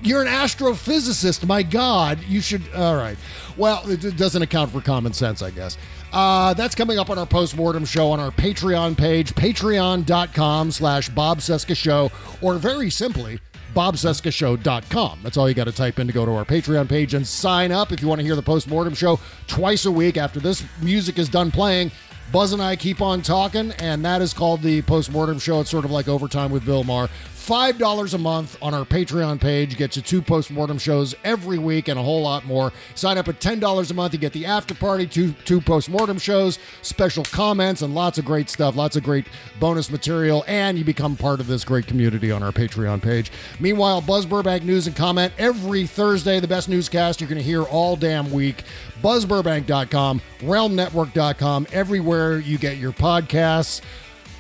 You're 0.01 0.21
an 0.21 0.28
astrophysicist. 0.28 1.47
My 1.47 1.63
God, 1.63 2.19
you 2.28 2.41
should. 2.41 2.63
All 2.76 2.95
right. 2.95 3.17
Well, 3.57 3.89
it 3.89 4.03
it 4.03 4.17
doesn't 4.17 4.41
account 4.41 4.71
for 4.71 4.82
common 4.82 5.13
sense, 5.13 5.41
I 5.41 5.51
guess. 5.51 5.78
Uh, 6.11 6.53
that's 6.53 6.76
coming 6.76 6.97
up 6.97 7.09
on 7.09 7.17
our 7.17 7.26
postmortem 7.26 7.84
show 7.84 8.09
on 8.11 8.21
our 8.21 8.32
Patreon 8.32 8.95
page, 8.97 9.36
patreon.com 9.36 10.71
slash 10.71 11.09
Bob 11.09 11.39
Cesca 11.39 11.76
Show, 11.76 12.09
or 12.41 12.55
very 12.55 12.89
simply, 12.89 13.39
bobcescashow.com. 13.76 15.19
That's 15.21 15.38
all 15.38 15.47
you 15.47 15.53
got 15.53 15.65
to 15.65 15.71
type 15.71 15.99
in 15.99 16.07
to 16.07 16.13
go 16.13 16.26
to 16.26 16.32
our 16.32 16.45
Patreon 16.45 16.89
page 16.89 17.13
and 17.13 17.28
sign 17.28 17.71
up 17.71 17.91
if 17.91 18.01
you 18.01 18.07
want 18.07 18.19
to 18.19 18.26
hear 18.26 18.36
the 18.36 18.41
postmortem 18.41 18.93
show 18.93 19.19
twice 19.47 19.86
a 19.86 19.91
week 19.91 20.17
after 20.17 20.39
this 20.39 20.63
music 20.82 21.19
is 21.19 21.30
done 21.30 21.51
playing. 21.51 21.91
Buzz 22.32 22.53
and 22.53 22.61
I 22.61 22.76
keep 22.76 23.01
on 23.01 23.21
talking, 23.21 23.71
and 23.73 24.03
that 24.03 24.21
is 24.21 24.34
called 24.34 24.63
the 24.63 24.82
postmortem 24.82 25.38
show. 25.38 25.59
It's 25.59 25.69
sort 25.69 25.86
of 25.86 25.91
like 25.91 26.07
overtime 26.07 26.51
with 26.51 26.65
Bill 26.65 26.84
Maher. 26.84 27.09
Five 27.46 27.78
dollars 27.78 28.16
a 28.16 28.18
month 28.18 28.58
on 28.60 28.74
our 28.74 28.86
Patreon 28.86 29.39
page 29.39 29.78
gets 29.78 29.96
you 29.96 30.02
two 30.02 30.20
postmortem 30.20 30.80
shows 30.80 31.14
every 31.24 31.60
week 31.60 31.88
and 31.89 32.00
a 32.00 32.02
whole 32.02 32.24
lot 32.24 32.43
more. 32.43 32.74
Sign 32.96 33.20
up 33.20 33.28
at 33.28 33.39
ten 33.39 33.60
dollars 33.60 33.91
a 33.91 33.93
month, 33.93 34.14
you 34.14 34.20
get 34.20 34.34
the 34.34 34.48
after 34.48 34.74
party, 34.74 35.06
two 35.06 35.32
two 35.46 35.62
postmortem 35.62 36.18
shows, 36.18 36.58
special 36.82 37.24
comments, 37.26 37.84
and 37.84 37.93
lots 37.93 38.18
of 38.18 38.26
great 38.26 38.50
stuff, 38.50 38.76
lots 38.76 38.96
of 38.96 39.04
great 39.04 39.28
bonus 39.60 39.91
material, 39.91 40.43
and 40.48 40.76
you 40.76 40.84
become 40.84 41.16
part 41.16 41.39
of 41.39 41.46
this 41.46 41.64
great 41.64 41.86
community 41.86 42.32
on 42.32 42.41
our 42.41 42.52
Patreon 42.52 43.00
page. 43.00 43.32
Meanwhile, 43.60 44.02
Buzz 44.02 44.26
Burbank 44.26 44.64
news 44.64 44.88
and 44.88 44.96
comment 44.96 45.32
every 45.38 45.86
Thursday, 45.86 46.39
the 46.39 46.48
best 46.48 46.68
newscast 46.68 47.22
you're 47.22 47.30
going 47.30 47.38
to 47.38 47.43
hear 47.43 47.62
all 47.62 47.96
damn 47.96 48.32
week. 48.32 48.64
BuzzBurbank.com, 49.04 50.20
RealmNetwork.com, 50.39 51.68
everywhere 51.72 52.39
you 52.39 52.58
get 52.58 52.78
your 52.78 52.91
podcasts. 52.91 53.82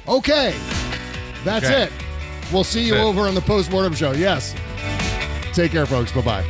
Okay, 0.07 0.55
that's 1.43 1.67
Okay. 1.67 1.83
it. 1.83 1.91
We'll 2.51 2.63
see 2.63 2.85
you 2.85 2.95
over 2.95 3.21
on 3.21 3.35
the 3.35 3.41
postmortem 3.41 3.93
show. 3.93 4.11
Yes. 4.11 4.53
Take 5.53 5.71
care, 5.71 5.85
folks. 5.85 6.11
Bye 6.11 6.21
bye. 6.21 6.43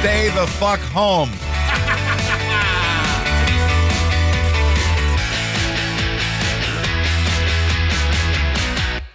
Stay 0.00 0.28
the 0.30 0.46
fuck 0.58 0.80
home. 0.80 1.30